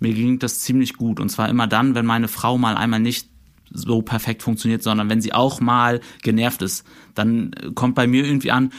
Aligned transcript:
mir 0.00 0.14
ging 0.14 0.38
das 0.38 0.60
ziemlich 0.60 0.94
gut. 0.94 1.20
Und 1.20 1.28
zwar 1.28 1.48
immer 1.48 1.66
dann, 1.66 1.94
wenn 1.94 2.06
meine 2.06 2.28
Frau 2.28 2.58
mal 2.58 2.76
einmal 2.76 3.00
nicht 3.00 3.28
so 3.70 4.02
perfekt 4.02 4.42
funktioniert, 4.42 4.82
sondern 4.82 5.10
wenn 5.10 5.20
sie 5.20 5.32
auch 5.32 5.60
mal 5.60 6.00
genervt 6.22 6.62
ist, 6.62 6.86
dann 7.14 7.50
kommt 7.74 7.94
bei 7.94 8.06
mir 8.06 8.24
irgendwie 8.24 8.50
an, 8.50 8.72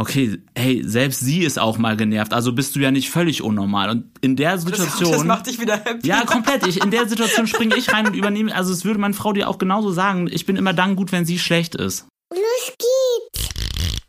okay, 0.00 0.38
hey, 0.56 0.82
selbst 0.84 1.20
sie 1.20 1.40
ist 1.40 1.58
auch 1.58 1.76
mal 1.76 1.96
genervt, 1.96 2.32
also 2.32 2.52
bist 2.52 2.74
du 2.74 2.80
ja 2.80 2.90
nicht 2.90 3.10
völlig 3.10 3.42
unnormal. 3.42 3.90
Und 3.90 4.04
in 4.22 4.34
der 4.34 4.58
Situation. 4.58 5.10
Das, 5.10 5.18
das 5.18 5.26
macht 5.26 5.46
dich 5.46 5.60
wieder 5.60 5.76
happy. 5.76 6.06
Ja, 6.06 6.24
komplett. 6.24 6.66
Ich, 6.66 6.82
in 6.82 6.90
der 6.90 7.06
Situation 7.06 7.46
springe 7.46 7.76
ich 7.76 7.92
rein 7.92 8.06
und 8.06 8.14
übernehme. 8.14 8.54
Also, 8.54 8.72
es 8.72 8.84
würde 8.84 8.98
meine 8.98 9.14
Frau 9.14 9.32
dir 9.32 9.48
auch 9.48 9.58
genauso 9.58 9.90
sagen. 9.90 10.28
Ich 10.30 10.46
bin 10.46 10.56
immer 10.56 10.72
dann 10.72 10.96
gut, 10.96 11.12
wenn 11.12 11.26
sie 11.26 11.38
schlecht 11.38 11.74
ist. 11.74 12.06
Los 12.32 12.72
geht's. 12.78 13.48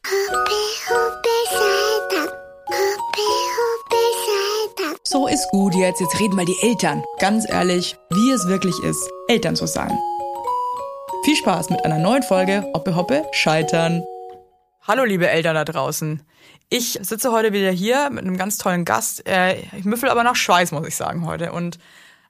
Hoppe, 0.07 0.51
hoppe, 0.89 1.29
Salta. 1.49 2.40
So 5.03 5.27
ist 5.27 5.49
gut 5.51 5.75
jetzt. 5.75 5.99
Jetzt 5.99 6.19
reden 6.21 6.37
mal 6.37 6.45
die 6.45 6.55
Eltern. 6.61 7.03
Ganz 7.19 7.49
ehrlich, 7.49 7.97
wie 8.11 8.31
es 8.31 8.47
wirklich 8.47 8.79
ist, 8.81 9.09
Eltern 9.27 9.57
zu 9.57 9.67
sein. 9.67 9.91
Viel 11.25 11.35
Spaß 11.35 11.69
mit 11.69 11.83
einer 11.83 11.97
neuen 11.97 12.23
Folge 12.23 12.65
Hoppe, 12.73 12.95
hoppe, 12.95 13.25
scheitern. 13.33 14.03
Hallo 14.87 15.03
liebe 15.03 15.29
Eltern 15.29 15.55
da 15.55 15.65
draußen. 15.65 16.21
Ich 16.69 16.97
sitze 17.01 17.33
heute 17.33 17.51
wieder 17.51 17.71
hier 17.71 18.09
mit 18.09 18.23
einem 18.23 18.37
ganz 18.37 18.57
tollen 18.57 18.85
Gast. 18.85 19.23
Ich 19.77 19.83
müffel 19.83 20.09
aber 20.09 20.23
nach 20.23 20.37
Schweiß, 20.37 20.71
muss 20.71 20.87
ich 20.87 20.95
sagen, 20.95 21.25
heute. 21.25 21.51
Und 21.51 21.77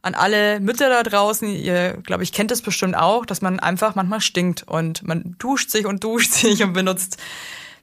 an 0.02 0.16
alle 0.16 0.59
Mütter 0.59 0.89
da 0.89 1.03
draußen, 1.03 1.48
ihr, 1.48 1.94
glaube 2.03 2.23
ich, 2.23 2.34
kennt 2.34 2.50
es 2.50 2.64
bestimmt 2.64 2.98
auch, 2.98 3.28
dass 3.28 3.44
man 3.44 3.59
einfach 3.59 3.94
manchmal 3.94 4.22
stinkt 4.22 4.64
und 4.64 5.03
man 5.08 5.36
duscht 5.38 5.70
sich 5.70 5.86
und 5.86 6.03
duscht 6.03 6.34
sich 6.34 6.64
und 6.64 6.73
benutzt 6.73 7.17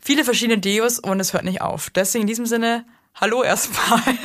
viele 0.09 0.25
verschiedene 0.25 0.59
Deos 0.59 0.98
und 0.98 1.21
es 1.21 1.35
hört 1.35 1.45
nicht 1.45 1.61
auf. 1.61 1.91
Deswegen 1.91 2.23
in 2.23 2.29
diesem 2.29 2.47
Sinne, 2.47 2.87
hallo 3.15 3.43
erstmal. 3.43 4.01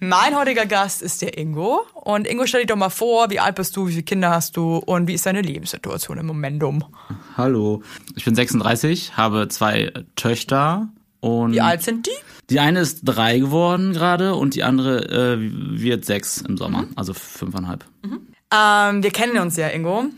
mein 0.00 0.34
heutiger 0.34 0.64
Gast 0.64 1.02
ist 1.02 1.20
der 1.20 1.36
Ingo. 1.36 1.82
Und 1.92 2.26
Ingo, 2.26 2.46
stell 2.46 2.62
dich 2.62 2.68
doch 2.68 2.76
mal 2.76 2.88
vor, 2.88 3.28
wie 3.28 3.40
alt 3.40 3.56
bist 3.56 3.76
du, 3.76 3.86
wie 3.86 3.92
viele 3.92 4.04
Kinder 4.04 4.30
hast 4.30 4.56
du 4.56 4.78
und 4.78 5.06
wie 5.06 5.12
ist 5.12 5.26
deine 5.26 5.42
Lebenssituation 5.42 6.16
im 6.16 6.24
Momentum? 6.24 6.82
Hallo, 7.36 7.82
ich 8.16 8.24
bin 8.24 8.34
36, 8.34 9.18
habe 9.18 9.48
zwei 9.48 9.92
Töchter 10.16 10.88
und. 11.20 11.52
Wie 11.52 11.60
alt 11.60 11.82
sind 11.82 12.06
die? 12.06 12.12
Die 12.48 12.60
eine 12.60 12.80
ist 12.80 13.02
drei 13.04 13.38
geworden 13.38 13.92
gerade 13.92 14.34
und 14.34 14.54
die 14.54 14.62
andere 14.62 15.10
äh, 15.10 15.36
wird 15.38 16.06
sechs 16.06 16.40
im 16.40 16.56
Sommer, 16.56 16.84
mhm. 16.84 16.92
also 16.96 17.12
fünfeinhalb. 17.12 17.84
Mhm. 18.02 18.28
Ähm, 18.50 19.02
wir 19.02 19.10
kennen 19.10 19.36
uns 19.36 19.58
ja, 19.58 19.68
Ingo. 19.68 20.06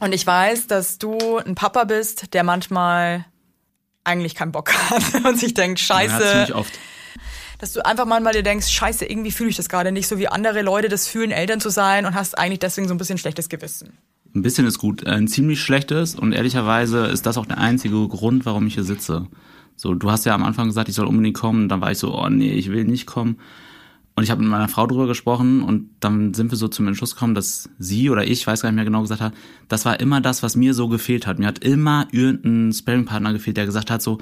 Und 0.00 0.12
ich 0.12 0.26
weiß, 0.26 0.66
dass 0.66 0.98
du 0.98 1.38
ein 1.38 1.54
Papa 1.54 1.84
bist, 1.84 2.34
der 2.34 2.42
manchmal 2.42 3.26
eigentlich 4.02 4.34
keinen 4.34 4.52
Bock 4.52 4.72
hat 4.90 5.24
und 5.24 5.38
sich 5.38 5.54
denkt, 5.54 5.78
scheiße. 5.78 6.22
Ja, 6.24 6.30
ziemlich 6.30 6.54
oft 6.54 6.78
dass 7.60 7.74
du 7.74 7.84
einfach 7.84 8.06
manchmal 8.06 8.32
dir 8.32 8.42
denkst, 8.42 8.68
scheiße, 8.68 9.04
irgendwie 9.04 9.30
fühle 9.30 9.50
ich 9.50 9.56
das 9.56 9.68
gerade 9.68 9.92
nicht 9.92 10.08
so, 10.08 10.18
wie 10.18 10.28
andere 10.28 10.62
Leute 10.62 10.88
das 10.88 11.06
fühlen, 11.06 11.30
Eltern 11.30 11.60
zu 11.60 11.68
sein 11.68 12.06
und 12.06 12.14
hast 12.14 12.38
eigentlich 12.38 12.58
deswegen 12.58 12.88
so 12.88 12.94
ein 12.94 12.98
bisschen 12.98 13.18
schlechtes 13.18 13.50
Gewissen. 13.50 13.98
Ein 14.34 14.42
bisschen 14.42 14.66
ist 14.66 14.78
gut, 14.78 15.06
ein 15.06 15.28
ziemlich 15.28 15.60
schlechtes 15.60 16.14
und 16.14 16.32
ehrlicherweise 16.32 17.06
ist 17.06 17.26
das 17.26 17.36
auch 17.36 17.46
der 17.46 17.58
einzige 17.58 18.08
Grund, 18.08 18.46
warum 18.46 18.66
ich 18.66 18.74
hier 18.74 18.84
sitze. 18.84 19.26
So, 19.76 19.94
du 19.94 20.10
hast 20.10 20.24
ja 20.24 20.34
am 20.34 20.42
Anfang 20.42 20.68
gesagt, 20.68 20.88
ich 20.88 20.94
soll 20.94 21.06
unbedingt 21.06 21.36
kommen, 21.36 21.68
dann 21.68 21.82
war 21.82 21.90
ich 21.90 21.98
so, 21.98 22.14
oh 22.14 22.28
nee, 22.30 22.52
ich 22.52 22.70
will 22.70 22.84
nicht 22.84 23.06
kommen. 23.06 23.38
Und 24.16 24.24
ich 24.24 24.30
habe 24.30 24.42
mit 24.42 24.50
meiner 24.50 24.68
Frau 24.68 24.86
drüber 24.86 25.06
gesprochen 25.06 25.62
und 25.62 25.88
dann 26.00 26.34
sind 26.34 26.50
wir 26.50 26.58
so 26.58 26.68
zum 26.68 26.86
Entschluss 26.88 27.14
gekommen, 27.14 27.34
dass 27.34 27.70
sie 27.78 28.10
oder 28.10 28.26
ich, 28.26 28.46
weiß 28.46 28.60
gar 28.60 28.70
nicht 28.70 28.76
mehr 28.76 28.84
genau, 28.84 29.00
gesagt 29.00 29.20
hat, 29.20 29.32
das 29.68 29.84
war 29.84 29.98
immer 30.00 30.20
das, 30.20 30.42
was 30.42 30.56
mir 30.56 30.74
so 30.74 30.88
gefehlt 30.88 31.26
hat. 31.26 31.38
Mir 31.38 31.46
hat 31.46 31.60
immer 31.60 32.06
irgendein 32.10 32.72
Sparringpartner 32.72 33.32
gefehlt, 33.32 33.56
der 33.56 33.66
gesagt 33.66 33.90
hat 33.90 34.02
so, 34.02 34.18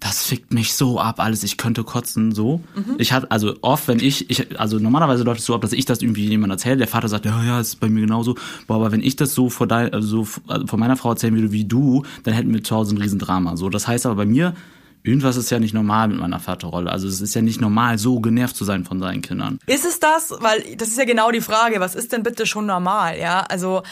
das 0.00 0.22
fickt 0.22 0.52
mich 0.52 0.72
so 0.74 0.98
ab, 0.98 1.20
alles, 1.20 1.44
ich 1.44 1.58
könnte 1.58 1.84
kotzen, 1.84 2.32
so. 2.32 2.62
Mhm. 2.74 2.94
Ich 2.98 3.12
hatte, 3.12 3.30
also 3.30 3.54
oft, 3.60 3.86
wenn 3.86 4.00
ich, 4.00 4.30
ich, 4.30 4.58
also 4.58 4.78
normalerweise 4.78 5.24
läuft 5.24 5.40
es 5.40 5.46
so 5.46 5.54
ab, 5.54 5.60
dass 5.60 5.74
ich 5.74 5.84
das 5.84 6.00
irgendwie 6.00 6.26
jemand 6.26 6.52
erzähle, 6.52 6.78
der 6.78 6.88
Vater 6.88 7.08
sagt, 7.08 7.26
ja, 7.26 7.44
ja, 7.44 7.60
ist 7.60 7.80
bei 7.80 7.90
mir 7.90 8.00
genauso. 8.00 8.34
Boah, 8.66 8.76
aber 8.76 8.92
wenn 8.92 9.02
ich 9.02 9.16
das 9.16 9.34
so 9.34 9.50
vor 9.50 9.66
dein, 9.66 9.92
also 9.92 10.24
vor 10.24 10.78
meiner 10.78 10.96
Frau 10.96 11.10
erzählen 11.10 11.34
würde 11.34 11.52
wie 11.52 11.66
du, 11.66 12.04
dann 12.22 12.32
hätten 12.32 12.52
wir 12.52 12.64
zu 12.64 12.74
Hause 12.74 12.94
ein 12.94 12.98
Riesendrama. 12.98 13.56
So, 13.58 13.68
das 13.68 13.86
heißt 13.86 14.06
aber 14.06 14.14
bei 14.14 14.26
mir, 14.26 14.54
irgendwas 15.02 15.36
ist 15.36 15.50
ja 15.50 15.58
nicht 15.58 15.74
normal 15.74 16.08
mit 16.08 16.18
meiner 16.18 16.40
Vaterrolle. 16.40 16.90
Also 16.90 17.08
es 17.08 17.20
ist 17.20 17.34
ja 17.34 17.42
nicht 17.42 17.60
normal, 17.60 17.98
so 17.98 18.20
genervt 18.20 18.56
zu 18.56 18.64
sein 18.64 18.84
von 18.84 19.00
seinen 19.00 19.22
Kindern. 19.22 19.58
Ist 19.66 19.84
es 19.84 20.00
das? 20.00 20.34
Weil 20.40 20.76
das 20.76 20.88
ist 20.88 20.98
ja 20.98 21.04
genau 21.04 21.30
die 21.30 21.40
Frage. 21.40 21.80
Was 21.80 21.94
ist 21.94 22.12
denn 22.12 22.22
bitte 22.22 22.46
schon 22.46 22.66
normal? 22.66 23.18
Ja, 23.18 23.40
also 23.42 23.82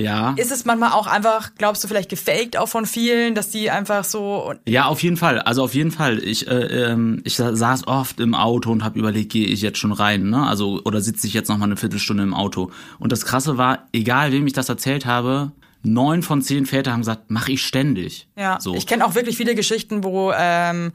ja. 0.00 0.34
Ist 0.36 0.52
es 0.52 0.64
manchmal 0.64 0.92
auch 0.92 1.08
einfach, 1.08 1.50
glaubst 1.58 1.82
du, 1.82 1.88
vielleicht 1.88 2.08
gefaked 2.08 2.56
auch 2.56 2.68
von 2.68 2.86
vielen, 2.86 3.34
dass 3.34 3.50
die 3.50 3.68
einfach 3.68 4.04
so. 4.04 4.54
Ja, 4.64 4.86
auf 4.86 5.02
jeden 5.02 5.16
Fall. 5.16 5.40
Also 5.40 5.64
auf 5.64 5.74
jeden 5.74 5.90
Fall. 5.90 6.22
Ich, 6.22 6.46
äh, 6.46 6.92
ähm, 6.92 7.20
ich 7.24 7.34
saß 7.34 7.88
oft 7.88 8.20
im 8.20 8.34
Auto 8.36 8.70
und 8.70 8.84
habe 8.84 8.96
überlegt, 8.98 9.32
gehe 9.32 9.46
ich 9.46 9.60
jetzt 9.60 9.78
schon 9.78 9.90
rein, 9.90 10.30
ne? 10.30 10.46
Also 10.46 10.80
oder 10.84 11.00
sitze 11.00 11.26
ich 11.26 11.34
jetzt 11.34 11.48
noch 11.48 11.58
mal 11.58 11.64
eine 11.64 11.76
Viertelstunde 11.76 12.22
im 12.22 12.32
Auto. 12.32 12.70
Und 13.00 13.10
das 13.10 13.24
Krasse 13.24 13.58
war, 13.58 13.88
egal 13.92 14.30
wem 14.30 14.46
ich 14.46 14.52
das 14.52 14.68
erzählt 14.68 15.04
habe, 15.04 15.50
neun 15.82 16.22
von 16.22 16.42
zehn 16.42 16.66
Väter 16.66 16.92
haben 16.92 17.00
gesagt, 17.00 17.30
mache 17.30 17.52
ich 17.52 17.62
ständig. 17.62 18.28
Ja, 18.36 18.58
so. 18.60 18.74
ich 18.74 18.86
kenne 18.86 19.04
auch 19.04 19.14
wirklich 19.14 19.36
viele 19.36 19.54
Geschichten, 19.54 20.04
wo 20.04 20.32
ähm, 20.36 20.92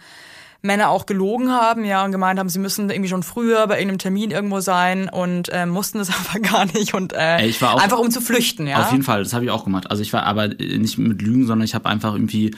Männer 0.62 0.90
auch 0.90 1.06
gelogen 1.06 1.52
haben, 1.52 1.84
ja, 1.84 2.06
und 2.06 2.12
gemeint 2.12 2.40
haben, 2.40 2.48
sie 2.48 2.60
müssen 2.60 2.90
irgendwie 2.90 3.10
schon 3.10 3.22
früher 3.22 3.68
bei 3.68 3.76
irgendeinem 3.76 3.98
Termin 3.98 4.32
irgendwo 4.32 4.62
sein 4.62 5.10
und 5.10 5.50
äh, 5.50 5.66
mussten 5.66 6.00
es 6.00 6.10
aber 6.30 6.40
gar 6.40 6.66
nicht 6.66 6.94
und 6.94 7.14
äh, 7.14 7.46
ich 7.46 7.62
war 7.62 7.76
auch, 7.76 7.82
einfach 7.82 8.00
um 8.00 8.12
zu 8.12 8.22
flüchten, 8.22 8.66
ja. 8.66 8.82
Auf 8.82 8.92
jeden 8.92 9.04
Fall, 9.04 9.24
das 9.24 9.34
habe 9.34 9.44
ich 9.44 9.52
auch 9.52 9.66
gemacht. 9.66 9.92
Also 9.92 10.02
ich 10.02 10.14
war 10.14 10.24
aber 10.24 10.48
nicht 10.48 10.98
mit 10.98 11.22
Lügen, 11.22 11.46
sondern 11.46 11.66
ich 11.66 11.76
habe 11.76 11.90
einfach 11.90 12.14
irgendwie 12.14 12.56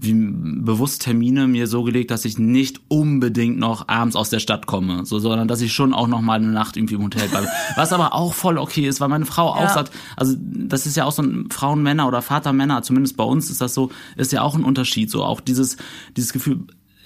wie 0.00 0.14
bewusst 0.14 1.02
Termine 1.02 1.48
mir 1.48 1.66
so 1.66 1.82
gelegt, 1.82 2.12
dass 2.12 2.24
ich 2.24 2.38
nicht 2.38 2.80
unbedingt 2.86 3.58
noch 3.58 3.88
abends 3.88 4.14
aus 4.14 4.30
der 4.30 4.38
Stadt 4.38 4.66
komme, 4.66 5.04
so, 5.04 5.18
sondern 5.18 5.48
dass 5.48 5.60
ich 5.60 5.72
schon 5.72 5.92
auch 5.92 6.06
noch 6.06 6.20
mal 6.20 6.34
eine 6.34 6.46
Nacht 6.46 6.76
irgendwie 6.76 6.94
im 6.94 7.02
Hotel 7.02 7.28
bleibe. 7.28 7.48
Was 7.76 7.92
aber 7.92 8.14
auch 8.14 8.32
voll 8.32 8.58
okay 8.58 8.86
ist, 8.86 9.00
weil 9.00 9.08
meine 9.08 9.26
Frau 9.26 9.56
ja. 9.56 9.64
auch 9.64 9.74
sagt, 9.74 9.92
also 10.16 10.36
das 10.38 10.86
ist 10.86 10.96
ja 10.96 11.04
auch 11.04 11.10
so 11.10 11.22
ein 11.22 11.50
Frauen-Männer 11.50 12.06
oder 12.06 12.22
Vater-Männer, 12.22 12.82
zumindest 12.82 13.16
bei 13.16 13.24
uns 13.24 13.50
ist 13.50 13.60
das 13.60 13.74
so, 13.74 13.90
ist 14.16 14.30
ja 14.30 14.42
auch 14.42 14.54
ein 14.54 14.62
Unterschied, 14.62 15.10
so 15.10 15.24
auch 15.24 15.40
dieses, 15.40 15.78
dieses 16.16 16.32
Gefühl, 16.32 16.60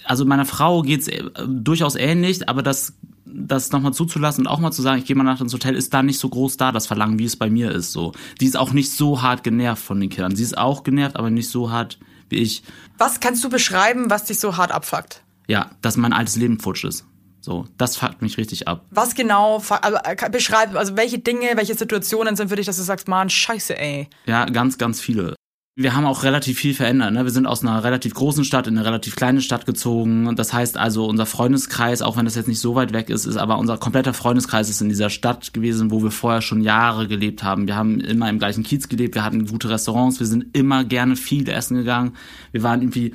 also 0.05 0.27
meiner 0.27 0.45
Frau 0.45 0.83
geht's 0.83 1.09
äh, 1.09 1.25
durchaus 1.49 1.95
ähnlich, 1.95 2.47
aber 2.47 2.63
das 2.63 2.93
das 3.35 3.73
nochmal 3.73 3.95
zuzulassen 3.95 4.45
und 4.45 4.53
auch 4.53 4.59
mal 4.59 4.73
zu 4.73 4.83
sagen, 4.83 4.99
ich 4.99 5.07
gehe 5.07 5.17
mal 5.17 5.23
nach 5.23 5.41
ins 5.41 5.55
Hotel, 5.55 5.75
ist 5.75 5.95
da 5.95 6.03
nicht 6.03 6.19
so 6.19 6.29
groß 6.29 6.59
da, 6.59 6.71
das 6.71 6.87
Verlangen, 6.87 7.19
wie 7.19 7.25
es 7.25 7.37
bei 7.37 7.49
mir 7.49 7.71
ist. 7.71 7.93
So, 7.93 8.13
die 8.43 8.45
ist 8.45 8.59
auch 8.59 8.75
nicht 8.75 8.93
so 8.93 9.23
hart 9.23 9.43
genervt 9.43 9.83
von 9.83 9.99
den 9.99 10.11
Kindern. 10.11 10.37
Sie 10.37 10.43
ist 10.43 10.59
auch 10.59 10.85
genervt, 10.85 11.17
aber 11.17 11.31
nicht 11.31 11.49
so 11.49 11.71
hart 11.71 11.99
wie 12.33 12.39
ich. 12.39 12.65
Was 12.99 13.21
kannst 13.21 13.45
du 13.45 13.49
beschreiben, 13.49 14.11
was 14.11 14.25
dich 14.25 14.41
so 14.41 14.57
hart 14.57 14.73
abfuckt? 14.73 15.23
Ja, 15.47 15.71
dass 15.81 15.97
mein 15.97 16.13
altes 16.13 16.37
Leben 16.37 16.59
futsch 16.59 16.85
ist. 16.85 17.05
So, 17.41 17.67
das 17.77 17.97
fuckt 17.97 18.23
mich 18.23 18.39
richtig 18.39 18.69
ab. 18.69 18.87
Was 18.91 19.15
genau, 19.15 19.57
also 19.57 19.99
äh, 20.05 20.31
beschreib, 20.31 20.77
also 20.77 20.97
welche 20.97 21.19
Dinge, 21.19 21.57
welche 21.57 21.75
Situationen 21.75 22.37
sind 22.37 22.49
für 22.49 22.57
dich, 22.57 22.67
dass 22.67 22.77
du 22.77 22.83
sagst, 22.83 23.09
man, 23.09 23.29
scheiße, 23.31 23.77
ey. 23.77 24.09
Ja, 24.27 24.45
ganz, 24.45 24.79
ganz 24.79 25.01
viele. 25.01 25.35
Wir 25.75 25.97
haben 25.97 26.05
auch 26.05 26.23
relativ 26.23 26.59
viel 26.59 26.75
verändert. 26.75 27.15
Ne? 27.15 27.25
Wir 27.25 27.31
sind 27.31 27.47
aus 27.47 27.63
einer 27.63 27.83
relativ 27.83 28.13
großen 28.13 28.45
Stadt 28.45 28.67
in 28.67 28.77
eine 28.77 28.87
relativ 28.87 29.17
kleine 29.17 29.41
Stadt 29.41 29.65
gezogen. 29.65 30.37
Das 30.37 30.53
heißt 30.53 30.77
also, 30.77 31.07
unser 31.07 31.25
Freundeskreis, 31.25 32.03
auch 32.03 32.19
wenn 32.19 32.27
das 32.27 32.35
jetzt 32.35 32.47
nicht 32.47 32.61
so 32.61 32.75
weit 32.75 32.93
weg 32.93 33.09
ist, 33.09 33.25
ist 33.25 33.39
aber 33.39 33.57
unser 33.57 33.79
kompletter 33.79 34.13
Freundeskreis 34.13 34.69
ist 34.69 34.83
in 34.83 34.91
dieser 34.91 35.09
Stadt 35.09 35.55
gewesen, 35.55 35.91
wo 35.91 36.03
wir 36.03 36.11
vorher 36.11 36.43
schon 36.43 36.61
Jahre 36.61 37.09
gelebt 37.09 37.43
haben. 37.43 37.67
Wir 37.67 37.75
haben 37.75 38.01
immer 38.01 38.29
im 38.29 38.39
gleichen 38.39 38.65
Kiez 38.65 38.89
gelebt, 38.89 39.15
wir 39.15 39.25
hatten 39.25 39.47
gute 39.47 39.71
Restaurants, 39.71 40.21
wir 40.21 40.27
sind 40.27 40.55
immer 40.55 40.85
gerne 40.85 41.17
viel 41.17 41.49
essen 41.49 41.79
gegangen. 41.79 42.17
Wir 42.51 42.63
waren 42.63 42.83
irgendwie 42.83 43.15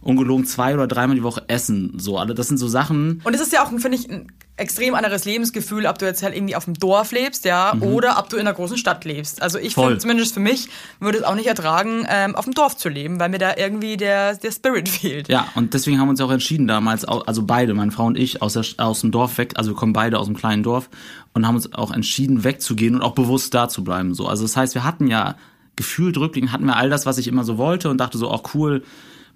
ungelogen 0.00 0.46
zwei 0.46 0.72
oder 0.72 0.86
dreimal 0.86 1.16
die 1.16 1.22
Woche 1.22 1.44
essen. 1.48 1.98
So, 1.98 2.16
alle, 2.16 2.34
das 2.34 2.48
sind 2.48 2.56
so 2.56 2.66
Sachen. 2.66 3.20
Und 3.24 3.34
es 3.34 3.42
ist 3.42 3.52
ja 3.52 3.62
auch, 3.62 3.68
finde 3.68 3.98
ich, 3.98 4.08
ein 4.08 4.26
extrem 4.60 4.94
anderes 4.94 5.24
Lebensgefühl, 5.24 5.86
ob 5.86 5.98
du 5.98 6.06
jetzt 6.06 6.22
halt 6.22 6.36
irgendwie 6.36 6.54
auf 6.54 6.66
dem 6.66 6.74
Dorf 6.74 7.12
lebst, 7.12 7.44
ja, 7.44 7.72
mhm. 7.74 7.82
oder 7.82 8.18
ob 8.18 8.28
du 8.28 8.36
in 8.36 8.42
einer 8.42 8.54
großen 8.54 8.76
Stadt 8.76 9.04
lebst. 9.04 9.42
Also 9.42 9.58
ich 9.58 9.74
finde, 9.74 9.98
zumindest 9.98 10.34
für 10.34 10.40
mich, 10.40 10.68
würde 11.00 11.18
es 11.18 11.24
auch 11.24 11.34
nicht 11.34 11.46
ertragen, 11.46 12.06
ähm, 12.08 12.36
auf 12.36 12.44
dem 12.44 12.54
Dorf 12.54 12.76
zu 12.76 12.88
leben, 12.88 13.18
weil 13.18 13.30
mir 13.30 13.38
da 13.38 13.56
irgendwie 13.56 13.96
der, 13.96 14.36
der 14.36 14.52
Spirit 14.52 14.88
fehlt. 14.90 15.28
Ja, 15.28 15.48
und 15.54 15.74
deswegen 15.74 15.98
haben 15.98 16.06
wir 16.06 16.10
uns 16.10 16.20
auch 16.20 16.30
entschieden 16.30 16.66
damals, 16.66 17.04
also 17.04 17.42
beide, 17.42 17.74
meine 17.74 17.90
Frau 17.90 18.06
und 18.06 18.18
ich, 18.18 18.42
aus, 18.42 18.52
der, 18.52 18.64
aus 18.78 19.00
dem 19.00 19.10
Dorf 19.10 19.38
weg, 19.38 19.54
also 19.56 19.72
wir 19.72 19.76
kommen 19.76 19.92
beide 19.92 20.18
aus 20.18 20.26
einem 20.26 20.36
kleinen 20.36 20.62
Dorf 20.62 20.90
und 21.32 21.46
haben 21.46 21.56
uns 21.56 21.72
auch 21.72 21.90
entschieden, 21.90 22.44
wegzugehen 22.44 22.94
und 22.94 23.02
auch 23.02 23.14
bewusst 23.14 23.54
da 23.54 23.68
zu 23.68 23.82
bleiben. 23.82 24.14
So. 24.14 24.26
Also 24.26 24.44
das 24.44 24.56
heißt, 24.56 24.74
wir 24.74 24.84
hatten 24.84 25.06
ja 25.06 25.36
gefühlt 25.76 26.18
rückblickend 26.18 26.52
hatten 26.52 26.66
wir 26.66 26.76
all 26.76 26.90
das, 26.90 27.06
was 27.06 27.16
ich 27.16 27.26
immer 27.26 27.42
so 27.42 27.56
wollte 27.56 27.88
und 27.88 27.98
dachte 27.98 28.18
so, 28.18 28.28
auch 28.28 28.42
oh, 28.44 28.50
cool, 28.54 28.82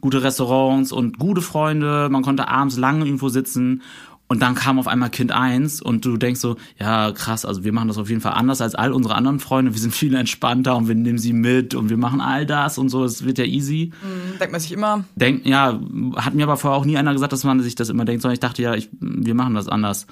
gute 0.02 0.22
Restaurants 0.22 0.92
und 0.92 1.18
gute 1.18 1.40
Freunde. 1.40 2.08
Man 2.10 2.22
konnte 2.22 2.48
abends 2.48 2.76
lange 2.76 3.06
irgendwo 3.06 3.30
sitzen. 3.30 3.80
Und 4.26 4.40
dann 4.40 4.54
kam 4.54 4.78
auf 4.78 4.88
einmal 4.88 5.10
Kind 5.10 5.32
1 5.32 5.82
und 5.82 6.04
du 6.04 6.16
denkst 6.16 6.40
so, 6.40 6.56
ja 6.80 7.12
krass, 7.12 7.44
also 7.44 7.62
wir 7.62 7.72
machen 7.72 7.88
das 7.88 7.98
auf 7.98 8.08
jeden 8.08 8.22
Fall 8.22 8.32
anders 8.32 8.62
als 8.62 8.74
all 8.74 8.92
unsere 8.92 9.14
anderen 9.14 9.38
Freunde. 9.38 9.74
Wir 9.74 9.80
sind 9.80 9.94
viel 9.94 10.14
entspannter 10.14 10.76
und 10.76 10.88
wir 10.88 10.94
nehmen 10.94 11.18
sie 11.18 11.34
mit 11.34 11.74
und 11.74 11.90
wir 11.90 11.98
machen 11.98 12.22
all 12.22 12.46
das 12.46 12.78
und 12.78 12.88
so. 12.88 13.04
Es 13.04 13.24
wird 13.24 13.36
ja 13.36 13.44
easy. 13.44 13.92
Mhm, 14.02 14.38
denkt 14.38 14.52
man 14.52 14.60
sich 14.60 14.72
immer. 14.72 15.04
Denkt, 15.14 15.46
ja, 15.46 15.78
hat 16.16 16.34
mir 16.34 16.44
aber 16.44 16.56
vorher 16.56 16.78
auch 16.78 16.86
nie 16.86 16.96
einer 16.96 17.12
gesagt, 17.12 17.34
dass 17.34 17.44
man 17.44 17.60
sich 17.60 17.74
das 17.74 17.90
immer 17.90 18.06
denkt, 18.06 18.22
sondern 18.22 18.34
ich 18.34 18.40
dachte 18.40 18.62
ja, 18.62 18.74
ich, 18.74 18.88
wir 18.98 19.34
machen 19.34 19.54
das 19.54 19.68
anders. 19.68 20.06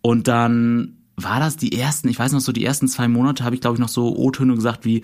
Und 0.00 0.28
dann 0.28 0.94
war 1.16 1.40
das 1.40 1.56
die 1.56 1.78
ersten, 1.78 2.08
ich 2.08 2.18
weiß 2.18 2.32
noch 2.32 2.40
so, 2.40 2.52
die 2.52 2.64
ersten 2.64 2.88
zwei 2.88 3.08
Monate 3.08 3.44
habe 3.44 3.54
ich 3.54 3.60
glaube 3.60 3.74
ich 3.74 3.80
noch 3.80 3.88
so 3.88 4.16
O-Töne 4.16 4.54
gesagt 4.54 4.84
wie, 4.84 5.02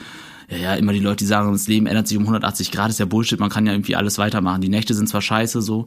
ja, 0.48 0.56
ja, 0.56 0.74
immer 0.74 0.92
die 0.92 1.00
Leute, 1.00 1.16
die 1.16 1.26
sagen, 1.26 1.52
das 1.52 1.68
Leben 1.68 1.86
ändert 1.86 2.08
sich 2.08 2.16
um 2.16 2.22
180 2.22 2.70
Grad, 2.70 2.90
ist 2.90 3.00
ja 3.00 3.06
Bullshit, 3.06 3.40
man 3.40 3.50
kann 3.50 3.66
ja 3.66 3.72
irgendwie 3.72 3.96
alles 3.96 4.18
weitermachen. 4.18 4.60
Die 4.60 4.68
Nächte 4.68 4.94
sind 4.94 5.08
zwar 5.08 5.22
scheiße, 5.22 5.60
so. 5.60 5.86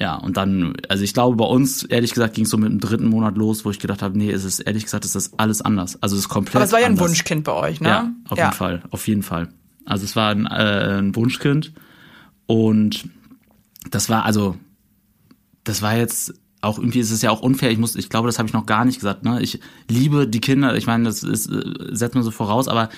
Ja, 0.00 0.14
und 0.14 0.38
dann, 0.38 0.72
also 0.88 1.04
ich 1.04 1.12
glaube, 1.12 1.36
bei 1.36 1.44
uns, 1.44 1.82
ehrlich 1.82 2.12
gesagt, 2.14 2.34
ging 2.34 2.44
es 2.44 2.50
so 2.50 2.56
mit 2.56 2.70
dem 2.70 2.80
dritten 2.80 3.06
Monat 3.06 3.36
los, 3.36 3.66
wo 3.66 3.70
ich 3.70 3.78
gedacht 3.78 4.00
habe, 4.00 4.16
nee, 4.16 4.30
es 4.30 4.44
ist 4.44 4.60
ehrlich 4.60 4.84
gesagt, 4.84 5.04
ist 5.04 5.14
das 5.14 5.38
alles 5.38 5.60
anders. 5.60 6.02
Also 6.02 6.16
es 6.16 6.22
ist 6.22 6.28
komplett. 6.30 6.56
Aber 6.56 6.64
es 6.64 6.72
war 6.72 6.80
ja 6.80 6.86
ein 6.86 6.92
anders. 6.92 7.08
Wunschkind 7.08 7.44
bei 7.44 7.52
euch, 7.52 7.82
ne? 7.82 7.88
Ja, 7.88 8.10
auf 8.28 8.38
ja. 8.38 8.46
jeden 8.46 8.56
Fall, 8.56 8.82
auf 8.90 9.06
jeden 9.06 9.22
Fall. 9.22 9.48
Also 9.84 10.04
es 10.04 10.16
war 10.16 10.30
ein, 10.30 10.46
äh, 10.46 10.98
ein 10.98 11.14
Wunschkind 11.14 11.74
und 12.46 13.10
das 13.90 14.08
war 14.08 14.24
also, 14.24 14.56
das 15.64 15.82
war 15.82 15.96
jetzt 15.96 16.32
auch 16.62 16.78
irgendwie 16.78 17.00
ist 17.00 17.10
es 17.10 17.22
ja 17.22 17.30
auch 17.30 17.40
unfair. 17.40 17.70
Ich 17.70 17.78
muss, 17.78 17.94
ich 17.94 18.08
glaube, 18.08 18.28
das 18.28 18.38
habe 18.38 18.46
ich 18.48 18.54
noch 18.54 18.66
gar 18.66 18.86
nicht 18.86 18.96
gesagt. 18.96 19.22
Ne, 19.24 19.42
ich 19.42 19.60
liebe 19.88 20.26
die 20.26 20.40
Kinder. 20.40 20.76
Ich 20.76 20.86
meine, 20.86 21.04
das 21.04 21.22
ist 21.22 21.50
äh, 21.50 21.62
setzt 21.90 22.14
man 22.14 22.24
so 22.24 22.30
voraus, 22.30 22.68
aber 22.68 22.88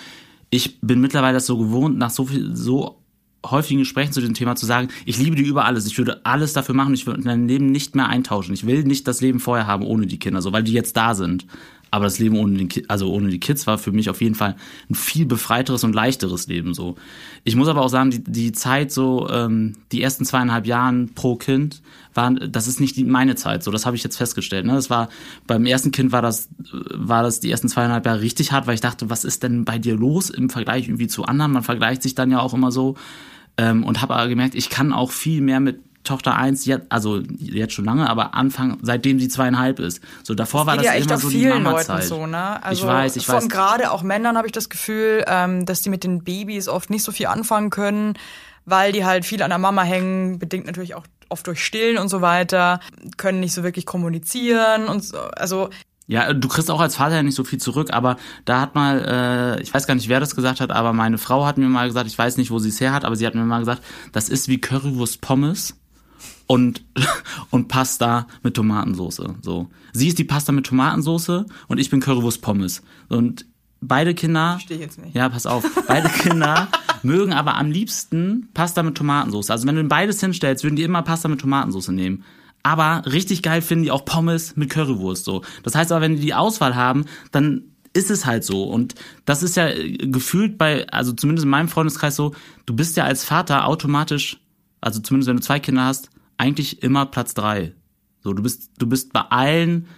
ich 0.51 0.81
bin 0.81 1.01
mittlerweile 1.01 1.35
das 1.35 1.47
so 1.47 1.59
gewohnt, 1.59 1.99
nach 1.99 2.11
so 2.11 2.27
viel 2.27 2.55
so 2.57 3.02
häufigen 3.45 3.81
Gesprächen 3.81 4.13
zu 4.13 4.21
diesem 4.21 4.35
Thema 4.35 4.57
zu 4.57 4.67
sagen, 4.67 4.89
ich 5.05 5.19
liebe 5.19 5.37
die 5.37 5.43
über 5.43 5.65
alles. 5.65 5.87
Ich 5.87 5.99
würde 5.99 6.25
alles 6.25 6.53
dafür 6.53 6.75
machen. 6.75 6.95
Ich 6.95 7.07
würde 7.07 7.23
mein 7.23 7.49
Leben 7.49 7.67
nicht 7.67 7.95
mehr 7.95 8.09
eintauschen. 8.09 8.55
Ich 8.55 8.67
will 8.67 8.85
nicht 8.85 9.09
das 9.09 9.21
Leben 9.21 9.41
vorher 9.41 9.67
haben 9.67 9.85
ohne 9.85 10.07
die 10.07 10.19
Kinder, 10.19 10.43
so 10.43 10.53
weil 10.53 10.63
die 10.63 10.73
jetzt 10.73 10.97
da 10.97 11.15
sind. 11.15 11.47
Aber 11.93 12.07
das 12.07 12.19
Leben 12.19 12.39
ohne, 12.39 12.57
den, 12.57 12.71
also 12.89 13.13
ohne 13.13 13.29
die 13.29 13.39
Kids 13.39 13.67
war 13.67 13.77
für 13.77 13.93
mich 13.93 14.09
auf 14.09 14.23
jeden 14.23 14.35
Fall 14.35 14.57
ein 14.91 14.95
viel 14.95 15.27
befreiteres 15.27 15.85
und 15.85 15.95
leichteres 15.95 16.47
Leben. 16.47 16.73
So, 16.73 16.97
ich 17.45 17.55
muss 17.55 17.69
aber 17.69 17.83
auch 17.83 17.91
sagen, 17.91 18.11
die, 18.11 18.25
die 18.25 18.53
Zeit 18.53 18.91
so, 18.91 19.29
ähm, 19.29 19.75
die 19.93 20.03
ersten 20.03 20.25
zweieinhalb 20.25 20.67
Jahren 20.67 21.13
pro 21.15 21.37
Kind 21.37 21.83
waren, 22.15 22.49
das 22.51 22.67
ist 22.67 22.81
nicht 22.81 22.97
die, 22.97 23.05
meine 23.05 23.35
Zeit. 23.35 23.63
So, 23.63 23.71
das 23.71 23.85
habe 23.85 23.95
ich 23.95 24.03
jetzt 24.03 24.17
festgestellt. 24.17 24.65
Ne? 24.65 24.73
Das 24.73 24.89
war 24.89 25.11
beim 25.47 25.67
ersten 25.67 25.93
Kind 25.93 26.13
war 26.13 26.23
das, 26.23 26.49
war 26.95 27.23
das 27.23 27.41
die 27.41 27.51
ersten 27.51 27.69
zweieinhalb 27.69 28.07
Jahre 28.07 28.23
richtig 28.23 28.53
hart, 28.53 28.67
weil 28.67 28.75
ich 28.75 28.81
dachte, 28.81 29.11
was 29.11 29.25
ist 29.25 29.43
denn 29.43 29.67
bei 29.67 29.79
dir 29.79 29.95
los 29.95 30.31
im 30.31 30.49
Vergleich 30.49 30.89
irgendwie 30.89 31.09
zu 31.09 31.27
anderen? 31.27 31.53
Man 31.53 31.63
vergleicht 31.63 32.03
sich 32.03 32.15
dann 32.15 32.31
ja 32.31 32.41
auch 32.41 32.55
immer 32.55 32.73
so 32.73 32.97
ähm, 33.59 33.85
und 33.85 34.01
habe 34.01 34.15
aber 34.15 34.31
gemerkt, 34.31 34.55
ich 34.55 34.71
kann 34.71 34.95
auch 34.95 35.11
viel 35.11 35.43
mehr 35.43 35.61
mit 35.61 35.81
Tochter 36.05 36.37
eins 36.37 36.65
jetzt, 36.65 36.87
also 36.91 37.21
jetzt 37.39 37.75
schon 37.75 37.85
lange, 37.85 38.09
aber 38.11 38.35
anfangen, 38.35 38.79
seitdem 38.83 39.21
sie 39.21 39.29
zweieinhalb 39.29 39.79
ist. 39.79 40.01
So 40.25 40.35
davor 40.35 40.67
war 40.67 40.77
geht 40.77 40.87
das 40.87 40.95
ja 40.95 41.01
immer 41.01 41.19
so 41.19 41.31
die 41.31 41.47
Mama-Zeit. 41.47 41.89
Leuten 41.89 42.09
so, 42.09 42.27
ne? 42.27 42.63
Also 42.63 42.83
ich 42.83 42.89
weiß, 42.89 43.17
ich 43.17 43.29
weiß. 43.29 43.49
gerade 43.49 43.91
auch 43.93 44.03
Männern 44.03 44.37
habe 44.37 44.47
ich 44.47 44.53
das 44.53 44.69
Gefühl, 44.69 45.25
ähm, 45.29 45.65
dass 45.65 45.83
die 45.83 45.91
mit 45.91 46.03
den 46.03 46.25
Babys 46.25 46.69
oft 46.69 46.91
nicht 46.91 47.05
so 47.05 47.13
viel 47.13 47.27
anfangen 47.27 47.71
können, 47.71 48.15
weil 48.65 48.93
die 48.93 49.05
halt 49.05 49.25
viel 49.25 49.43
an 49.43 49.51
der 49.51 49.59
Mama 49.59 49.83
hängen, 49.83 50.39
bedingt 50.39 50.67
natürlich 50.67 50.95
auch 50.95 51.05
oft 51.29 51.47
durch 51.47 51.65
Stillen 51.65 51.99
und 51.99 52.09
so 52.09 52.21
weiter, 52.21 52.81
können 53.17 53.41
nicht 53.41 53.55
so 53.55 53.63
wirklich 53.63 53.87
kommunizieren 53.87 54.89
und 54.89 55.05
so. 55.05 55.19
Also 55.19 55.71
Ja, 56.07 56.33
du 56.33 56.49
kriegst 56.49 56.71
auch 56.71 56.81
als 56.81 56.97
Vater 56.97 57.17
ja 57.17 57.23
nicht 57.23 57.37
so 57.37 57.45
viel 57.45 57.61
zurück, 57.61 57.93
aber 57.93 58.17
da 58.45 58.61
hat 58.61 58.75
mal, 58.75 59.57
äh, 59.59 59.63
ich 59.63 59.73
weiß 59.73 59.87
gar 59.87 59.95
nicht, 59.95 60.09
wer 60.09 60.21
das 60.21 60.35
gesagt 60.35 60.61
hat, 60.61 60.73
aber 60.73 60.93
meine 60.93 61.19
Frau 61.19 61.47
hat 61.47 61.59
mir 61.59 61.69
mal 61.69 61.87
gesagt, 61.87 62.09
ich 62.09 62.19
weiß 62.19 62.37
nicht, 62.37 62.51
wo 62.51 62.59
sie 62.59 62.69
es 62.69 62.81
her 62.81 62.93
hat, 62.93 63.05
aber 63.05 63.17
sie 63.17 63.27
hat 63.27 63.35
mir 63.35 63.45
mal 63.45 63.61
gesagt, 63.61 63.83
das 64.13 64.29
ist 64.29 64.49
wie 64.49 64.61
Currywurst 64.61 65.21
Pommes 65.21 65.77
und 66.53 66.85
und 67.51 67.69
Pasta 67.69 68.27
mit 68.43 68.55
Tomatensoße. 68.55 69.37
So, 69.41 69.69
sie 69.93 70.09
ist 70.09 70.19
die 70.19 70.25
Pasta 70.25 70.53
mit 70.53 70.67
Tomatensoße 70.67 71.47
und 71.69 71.79
ich 71.79 71.89
bin 71.89 72.01
Currywurst 72.01 72.43
Pommes. 72.43 72.83
Und 73.09 73.47
beide 73.81 74.15
Kinder, 74.15 74.53
Verstehe 74.53 74.77
ich 74.77 74.83
jetzt 74.83 75.03
nicht. 75.03 75.15
ja, 75.15 75.29
pass 75.29 75.47
auf, 75.47 75.65
beide 75.89 76.09
Kinder 76.23 76.69
mögen 77.03 77.33
aber 77.33 77.57
am 77.57 77.71
liebsten 77.71 78.49
Pasta 78.53 78.83
mit 78.83 78.97
Tomatensoße. 78.97 79.51
Also 79.51 79.67
wenn 79.67 79.77
du 79.77 79.85
beides 79.85 80.21
hinstellst, 80.21 80.63
würden 80.63 80.77
die 80.77 80.83
immer 80.83 81.03
Pasta 81.03 81.29
mit 81.29 81.41
Tomatensoße 81.41 81.93
nehmen. 81.93 82.25
Aber 82.63 83.03
richtig 83.07 83.43
geil 83.43 83.61
finden 83.63 83.85
die 83.85 83.91
auch 83.91 84.05
Pommes 84.05 84.55
mit 84.55 84.71
Currywurst 84.71 85.25
so. 85.25 85.43
Das 85.63 85.75
heißt 85.75 85.91
aber, 85.91 86.03
wenn 86.03 86.17
die 86.17 86.23
die 86.23 86.35
Auswahl 86.35 86.77
haben, 86.77 87.07
dann 87.33 87.63
ist 87.95 88.11
es 88.11 88.25
halt 88.27 88.45
so. 88.45 88.65
Und 88.65 88.95
das 89.25 89.43
ist 89.43 89.57
ja 89.57 89.69
äh, 89.69 89.97
gefühlt 89.97 90.59
bei, 90.59 90.87
also 90.89 91.13
zumindest 91.13 91.45
in 91.45 91.51
meinem 91.51 91.69
Freundeskreis 91.69 92.15
so, 92.15 92.35
du 92.67 92.77
bist 92.77 92.97
ja 92.97 93.05
als 93.05 93.25
Vater 93.25 93.67
automatisch, 93.67 94.39
also 94.81 95.01
zumindest 95.01 95.29
wenn 95.29 95.37
du 95.37 95.43
zwei 95.43 95.59
Kinder 95.59 95.85
hast, 95.85 96.11
eigentlich 96.39 96.83
immer 96.83 97.07
Platz 97.07 97.35
drei. 97.35 97.75
So, 98.23 98.33
du 98.33 98.43
bist, 98.43 98.71
du 98.79 98.87
bist 98.87 99.13
bei 99.13 99.21
allen 99.21 99.89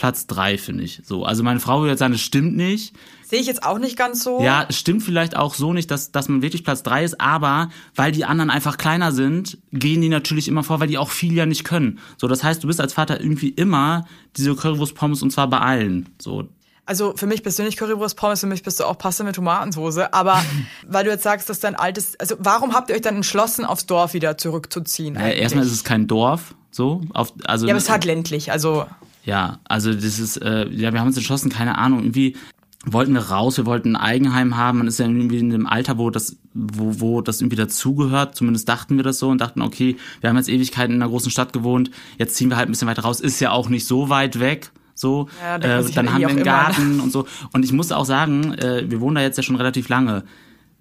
Platz 0.00 0.26
drei, 0.26 0.56
finde 0.56 0.84
ich. 0.84 1.02
So, 1.04 1.24
also 1.24 1.42
meine 1.42 1.60
Frau 1.60 1.80
würde 1.80 1.90
jetzt 1.90 1.98
sagen, 1.98 2.14
das 2.14 2.22
stimmt 2.22 2.56
nicht. 2.56 2.94
Sehe 3.22 3.38
ich 3.38 3.46
jetzt 3.46 3.62
auch 3.62 3.78
nicht 3.78 3.98
ganz 3.98 4.24
so. 4.24 4.40
Ja, 4.40 4.64
es 4.66 4.78
stimmt 4.78 5.02
vielleicht 5.02 5.36
auch 5.36 5.54
so 5.54 5.74
nicht, 5.74 5.90
dass, 5.90 6.10
dass 6.10 6.28
man 6.28 6.40
wirklich 6.40 6.64
Platz 6.64 6.82
drei 6.82 7.04
ist, 7.04 7.20
aber 7.20 7.68
weil 7.94 8.10
die 8.10 8.24
anderen 8.24 8.48
einfach 8.48 8.78
kleiner 8.78 9.12
sind, 9.12 9.58
gehen 9.72 10.00
die 10.00 10.08
natürlich 10.08 10.48
immer 10.48 10.62
vor, 10.62 10.80
weil 10.80 10.88
die 10.88 10.96
auch 10.96 11.10
viel 11.10 11.34
ja 11.34 11.44
nicht 11.44 11.64
können. 11.64 11.98
So, 12.16 12.28
das 12.28 12.42
heißt, 12.42 12.62
du 12.62 12.66
bist 12.66 12.80
als 12.80 12.94
Vater 12.94 13.20
irgendwie 13.20 13.50
immer 13.50 14.06
diese 14.36 14.54
Currywurst-Pommes 14.54 15.22
und 15.22 15.32
zwar 15.32 15.50
bei 15.50 15.58
allen. 15.58 16.08
So, 16.18 16.48
Also 16.90 17.12
für 17.14 17.28
mich 17.28 17.44
persönlich 17.44 17.76
Currywurst 17.76 18.16
Pommes, 18.16 18.40
für 18.40 18.48
mich 18.48 18.64
bist 18.64 18.80
du 18.80 18.84
auch 18.84 18.98
Pasta 18.98 19.22
mit 19.22 19.36
Tomatensoße. 19.36 20.12
Aber 20.12 20.42
weil 20.88 21.04
du 21.04 21.10
jetzt 21.10 21.22
sagst, 21.22 21.48
dass 21.48 21.60
dein 21.60 21.76
altes, 21.76 22.18
also 22.18 22.34
warum 22.40 22.74
habt 22.74 22.90
ihr 22.90 22.96
euch 22.96 23.00
dann 23.00 23.14
entschlossen, 23.14 23.64
aufs 23.64 23.86
Dorf 23.86 24.12
wieder 24.12 24.36
zurückzuziehen? 24.36 25.16
eigentlich? 25.16 25.40
erstmal 25.40 25.64
ist 25.64 25.70
es 25.70 25.84
kein 25.84 26.08
Dorf, 26.08 26.56
so, 26.72 27.02
auf, 27.14 27.32
also. 27.44 27.68
ja, 27.68 27.74
aber 27.74 27.78
es 27.78 27.84
ist 27.84 27.90
halt 27.90 28.04
ländlich, 28.04 28.50
also 28.50 28.86
Ja, 29.24 29.60
also 29.68 29.94
das 29.94 30.18
ist, 30.18 30.38
äh, 30.38 30.68
ja, 30.68 30.92
wir 30.92 30.98
haben 30.98 31.06
uns 31.06 31.16
entschlossen, 31.16 31.48
keine 31.48 31.78
Ahnung, 31.78 32.00
irgendwie 32.00 32.36
wollten 32.84 33.12
wir 33.12 33.20
raus, 33.20 33.56
wir 33.56 33.66
wollten 33.66 33.94
ein 33.94 34.02
Eigenheim 34.02 34.56
haben. 34.56 34.78
Man 34.78 34.88
ist 34.88 34.98
ja 34.98 35.06
irgendwie 35.06 35.38
in 35.38 35.54
einem 35.54 35.68
Alter, 35.68 35.96
wo 35.96 36.10
das, 36.10 36.38
wo, 36.54 36.98
wo 36.98 37.20
das 37.20 37.40
irgendwie 37.40 37.54
dazugehört. 37.54 38.34
Zumindest 38.34 38.68
dachten 38.68 38.96
wir 38.96 39.04
das 39.04 39.20
so 39.20 39.28
und 39.28 39.40
dachten, 39.40 39.62
okay, 39.62 39.96
wir 40.22 40.28
haben 40.28 40.36
jetzt 40.36 40.48
Ewigkeiten 40.48 40.96
in 40.96 41.00
einer 41.00 41.10
großen 41.10 41.30
Stadt 41.30 41.52
gewohnt, 41.52 41.92
jetzt 42.18 42.34
ziehen 42.34 42.48
wir 42.48 42.56
halt 42.56 42.68
ein 42.68 42.72
bisschen 42.72 42.88
weiter 42.88 43.02
raus. 43.02 43.20
Ist 43.20 43.38
ja 43.38 43.52
auch 43.52 43.68
nicht 43.68 43.86
so 43.86 44.08
weit 44.08 44.40
weg. 44.40 44.72
So, 45.00 45.28
Ja, 45.42 45.58
man 45.58 45.62
äh, 45.62 45.90
dann 45.92 46.12
haben 46.12 46.20
wir 46.20 46.28
einen 46.28 46.38
auch 46.38 46.42
immer, 46.42 46.44
Garten 46.44 47.00
und 47.04 47.10
so. 47.10 47.26
Und 47.52 47.64
ich 47.64 47.72
muss 47.72 47.90
auch 47.92 48.04
sagen, 48.04 48.54
äh, 48.54 48.90
wir 48.90 49.00
wohnen 49.00 49.16
da 49.16 49.22
jetzt 49.22 49.36
ja 49.36 49.42
schon 49.42 49.56
relativ 49.56 49.88
lange 49.88 50.24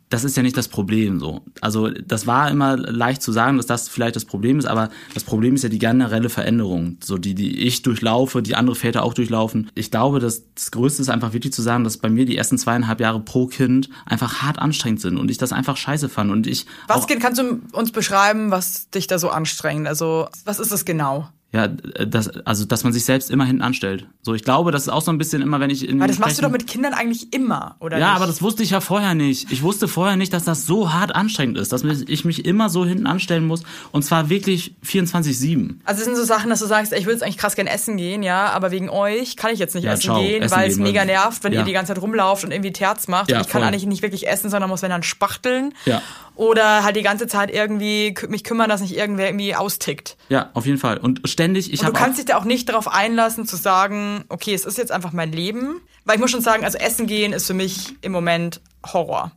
das 0.09 0.23
ist 0.23 0.35
ja 0.35 0.43
nicht 0.43 0.57
das 0.57 0.67
Problem 0.67 1.19
so. 1.19 1.41
Also 1.61 1.89
das 1.89 2.25
war 2.25 2.49
immer 2.49 2.77
leicht 2.77 3.21
zu 3.21 3.31
sagen, 3.31 3.57
dass 3.57 3.67
das 3.67 3.87
vielleicht 3.87 4.15
das 4.15 4.25
Problem 4.25 4.57
ist, 4.57 4.65
aber 4.65 4.89
das 5.13 5.23
Problem 5.23 5.53
ist 5.53 5.63
ja 5.63 5.69
die 5.69 5.77
generelle 5.77 6.29
Veränderung, 6.29 6.97
so 7.03 7.17
die, 7.17 7.35
die 7.35 7.59
ich 7.59 7.83
durchlaufe, 7.83 8.41
die 8.41 8.55
andere 8.55 8.75
Väter 8.75 9.03
auch 9.03 9.13
durchlaufen. 9.13 9.69
Ich 9.75 9.91
glaube, 9.91 10.19
dass 10.19 10.51
das 10.55 10.71
Größte 10.71 11.03
ist 11.03 11.09
einfach 11.09 11.33
wirklich 11.33 11.53
zu 11.53 11.61
sagen, 11.61 11.83
dass 11.83 11.97
bei 11.97 12.09
mir 12.09 12.25
die 12.25 12.35
ersten 12.35 12.57
zweieinhalb 12.57 12.99
Jahre 12.99 13.19
pro 13.19 13.45
Kind 13.45 13.89
einfach 14.05 14.41
hart 14.41 14.57
anstrengend 14.57 15.01
sind 15.01 15.17
und 15.17 15.29
ich 15.29 15.37
das 15.37 15.53
einfach 15.53 15.77
scheiße 15.77 16.09
fand 16.09 16.31
und 16.31 16.47
ich 16.47 16.65
was 16.87 17.05
geht, 17.05 17.19
kannst 17.19 17.39
du 17.39 17.61
uns 17.71 17.91
beschreiben, 17.91 18.49
was 18.49 18.89
dich 18.89 19.05
da 19.05 19.19
so 19.19 19.29
anstrengt? 19.29 19.87
Also 19.87 20.27
was 20.43 20.59
ist 20.59 20.71
das 20.71 20.85
genau? 20.85 21.29
Ja, 21.51 21.67
das, 21.67 22.29
also 22.45 22.65
dass 22.65 22.83
man 22.83 22.93
sich 22.93 23.05
selbst 23.05 23.31
immer 23.31 23.43
hinten 23.43 23.63
anstellt. 23.63 24.05
So, 24.21 24.35
ich 24.35 24.43
glaube, 24.43 24.71
das 24.71 24.83
ist 24.83 24.89
auch 24.89 25.01
so 25.01 25.11
ein 25.11 25.17
bisschen 25.17 25.41
immer, 25.41 25.59
wenn 25.59 25.71
ich 25.71 25.87
in 25.87 25.99
Weil 25.99 26.07
das 26.07 26.19
machst 26.19 26.37
du 26.37 26.43
doch 26.43 26.51
mit 26.51 26.67
Kindern 26.67 26.93
eigentlich 26.93 27.33
immer, 27.33 27.75
oder? 27.79 27.97
Ja, 27.97 28.09
nicht? 28.09 28.15
aber 28.17 28.27
das 28.27 28.43
wusste 28.43 28.61
ich 28.61 28.69
ja 28.69 28.81
vorher 28.81 29.15
nicht. 29.15 29.51
Ich 29.51 29.63
wusste 29.63 29.87
vorher 29.87 30.15
nicht, 30.15 30.31
dass 30.31 30.43
das 30.43 30.67
so 30.67 30.93
hart 30.93 31.15
anstrengend 31.15 31.57
ist, 31.57 31.73
dass 31.73 31.83
ich 31.83 32.23
mich 32.23 32.45
immer 32.45 32.69
so 32.69 32.85
hinten 32.85 33.07
anstellen 33.07 33.47
muss. 33.47 33.63
Und 33.91 34.03
zwar 34.03 34.29
wirklich 34.29 34.75
24-7. 34.85 35.79
Also 35.85 35.99
es 35.99 36.05
sind 36.05 36.15
so 36.15 36.23
Sachen, 36.23 36.51
dass 36.51 36.59
du 36.59 36.67
sagst, 36.67 36.93
ich 36.93 37.07
will 37.07 37.13
jetzt 37.13 37.23
eigentlich 37.23 37.37
krass 37.37 37.55
gern 37.55 37.65
essen 37.65 37.97
gehen, 37.97 38.21
ja, 38.21 38.51
aber 38.51 38.69
wegen 38.69 38.89
euch 38.91 39.35
kann 39.35 39.51
ich 39.51 39.57
jetzt 39.57 39.73
nicht 39.73 39.85
Ja, 39.85 39.93
essen 39.93 40.03
ciao, 40.03 40.21
gehen, 40.21 40.43
essen 40.43 40.55
weil 40.55 40.69
es 40.69 40.77
mega 40.77 41.03
nervt, 41.03 41.43
wenn 41.43 41.53
ja. 41.53 41.61
ihr 41.61 41.65
die 41.65 41.73
ganze 41.73 41.95
Zeit 41.95 42.03
rumlauft 42.03 42.43
und 42.43 42.51
irgendwie 42.51 42.73
Terz 42.73 43.07
macht. 43.07 43.31
Ja, 43.31 43.37
und 43.37 43.47
ich 43.47 43.51
kann 43.51 43.61
voll. 43.61 43.69
eigentlich 43.69 43.87
nicht 43.87 44.03
wirklich 44.03 44.27
essen, 44.27 44.51
sondern 44.51 44.69
muss 44.69 44.83
wenn 44.83 44.91
dann 44.91 45.01
spachteln. 45.01 45.73
Ja. 45.85 46.03
Oder 46.35 46.83
halt 46.83 46.95
die 46.95 47.01
ganze 47.01 47.25
Zeit 47.25 47.51
irgendwie 47.51 48.13
mich 48.27 48.43
kümmern, 48.43 48.69
dass 48.69 48.81
nicht 48.81 48.95
irgendwer 48.95 49.27
irgendwie 49.27 49.55
austickt. 49.55 50.15
Ja, 50.29 50.51
auf 50.53 50.65
jeden 50.65 50.77
Fall. 50.77 50.97
Und 50.97 51.21
ständig, 51.27 51.73
ich 51.73 51.79
Und 51.79 51.87
du 51.89 51.93
habe 51.93 51.97
kannst 51.97 52.19
dich 52.19 52.25
da 52.25 52.37
auch 52.37 52.45
nicht 52.45 52.69
darauf 52.69 52.87
einlassen, 52.87 53.45
zu 53.45 53.55
sagen, 53.55 54.23
okay, 54.29 54.53
es 54.53 54.63
ist 54.63 54.77
jetzt 54.77 54.91
einfach 54.91 55.11
mein 55.11 55.31
Leben. 55.31 55.81
Weil 56.05 56.15
ich 56.15 56.21
muss 56.21 56.31
schon 56.31 56.41
sagen, 56.41 56.63
also 56.63 56.77
Essen 56.77 57.07
gehen 57.07 57.33
ist 57.33 57.47
für 57.47 57.53
mich 57.53 57.95
im 58.01 58.11
Moment 58.11 58.61
Horror. 58.85 59.31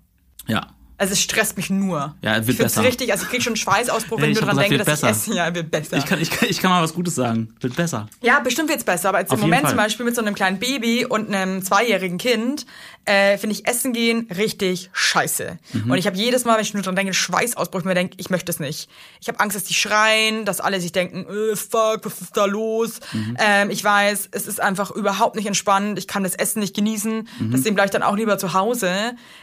ja, 0.47 0.67
Also 1.03 1.15
es 1.15 1.21
stresst 1.21 1.57
mich 1.57 1.69
nur. 1.69 2.15
Ja, 2.23 2.37
es 2.37 2.47
wird 2.47 2.59
ich 2.59 2.63
besser. 2.63 2.85
richtig, 2.85 3.11
also 3.11 3.25
ich 3.25 3.31
krieg 3.31 3.43
schon 3.43 3.51
einen 3.55 3.57
Schweißausbruch, 3.57 4.21
wenn 4.21 4.31
ich 4.31 4.41
hab 4.41 4.51
dran 4.51 4.71
wird 4.71 4.79
dass 4.83 4.87
besser. 5.01 5.11
ich 5.11 5.17
esse. 5.17 5.35
Ja, 5.35 5.53
wird 5.53 5.69
besser. 5.73 5.97
ich 5.97 6.07
kann, 6.07 6.21
ich, 6.21 6.31
kann, 6.31 6.49
ich 6.49 6.61
kann 6.61 6.71
mal 6.71 6.81
was 6.81 6.95
Gutes 6.95 7.17
sagen. 7.17 7.53
Wird 7.61 7.75
besser. 7.75 8.09
Ja, 8.21 8.39
bestimmt 8.39 8.69
wird's 8.69 8.85
besser, 8.85 9.09
aber 9.09 9.19
jetzt 9.19 9.33
im 9.33 9.41
Moment 9.41 9.63
Fall. 9.63 9.71
zum 9.71 9.79
Beispiel 9.79 10.07
mit 10.07 10.15
so 10.15 10.21
einem 10.23 10.37
kleinen 10.37 10.61
Baby 10.61 11.05
und 11.05 11.35
einem 11.35 11.61
zweijährigen 11.65 12.19
Kind 12.19 12.67
äh, 13.05 13.37
finde 13.37 13.57
ich 13.57 13.67
Essen 13.67 13.93
gehen 13.93 14.29
richtig 14.37 14.91
scheiße. 14.93 15.59
Mhm. 15.73 15.91
Und 15.91 15.99
ich 15.99 16.07
habe 16.07 16.17
jedes 16.17 16.45
Mal, 16.45 16.55
wenn 16.55 16.63
ich 16.63 16.73
nur 16.73 16.85
dran 16.85 16.95
denke, 16.95 17.13
Schweißausbruch, 17.15 17.81
ich 17.81 17.85
mir 17.85 17.95
denke, 17.95 18.15
ich 18.19 18.31
möchte 18.31 18.53
es 18.53 18.61
nicht. 18.61 18.89
Ich 19.21 19.27
habe 19.27 19.41
Angst, 19.41 19.57
dass 19.57 19.65
die 19.65 19.75
schreien, 19.75 20.45
dass 20.45 20.61
alle 20.61 20.81
sich 20.81 20.93
denken, 20.93 21.27
äh, 21.29 21.57
fuck, 21.57 22.03
was 22.05 22.21
ist 22.21 22.37
da 22.37 22.45
los? 22.45 23.01
Mhm. 23.13 23.37
Ähm, 23.41 23.71
ich 23.71 23.83
weiß, 23.83 24.29
es 24.31 24.47
ist 24.47 24.61
einfach 24.61 24.93
überhaupt 24.93 25.35
nicht 25.35 25.47
entspannend, 25.47 25.99
ich 25.99 26.07
kann 26.07 26.23
das 26.23 26.37
Essen 26.37 26.61
nicht 26.61 26.77
genießen, 26.77 27.27
Mhm. 27.41 27.51
deswegen 27.51 27.75
bleibe 27.75 27.87
ich 27.87 27.91
dann 27.91 28.05
auch 28.05 28.15
lieber 28.17 28.39
zu 28.39 28.53
Hause, 28.55 28.93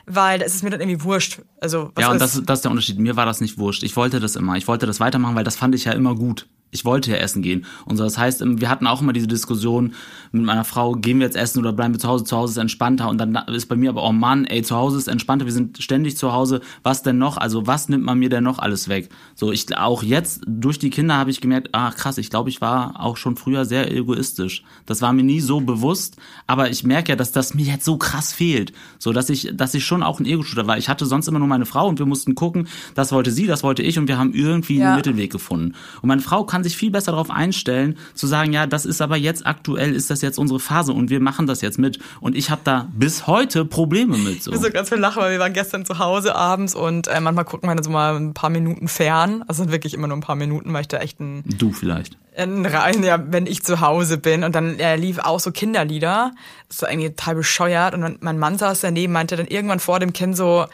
weil 0.06 0.40
da 0.40 0.46
ist 0.46 0.56
es 0.56 0.64
mir 0.64 0.70
dann 0.70 0.80
irgendwie 0.80 1.04
wurscht. 1.04 1.40
Also, 1.62 1.92
Ja, 2.00 2.12
und 2.12 2.22
das, 2.22 2.42
das 2.46 2.60
ist 2.60 2.64
der 2.64 2.72
Unterschied. 2.72 3.00
Mir 3.00 3.16
war 3.16 3.26
das 3.26 3.42
nicht 3.42 3.58
wurscht. 3.58 3.84
Ich 3.84 3.96
wollte 3.96 4.20
das 4.20 4.36
immer. 4.36 4.56
Ich 4.56 4.68
wollte 4.68 4.86
das 4.86 5.00
weitermachen, 5.00 5.36
weil 5.36 5.44
das 5.44 5.56
fand 5.58 5.76
ich 5.76 5.86
ja 5.86 5.92
immer 5.92 6.16
gut. 6.16 6.48
Ich 6.72 6.86
wollte 6.86 7.12
ja 7.12 7.18
essen 7.18 7.42
gehen. 7.42 7.66
Und 7.86 7.98
so, 7.98 8.04
das 8.04 8.18
heißt, 8.18 8.44
wir 8.46 8.70
hatten 8.70 8.86
auch 8.88 9.02
immer 9.02 9.14
diese 9.14 9.28
Diskussion 9.28 9.94
mit 10.32 10.44
meiner 10.44 10.64
Frau, 10.64 10.94
gehen 10.94 11.20
wir 11.20 11.26
jetzt 11.26 11.36
essen 11.36 11.60
oder 11.60 11.74
bleiben 11.74 11.94
wir 11.94 12.00
zu 12.00 12.08
Hause? 12.08 12.24
Zu 12.26 12.38
Hause 12.38 12.52
ist 12.54 12.58
entspannter. 12.58 13.10
Und 13.10 13.18
dann 13.18 13.36
ist 13.48 13.66
bei 13.68 13.76
mir 13.76 13.90
aber, 13.90 14.04
oh 14.04 14.12
Mann, 14.12 14.46
ey, 14.46 14.62
zu 14.62 14.76
Hause 14.76 14.98
ist 14.98 15.08
entspannter. 15.08 15.46
Wir 15.46 15.54
sind 15.54 15.82
ständig 15.82 16.18
zu 16.18 16.32
Hause. 16.32 16.62
Was 16.84 17.02
denn 17.02 17.18
noch? 17.18 17.38
Also, 17.38 17.66
was 17.66 17.90
nimmt 17.90 18.06
man 18.06 18.20
mir 18.20 18.30
denn 18.30 18.44
noch 18.44 18.60
alles 18.60 18.88
weg? 18.90 19.10
So, 19.36 19.52
ich, 19.52 19.76
auch 19.78 20.04
jetzt, 20.04 20.42
durch 20.46 20.78
die 20.80 20.90
Kinder 20.92 21.16
habe 21.16 21.32
ich 21.32 21.42
gemerkt, 21.42 21.70
ach 21.72 21.96
krass, 21.96 22.18
ich 22.18 22.30
glaube, 22.30 22.50
ich 22.50 22.62
war 22.62 23.00
auch 23.04 23.18
schon 23.18 23.36
früher 23.36 23.66
sehr 23.66 23.92
egoistisch. 23.92 24.64
Das 24.86 25.02
war 25.02 25.12
mir 25.14 25.24
nie 25.24 25.40
so 25.40 25.62
bewusst. 25.62 26.18
Aber 26.46 26.70
ich 26.70 26.84
merke 26.84 27.12
ja, 27.12 27.16
dass 27.16 27.32
das 27.32 27.54
mir 27.54 27.66
jetzt 27.66 27.86
so 27.86 27.98
krass 27.98 28.32
fehlt. 28.34 28.74
So, 29.00 29.12
dass 29.12 29.30
ich, 29.30 29.52
dass 29.54 29.74
ich 29.74 29.86
schon 29.86 30.04
auch 30.04 30.20
ein 30.20 30.26
Ego-Shooter 30.26 30.68
war. 30.68 30.78
Ich 30.78 30.90
hatte 30.90 31.06
sonst 31.06 31.28
immer 31.28 31.40
nur 31.40 31.48
meine 31.48 31.66
Frau 31.66 31.88
und 31.88 31.98
wir 32.00 32.06
mussten 32.06 32.36
gucken, 32.36 32.68
das 32.94 33.12
wollte 33.12 33.32
sie, 33.32 33.48
das 33.48 33.64
wollte 33.64 33.82
ich 33.82 33.98
und 33.98 34.08
wir 34.08 34.18
haben 34.20 34.34
irgendwie 34.34 34.78
Ja. 34.78 34.88
einen 34.90 34.96
Mittelweg 34.98 35.32
gefunden. 35.32 35.74
Und 36.02 36.08
meine 36.08 36.22
Frau 36.22 36.44
kann 36.44 36.59
kann 36.60 36.66
sich 36.66 36.76
viel 36.76 36.92
besser 36.92 37.12
darauf 37.14 37.32
einstellen, 37.32 37.98
zu 38.16 38.28
sagen, 38.28 38.52
ja, 38.52 38.68
das 38.68 38.86
ist 38.86 39.02
aber 39.02 39.16
jetzt 39.16 39.48
aktuell, 39.48 39.96
ist 39.96 40.10
das 40.10 40.22
jetzt 40.22 40.38
unsere 40.38 40.60
Phase 40.60 40.92
und 40.92 41.10
wir 41.10 41.22
machen 41.22 41.48
das 41.48 41.62
jetzt 41.62 41.80
mit. 41.80 42.00
Und 42.20 42.36
ich 42.36 42.50
habe 42.50 42.60
da 42.66 42.90
bis 42.92 43.28
heute 43.28 43.64
Probleme 43.64 44.18
mit. 44.18 44.44
So. 44.44 44.52
Ich 44.52 44.60
so 44.60 44.70
ganz 44.70 44.90
viel 44.90 44.98
lachen, 44.98 45.22
weil 45.22 45.32
wir 45.32 45.40
waren 45.40 45.54
gestern 45.54 45.86
zu 45.86 46.00
Hause 46.00 46.36
abends 46.36 46.76
und 46.76 47.08
äh, 47.08 47.22
manchmal 47.22 47.46
gucken 47.46 47.70
wir 47.70 47.76
dann 47.76 47.84
so 47.84 47.90
mal 47.90 48.18
ein 48.18 48.34
paar 48.34 48.50
Minuten 48.50 48.90
fern. 48.90 49.46
Also 49.48 49.72
wirklich 49.72 49.94
immer 49.94 50.08
nur 50.08 50.18
ein 50.18 50.22
paar 50.22 50.36
Minuten, 50.36 50.74
weil 50.74 50.82
ich 50.82 50.90
da 50.90 50.98
echt 50.98 51.22
ein... 51.22 51.44
Du 51.46 51.72
vielleicht. 51.72 52.18
Ein 52.36 52.66
Rein, 52.66 53.02
ja, 53.04 53.24
wenn 53.32 53.48
ich 53.48 53.64
zu 53.64 53.80
Hause 53.80 54.18
bin 54.18 54.44
und 54.44 54.54
dann 54.54 54.80
äh, 54.80 54.98
lief 54.98 55.20
auch 55.20 55.40
so 55.40 55.52
Kinderlieder. 55.52 56.34
Das 56.68 56.82
war 56.82 56.92
irgendwie 56.92 57.10
total 57.12 57.36
bescheuert 57.36 57.94
und 57.94 58.02
dann, 58.02 58.18
mein 58.20 58.38
Mann 58.38 58.58
saß 58.58 58.82
daneben, 58.82 59.14
meinte 59.14 59.38
dann 59.38 59.48
irgendwann 59.48 59.80
vor 59.80 60.02
dem 60.02 60.12
Kind 60.12 60.36
so, 60.36 60.66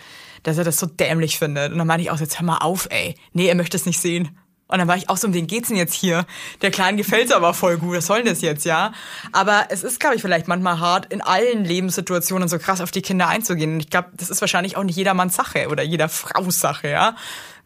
dass 0.41 0.57
er 0.57 0.63
das 0.63 0.77
so 0.79 0.87
dämlich 0.87 1.37
findet. 1.37 1.71
Und 1.71 1.77
dann 1.77 1.85
meinte 1.85 2.01
ich 2.01 2.09
auch, 2.09 2.19
jetzt 2.19 2.39
hör 2.39 2.45
mal 2.45 2.57
auf, 2.57 2.87
ey. 2.89 3.13
Nee, 3.33 3.47
er 3.47 3.55
möchte 3.55 3.77
es 3.77 3.85
nicht 3.85 3.99
sehen. 3.99 4.29
Und 4.67 4.79
dann 4.79 4.87
war 4.87 4.97
ich 4.97 5.09
auch 5.09 5.17
so, 5.17 5.27
um 5.27 5.33
wen 5.33 5.45
geht's 5.45 5.67
denn 5.67 5.77
jetzt 5.77 5.93
hier? 5.93 6.25
Der 6.61 6.71
Kleinen 6.71 6.97
gefällt's 6.97 7.31
aber 7.31 7.53
voll 7.53 7.77
gut. 7.77 7.97
Was 7.97 8.07
soll 8.07 8.23
denn 8.23 8.33
das 8.33 8.41
jetzt, 8.41 8.65
ja? 8.65 8.93
Aber 9.31 9.67
es 9.69 9.83
ist, 9.83 9.99
glaube 9.99 10.15
ich, 10.15 10.21
vielleicht 10.21 10.47
manchmal 10.47 10.79
hart, 10.79 11.13
in 11.13 11.21
allen 11.21 11.63
Lebenssituationen 11.63 12.47
so 12.47 12.57
krass 12.57 12.81
auf 12.81 12.89
die 12.89 13.03
Kinder 13.03 13.27
einzugehen. 13.27 13.73
Und 13.73 13.79
ich 13.79 13.91
glaube, 13.91 14.09
das 14.13 14.31
ist 14.31 14.41
wahrscheinlich 14.41 14.75
auch 14.75 14.83
nicht 14.83 14.95
jedermanns 14.95 15.35
Sache 15.35 15.67
oder 15.69 15.83
jeder 15.83 16.09
Frau's 16.09 16.59
Sache, 16.59 16.89
ja? 16.89 17.15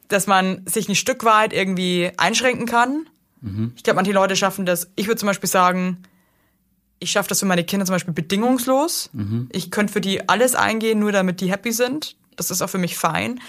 Dass 0.10 0.28
man 0.28 0.66
sich 0.66 0.90
ein 0.90 0.96
Stück 0.96 1.24
weit 1.24 1.54
irgendwie 1.54 2.12
einschränken 2.18 2.66
kann. 2.66 3.08
Mhm. 3.42 3.72
Ich 3.78 3.84
glaube, 3.84 3.96
manche 3.96 4.12
Leute 4.12 4.36
schaffen 4.36 4.66
das. 4.66 4.92
Ich 4.96 5.08
würde 5.08 5.20
zum 5.20 5.28
Beispiel 5.28 5.50
sagen, 5.50 6.04
ich 7.00 7.12
schaffe 7.12 7.30
das 7.30 7.40
für 7.40 7.46
meine 7.46 7.64
Kinder 7.64 7.86
zum 7.86 7.96
Beispiel 7.96 8.14
bedingungslos. 8.14 9.10
Mhm. 9.14 9.48
Ich 9.54 9.72
könnte 9.72 9.94
für 9.94 10.02
die 10.02 10.28
alles 10.28 10.56
eingehen, 10.56 11.00
nur 11.00 11.14
damit 11.14 11.40
die 11.40 11.50
happy 11.50 11.72
sind. 11.72 12.18
Das 12.40 12.52
ist 12.52 12.62
auch 12.62 12.70
für 12.70 12.78
mich 12.78 12.98
fein. 12.98 13.42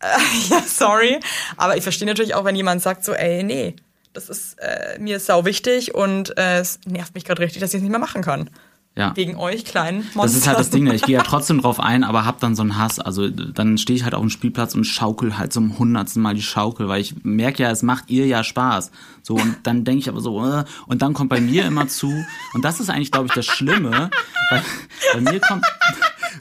ja, 0.50 0.62
sorry. 0.66 1.18
Aber 1.56 1.76
ich 1.76 1.82
verstehe 1.82 2.06
natürlich 2.06 2.34
auch, 2.34 2.44
wenn 2.44 2.56
jemand 2.56 2.82
sagt 2.82 3.04
so, 3.04 3.14
ey, 3.14 3.42
nee, 3.42 3.74
das 4.12 4.28
ist 4.28 4.58
äh, 4.58 4.98
mir 4.98 5.18
sau 5.18 5.44
wichtig 5.44 5.94
und 5.94 6.36
äh, 6.36 6.58
es 6.58 6.78
nervt 6.84 7.14
mich 7.14 7.24
gerade 7.24 7.40
richtig, 7.42 7.60
dass 7.60 7.70
ich 7.70 7.78
es 7.78 7.82
nicht 7.82 7.90
mehr 7.90 7.98
machen 7.98 8.22
kann. 8.22 8.50
Ja. 8.98 9.12
Wegen 9.14 9.36
euch 9.36 9.64
kleinen 9.64 9.98
Monster. 9.98 10.22
Das 10.22 10.34
ist 10.34 10.48
halt 10.48 10.58
das 10.58 10.70
Ding, 10.70 10.82
ne? 10.82 10.92
ich 10.92 11.02
gehe 11.02 11.14
ja 11.14 11.22
trotzdem 11.22 11.60
drauf 11.60 11.78
ein, 11.78 12.02
aber 12.02 12.24
hab 12.24 12.40
dann 12.40 12.56
so 12.56 12.62
einen 12.62 12.76
Hass. 12.76 12.98
Also 12.98 13.28
dann 13.28 13.78
stehe 13.78 13.96
ich 13.96 14.02
halt 14.02 14.12
auf 14.12 14.22
dem 14.22 14.28
Spielplatz 14.28 14.74
und 14.74 14.82
schaukel 14.82 15.38
halt 15.38 15.52
zum 15.52 15.78
hundertsten 15.78 16.20
Mal 16.20 16.34
die 16.34 16.42
Schaukel, 16.42 16.88
weil 16.88 17.00
ich 17.00 17.14
merke 17.22 17.62
ja, 17.62 17.70
es 17.70 17.84
macht 17.84 18.10
ihr 18.10 18.26
ja 18.26 18.42
Spaß. 18.42 18.90
So 19.22 19.34
und 19.36 19.54
dann 19.62 19.84
denke 19.84 20.00
ich 20.00 20.08
aber 20.08 20.20
so, 20.20 20.44
äh, 20.44 20.64
und 20.88 21.00
dann 21.00 21.14
kommt 21.14 21.30
bei 21.30 21.40
mir 21.40 21.64
immer 21.64 21.86
zu, 21.86 22.12
und 22.54 22.64
das 22.64 22.80
ist 22.80 22.90
eigentlich, 22.90 23.12
glaube 23.12 23.26
ich, 23.26 23.32
das 23.34 23.46
Schlimme, 23.46 24.10
weil 24.50 24.62
bei 25.14 25.20
mir 25.20 25.38
kommt, 25.38 25.64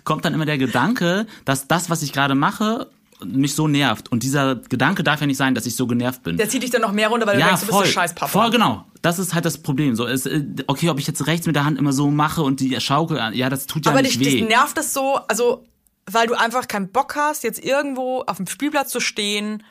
kommt 0.03 0.25
dann 0.25 0.33
immer 0.33 0.47
der 0.47 0.57
Gedanke, 0.57 1.27
dass 1.45 1.67
das, 1.67 1.91
was 1.91 2.01
ich 2.01 2.11
gerade 2.11 2.33
mache, 2.33 2.87
mich 3.23 3.55
so 3.55 3.67
nervt. 3.67 4.11
Und 4.11 4.23
dieser 4.23 4.55
Gedanke 4.55 5.03
darf 5.03 5.21
ja 5.21 5.27
nicht 5.27 5.37
sein, 5.37 5.55
dass 5.55 5.65
ich 5.65 5.75
so 5.75 5.87
genervt 5.87 6.23
bin. 6.23 6.37
Der 6.37 6.49
zieht 6.49 6.63
dich 6.63 6.69
dann 6.69 6.81
noch 6.81 6.91
mehr 6.91 7.09
runter, 7.09 7.25
weil 7.25 7.39
ja, 7.39 7.45
du 7.45 7.49
denkst, 7.51 7.65
voll, 7.65 7.79
du 7.79 7.83
bist 7.83 7.95
der 7.95 8.01
scheiß 8.01 8.15
Papa. 8.15 8.27
Voll 8.27 8.51
genau. 8.51 8.85
Das 9.01 9.19
ist 9.19 9.33
halt 9.33 9.45
das 9.45 9.57
Problem. 9.59 9.95
So, 9.95 10.05
es, 10.05 10.25
äh, 10.25 10.43
okay, 10.67 10.89
ob 10.89 10.99
ich 10.99 11.07
jetzt 11.07 11.25
rechts 11.27 11.47
mit 11.47 11.55
der 11.55 11.65
Hand 11.65 11.79
immer 11.79 11.93
so 11.93 12.09
mache 12.11 12.43
und 12.43 12.59
die 12.59 12.79
Schaukel, 12.79 13.19
ja, 13.33 13.49
das 13.49 13.65
tut 13.65 13.85
ja 13.85 13.91
Aber 13.91 14.01
nicht 14.01 14.19
dich, 14.19 14.27
weh. 14.27 14.29
Aber 14.29 14.47
dich 14.47 14.47
nervt 14.47 14.77
das 14.77 14.93
so, 14.93 15.15
also, 15.27 15.65
weil 16.05 16.27
du 16.27 16.35
einfach 16.35 16.67
keinen 16.67 16.91
Bock 16.91 17.15
hast, 17.15 17.43
jetzt 17.43 17.63
irgendwo 17.63 18.23
auf 18.27 18.37
dem 18.37 18.47
Spielplatz 18.47 18.91
zu 18.91 18.99
stehen 18.99 19.63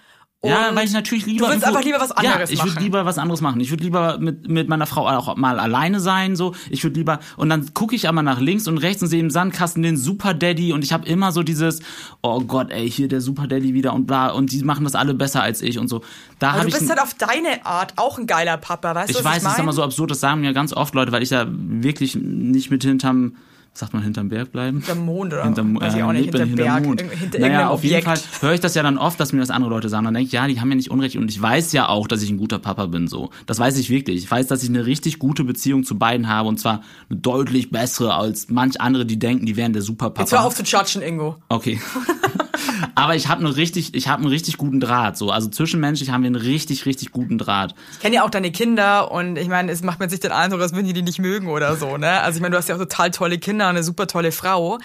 ja, 0.48 0.70
weil 0.74 0.86
ich 0.86 0.92
natürlich 0.92 1.26
lieber. 1.26 1.46
Du 1.46 1.52
willst 1.52 1.64
einfach 1.64 1.82
lieber 1.82 2.00
was 2.00 2.12
anderes 2.12 2.50
ja, 2.50 2.54
ich 2.54 2.64
würde 2.64 2.80
lieber 2.80 3.04
was 3.04 3.18
anderes 3.18 3.40
machen. 3.40 3.60
Ich 3.60 3.70
würde 3.70 3.84
lieber 3.84 4.18
mit, 4.18 4.48
mit 4.48 4.68
meiner 4.68 4.86
Frau 4.86 5.06
auch 5.08 5.36
mal 5.36 5.58
alleine 5.58 6.00
sein, 6.00 6.36
so. 6.36 6.54
Ich 6.70 6.82
würde 6.84 6.98
lieber, 6.98 7.20
und 7.36 7.48
dann 7.48 7.72
gucke 7.74 7.94
ich 7.94 8.08
aber 8.08 8.22
nach 8.22 8.40
links 8.40 8.68
und 8.68 8.78
rechts 8.78 9.02
und 9.02 9.08
sehe 9.08 9.20
im 9.20 9.30
Sandkasten 9.30 9.82
den 9.82 9.96
Super 9.96 10.34
Daddy 10.34 10.72
und 10.72 10.84
ich 10.84 10.92
habe 10.92 11.06
immer 11.06 11.32
so 11.32 11.42
dieses, 11.42 11.80
oh 12.22 12.40
Gott, 12.40 12.70
ey, 12.70 12.90
hier 12.90 13.08
der 13.08 13.20
Super 13.20 13.46
Daddy 13.46 13.74
wieder 13.74 13.92
und 13.94 14.06
bla, 14.06 14.30
und 14.30 14.52
die 14.52 14.62
machen 14.62 14.84
das 14.84 14.94
alle 14.94 15.14
besser 15.14 15.42
als 15.42 15.62
ich 15.62 15.78
und 15.78 15.88
so. 15.88 16.02
Da 16.38 16.52
aber 16.52 16.64
du 16.64 16.70
bist 16.70 16.88
halt 16.88 17.00
auf 17.00 17.14
deine 17.14 17.64
Art 17.64 17.94
auch 17.96 18.18
ein 18.18 18.26
geiler 18.26 18.56
Papa, 18.56 18.94
weißt 18.94 19.10
ich 19.10 19.16
du? 19.16 19.20
Ich 19.20 19.24
weiß, 19.24 19.42
es 19.42 19.52
ist 19.52 19.58
immer 19.58 19.72
so 19.72 19.82
absurd, 19.82 20.10
das 20.10 20.20
sagen 20.20 20.40
mir 20.40 20.52
ganz 20.52 20.72
oft 20.72 20.94
Leute, 20.94 21.12
weil 21.12 21.22
ich 21.22 21.30
da 21.30 21.46
wirklich 21.48 22.14
nicht 22.14 22.70
mit 22.70 22.82
hinterm 22.84 23.36
sagt 23.78 23.92
man 23.92 24.02
hinterm 24.02 24.28
Berg 24.28 24.52
bleiben? 24.52 24.78
Hinterm 24.78 25.04
Mond 25.04 25.32
oder 25.32 25.44
hinterm, 25.44 25.80
weiß 25.80 25.94
ich 25.94 26.02
auch 26.02 26.12
nicht, 26.12 26.24
hinterm 26.24 26.54
Berg, 26.54 26.84
Mond. 26.84 27.02
hinter 27.02 27.38
naja, 27.38 27.68
auf 27.68 27.84
jeden 27.84 28.02
Fall 28.02 28.18
höre 28.40 28.54
ich 28.54 28.60
das 28.60 28.74
ja 28.74 28.82
dann 28.82 28.98
oft, 28.98 29.18
dass 29.20 29.32
mir 29.32 29.40
das 29.40 29.50
andere 29.50 29.70
Leute 29.70 29.88
sagen. 29.88 30.04
Dann 30.04 30.14
denke 30.14 30.26
ich, 30.26 30.32
ja, 30.32 30.46
die 30.46 30.60
haben 30.60 30.68
ja 30.70 30.76
nicht 30.76 30.90
Unrecht 30.90 31.16
und 31.16 31.30
ich 31.30 31.40
weiß 31.40 31.72
ja 31.72 31.88
auch, 31.88 32.08
dass 32.08 32.22
ich 32.22 32.30
ein 32.30 32.38
guter 32.38 32.58
Papa 32.58 32.86
bin. 32.86 33.08
So, 33.08 33.30
das 33.46 33.58
weiß 33.58 33.78
ich 33.78 33.90
wirklich. 33.90 34.18
Ich 34.18 34.30
weiß, 34.30 34.46
dass 34.46 34.62
ich 34.62 34.68
eine 34.68 34.86
richtig 34.86 35.18
gute 35.18 35.44
Beziehung 35.44 35.84
zu 35.84 35.98
beiden 35.98 36.28
habe 36.28 36.48
und 36.48 36.58
zwar 36.58 36.82
eine 37.08 37.18
deutlich 37.18 37.70
bessere 37.70 38.14
als 38.14 38.48
manch 38.48 38.80
andere, 38.80 39.06
die 39.06 39.18
denken, 39.18 39.46
die 39.46 39.56
wären 39.56 39.72
der 39.72 39.82
Superpapa. 39.82 40.22
Jetzt 40.22 40.32
hör 40.32 40.44
auf 40.44 40.54
zu 40.54 40.62
judgen, 40.62 41.02
Ingo. 41.02 41.36
Okay. 41.48 41.80
Aber 42.94 43.14
ich 43.14 43.28
habe 43.28 43.44
einen 43.44 43.52
richtig, 43.52 43.94
ich 43.94 44.08
habe 44.08 44.22
einen 44.22 44.30
richtig 44.30 44.56
guten 44.58 44.80
Draht. 44.80 45.16
So, 45.16 45.30
also 45.30 45.48
zwischenmenschlich 45.48 46.10
haben 46.10 46.22
wir 46.22 46.28
einen 46.28 46.36
richtig, 46.36 46.86
richtig 46.86 47.12
guten 47.12 47.38
Draht. 47.38 47.74
Ich 47.92 48.00
kenne 48.00 48.16
ja 48.16 48.24
auch 48.24 48.30
deine 48.30 48.50
Kinder 48.50 49.10
und 49.10 49.36
ich 49.36 49.48
meine, 49.48 49.70
es 49.72 49.82
macht 49.82 50.00
mir 50.00 50.08
sich 50.08 50.20
den 50.20 50.32
Eindruck, 50.32 50.60
als 50.60 50.72
würden 50.72 50.86
die 50.86 50.92
die 50.92 51.02
nicht 51.02 51.18
mögen 51.18 51.48
oder 51.48 51.76
so. 51.76 51.96
Ne? 51.96 52.20
Also 52.20 52.36
ich 52.36 52.42
meine, 52.42 52.52
du 52.52 52.58
hast 52.58 52.68
ja 52.68 52.74
auch 52.74 52.80
total 52.80 53.10
tolle 53.10 53.38
Kinder, 53.38 53.68
eine 53.68 53.82
super 53.82 54.06
tolle 54.06 54.32
Frau. 54.32 54.78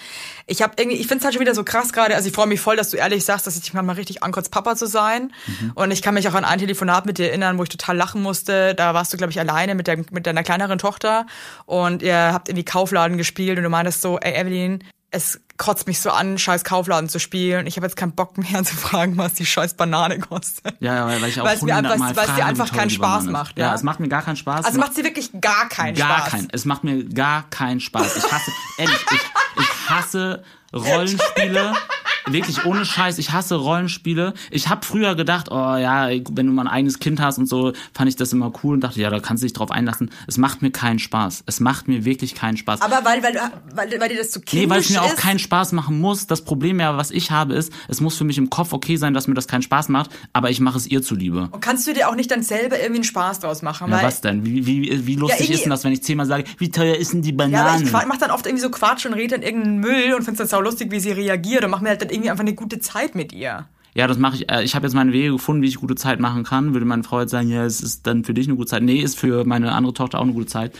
Ich 0.46 0.62
habe 0.62 0.74
irgendwie, 0.78 0.98
ich 0.98 1.06
finde 1.06 1.18
es 1.18 1.24
halt 1.24 1.34
schon 1.34 1.40
wieder 1.40 1.54
so 1.54 1.64
krass 1.64 1.92
gerade. 1.92 2.14
Also 2.14 2.28
ich 2.28 2.34
freue 2.34 2.46
mich 2.46 2.60
voll, 2.60 2.76
dass 2.76 2.90
du 2.90 2.96
ehrlich 2.96 3.24
sagst, 3.24 3.46
dass 3.46 3.56
ich 3.56 3.62
dich 3.62 3.72
mal 3.72 3.88
richtig 3.90 4.22
ankotze, 4.22 4.50
Papa 4.50 4.76
zu 4.76 4.86
sein. 4.86 5.32
Mhm. 5.46 5.72
Und 5.74 5.90
ich 5.90 6.02
kann 6.02 6.14
mich 6.14 6.28
auch 6.28 6.34
an 6.34 6.44
ein 6.44 6.58
Telefonat 6.58 7.06
mit 7.06 7.18
dir 7.18 7.28
erinnern, 7.28 7.58
wo 7.58 7.62
ich 7.62 7.68
total 7.68 7.96
lachen 7.96 8.22
musste. 8.22 8.74
Da 8.74 8.94
warst 8.94 9.12
du, 9.12 9.16
glaube 9.16 9.30
ich, 9.30 9.40
alleine 9.40 9.74
mit, 9.74 9.86
der, 9.86 9.98
mit 10.10 10.26
deiner 10.26 10.42
kleineren 10.42 10.78
Tochter 10.78 11.26
und 11.66 12.02
ihr 12.02 12.32
habt 12.32 12.48
irgendwie 12.48 12.64
Kaufladen 12.64 13.16
gespielt 13.16 13.58
und 13.58 13.64
du 13.64 13.70
meintest 13.70 14.02
so, 14.02 14.18
ey 14.18 14.34
Evelyn, 14.34 14.82
es 15.10 15.41
kotzt 15.56 15.86
mich 15.86 16.00
so 16.00 16.10
an, 16.10 16.38
scheiß 16.38 16.64
Kaufladen 16.64 17.08
zu 17.08 17.18
spielen. 17.18 17.66
Ich 17.66 17.76
habe 17.76 17.86
jetzt 17.86 17.96
keinen 17.96 18.12
Bock 18.12 18.36
mehr 18.38 18.64
zu 18.64 18.76
fragen, 18.76 19.16
was 19.16 19.34
die 19.34 19.46
scheiß 19.46 19.74
Banane 19.74 20.18
kostet. 20.18 20.74
Ja, 20.80 21.06
weil, 21.06 21.22
weil 21.22 21.28
ich 21.28 21.40
auch 21.40 21.44
weil 21.44 21.56
es 21.56 21.62
mir, 21.62 21.74
weil, 21.74 22.00
weil 22.00 22.28
es 22.28 22.34
dir 22.34 22.44
einfach 22.44 22.72
keinen 22.72 22.90
Spaß 22.90 23.24
macht. 23.24 23.58
Ja? 23.58 23.68
ja, 23.68 23.74
es 23.74 23.82
macht 23.82 24.00
mir 24.00 24.08
gar 24.08 24.22
keinen 24.22 24.36
Spaß. 24.36 24.64
Also 24.64 24.78
macht 24.78 24.94
sie 24.94 25.04
wirklich 25.04 25.30
gar 25.40 25.68
keinen 25.68 25.94
gar 25.94 26.08
Spaß. 26.08 26.22
Gar 26.22 26.30
keinen. 26.30 26.48
Es 26.52 26.64
macht 26.64 26.84
mir 26.84 27.04
gar 27.04 27.48
keinen 27.50 27.80
Spaß. 27.80 28.16
Ich 28.16 28.24
hasse, 28.24 28.50
ehrlich, 28.78 29.06
ich, 29.12 29.62
ich 29.62 29.90
hasse 29.90 30.44
Rollenspiele. 30.72 31.74
Wirklich 32.26 32.64
ohne 32.64 32.84
Scheiß, 32.84 33.18
ich 33.18 33.32
hasse 33.32 33.56
Rollenspiele. 33.56 34.34
Ich 34.50 34.68
habe 34.68 34.84
früher 34.84 35.14
gedacht, 35.14 35.48
oh 35.50 35.76
ja, 35.76 36.08
wenn 36.08 36.46
du 36.46 36.52
mal 36.52 36.62
ein 36.62 36.68
eigenes 36.68 36.98
Kind 36.98 37.20
hast 37.20 37.38
und 37.38 37.46
so, 37.46 37.72
fand 37.94 38.08
ich 38.08 38.16
das 38.16 38.32
immer 38.32 38.52
cool 38.62 38.74
und 38.74 38.80
dachte, 38.80 39.00
ja, 39.00 39.10
da 39.10 39.20
kannst 39.20 39.42
du 39.42 39.46
dich 39.46 39.52
drauf 39.52 39.70
einlassen. 39.70 40.10
Es 40.26 40.38
macht 40.38 40.62
mir 40.62 40.70
keinen 40.70 40.98
Spaß. 40.98 41.44
Es 41.46 41.60
macht 41.60 41.88
mir 41.88 42.04
wirklich 42.04 42.34
keinen 42.34 42.56
Spaß. 42.56 42.80
Aber 42.80 43.04
weil, 43.04 43.22
weil, 43.22 43.34
weil, 43.74 44.00
weil 44.00 44.08
dir 44.08 44.18
das 44.18 44.30
zu 44.30 44.40
kindisch 44.40 44.64
Nee, 44.64 44.70
weil 44.70 44.80
es 44.80 44.90
mir 44.90 44.96
ist? 44.96 45.02
auch 45.02 45.16
keinen 45.16 45.38
Spaß 45.38 45.72
machen 45.72 46.00
muss. 46.00 46.26
Das 46.26 46.42
Problem 46.44 46.80
ja, 46.80 46.96
was 46.96 47.10
ich 47.10 47.30
habe, 47.30 47.54
ist, 47.54 47.72
es 47.88 48.00
muss 48.00 48.16
für 48.16 48.24
mich 48.24 48.38
im 48.38 48.50
Kopf 48.50 48.72
okay 48.72 48.96
sein, 48.96 49.14
dass 49.14 49.26
mir 49.26 49.34
das 49.34 49.48
keinen 49.48 49.62
Spaß 49.62 49.88
macht, 49.88 50.10
aber 50.32 50.50
ich 50.50 50.60
mache 50.60 50.78
es 50.78 50.86
ihr 50.86 51.02
zuliebe. 51.02 51.48
Und 51.50 51.60
kannst 51.60 51.86
du 51.86 51.92
dir 51.92 52.08
auch 52.08 52.14
nicht 52.14 52.30
dann 52.30 52.42
selber 52.42 52.76
irgendwie 52.78 52.96
einen 52.96 53.04
Spaß 53.04 53.40
draus 53.40 53.62
machen? 53.62 53.90
Ja, 53.90 54.02
was 54.02 54.20
denn? 54.20 54.44
Wie, 54.44 54.66
wie, 54.66 55.06
wie 55.06 55.16
lustig 55.16 55.48
ja, 55.48 55.54
ist 55.54 55.64
denn 55.64 55.70
das, 55.70 55.84
wenn 55.84 55.92
ich 55.92 56.02
zehnmal 56.02 56.26
sage, 56.26 56.44
wie 56.58 56.70
teuer 56.70 56.96
ist 56.96 57.12
denn 57.12 57.22
die 57.22 57.32
Banane? 57.32 57.84
Ja, 57.84 57.90
aber 57.92 58.02
ich 58.02 58.08
mach 58.08 58.18
dann 58.18 58.30
oft 58.30 58.46
irgendwie 58.46 58.62
so 58.62 58.70
Quatsch 58.70 59.06
und 59.06 59.14
rede 59.14 59.36
dann 59.36 59.42
irgendeinen 59.42 59.78
Müll 59.78 60.14
und 60.14 60.24
find's 60.24 60.38
dann 60.38 60.48
sau 60.48 60.60
lustig, 60.60 60.90
wie 60.90 61.00
sie 61.00 61.10
reagiert 61.10 61.64
und 61.64 61.70
mach 61.70 61.80
mir 61.80 61.90
halt 61.90 62.02
dann 62.02 62.10
irgendwie 62.12 62.30
einfach 62.30 62.44
eine 62.44 62.54
gute 62.54 62.78
Zeit 62.78 63.14
mit 63.14 63.32
ihr. 63.32 63.66
Ja, 63.94 64.06
das 64.06 64.18
mache 64.18 64.36
ich. 64.36 64.50
Äh, 64.50 64.62
ich 64.64 64.74
habe 64.74 64.86
jetzt 64.86 64.94
meine 64.94 65.12
Wege 65.12 65.32
gefunden, 65.32 65.62
wie 65.62 65.68
ich 65.68 65.76
gute 65.76 65.94
Zeit 65.94 66.18
machen 66.18 66.44
kann. 66.44 66.72
Würde 66.72 66.86
meine 66.86 67.02
Frau 67.02 67.20
jetzt 67.20 67.30
sagen, 67.30 67.48
ja, 67.48 67.64
es 67.64 67.80
ist 67.80 68.06
dann 68.06 68.24
für 68.24 68.34
dich 68.34 68.48
eine 68.48 68.56
gute 68.56 68.70
Zeit. 68.70 68.82
Nee, 68.82 69.00
ist 69.00 69.18
für 69.18 69.44
meine 69.44 69.72
andere 69.72 69.92
Tochter 69.92 70.18
auch 70.18 70.24
eine 70.24 70.32
gute 70.32 70.46
Zeit. 70.46 70.72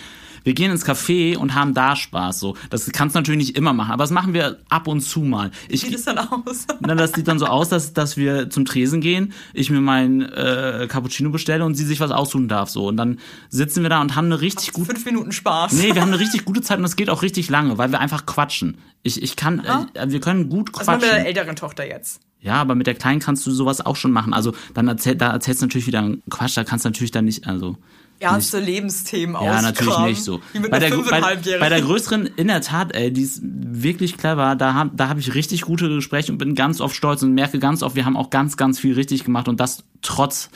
Wir 0.45 0.55
gehen 0.55 0.71
ins 0.71 0.87
Café 0.87 1.37
und 1.37 1.55
haben 1.55 1.75
da 1.75 1.97
Spaß. 1.97 2.39
So, 2.41 2.57
das 2.71 2.91
kannst 2.93 3.15
du 3.15 3.21
natürlich 3.21 3.49
nicht 3.49 3.57
immer 3.57 3.73
machen, 3.73 3.93
aber 3.93 4.05
das 4.05 4.11
machen 4.11 4.35
wir 4.35 4.59
ab 4.69 4.89
und 4.89 5.01
zu 5.01 5.21
mal. 5.21 5.51
Ich, 5.69 5.83
Wie 5.83 5.87
sieht 5.87 5.97
es 5.97 6.05
dann 6.05 6.19
aus? 6.19 6.67
Na, 6.81 6.95
das 6.95 7.13
sieht 7.13 7.29
dann 7.29 7.39
so 7.39 7.47
aus, 7.47 7.69
dass, 7.69 7.93
dass 7.93 8.17
wir 8.17 8.51
zum 8.51 8.65
Tresen 8.65 9.01
gehen, 9.01 9.33
ich 9.53 9.71
mir 9.71 9.81
mein 9.81 10.23
äh, 10.23 10.87
Cappuccino 10.89 11.31
bestelle 11.31 11.65
und 11.65 11.75
sie 11.75 11.85
sich 11.85 12.01
was 12.01 12.11
aussuchen 12.11 12.49
darf. 12.49 12.71
So 12.71 12.89
und 12.89 12.97
dann 12.97 13.19
sitzen 13.49 13.83
wir 13.83 13.91
da 13.91 14.01
und 14.01 14.17
haben 14.17 14.27
eine 14.27 14.41
richtig 14.41 14.73
gute 14.73 14.93
fünf 14.93 15.05
Minuten 15.05 15.33
Spaß. 15.33 15.73
Nee, 15.73 15.95
wir 15.95 16.03
haben 16.03 16.09
eine 16.13 16.19
richtig 16.21 16.45
gute 16.45 16.63
Zeit 16.63 16.79
und 16.79 16.83
das 16.83 16.97
geht 16.97 17.11
auch 17.11 17.23
richtig 17.23 17.49
lange, 17.51 17.79
weil 17.79 17.91
wir 17.91 18.01
einfach 18.01 18.27
quatschen. 18.27 18.79
Ich, 19.03 19.23
ich 19.23 19.37
kann, 19.37 19.61
äh, 19.95 20.11
wir 20.11 20.21
können 20.21 20.49
gut 20.49 20.73
quatschen. 20.73 21.01
Wir 21.01 21.09
mit 21.09 21.17
der 21.17 21.27
älteren 21.27 21.57
Tochter 21.57 21.87
jetzt? 21.87 22.21
Ja, 22.43 22.55
aber 22.55 22.75
mit 22.75 22.89
der 22.89 22.95
Kleinen 22.95 23.21
kannst 23.21 23.47
du 23.47 23.53
sowas 23.53 23.81
auch 23.85 23.97
schon 23.97 24.11
machen. 24.11 24.35
Also 24.35 24.53
dann 24.75 24.89
erzähl, 24.89 25.15
da 25.15 25.31
erzählst 25.31 25.63
du 25.63 25.67
natürlich 25.67 25.87
wieder 25.87 26.09
Quatsch, 26.29 26.57
da 26.57 26.65
kannst 26.65 26.85
du 26.85 26.89
natürlich 26.89 27.13
dann 27.13 27.25
nicht, 27.25 27.47
also 27.47 27.77
ernste 28.23 28.59
nicht, 28.59 28.67
Lebensthemen 28.67 29.37
Ja, 29.43 29.61
natürlich 29.61 29.99
nicht 29.99 30.23
so. 30.23 30.41
Bei 30.71 30.79
der, 30.79 30.91
bei, 30.91 31.21
bei, 31.21 31.69
der 31.69 31.81
größeren, 31.83 32.26
in 32.37 32.49
der 32.49 32.61
Tat, 32.61 32.95
ey, 32.95 33.12
die 33.12 33.23
ist 33.23 33.41
wirklich 33.43 34.17
clever. 34.17 34.55
Da 34.57 34.75
habe 34.75 34.91
da 34.95 35.09
hab 35.09 35.19
ich 35.19 35.35
richtig 35.35 35.62
gute 35.62 35.88
Gespräche 35.88 36.33
und 36.33 36.38
bin 36.38 36.55
ganz 36.55 36.81
oft 36.81 36.95
stolz 36.95 37.23
und 37.23 37.35
merke 37.35 37.59
ganz 37.59 37.83
oft, 37.83 37.97
wir 37.97 38.05
haben 38.05 38.17
auch 38.17 38.31
ganz, 38.31 38.57
ganz 38.57 38.79
viel 38.79 38.95
richtig 38.95 39.25
gemacht 39.25 39.49
und 39.49 39.61
das 39.61 39.85
trotz 40.00 40.50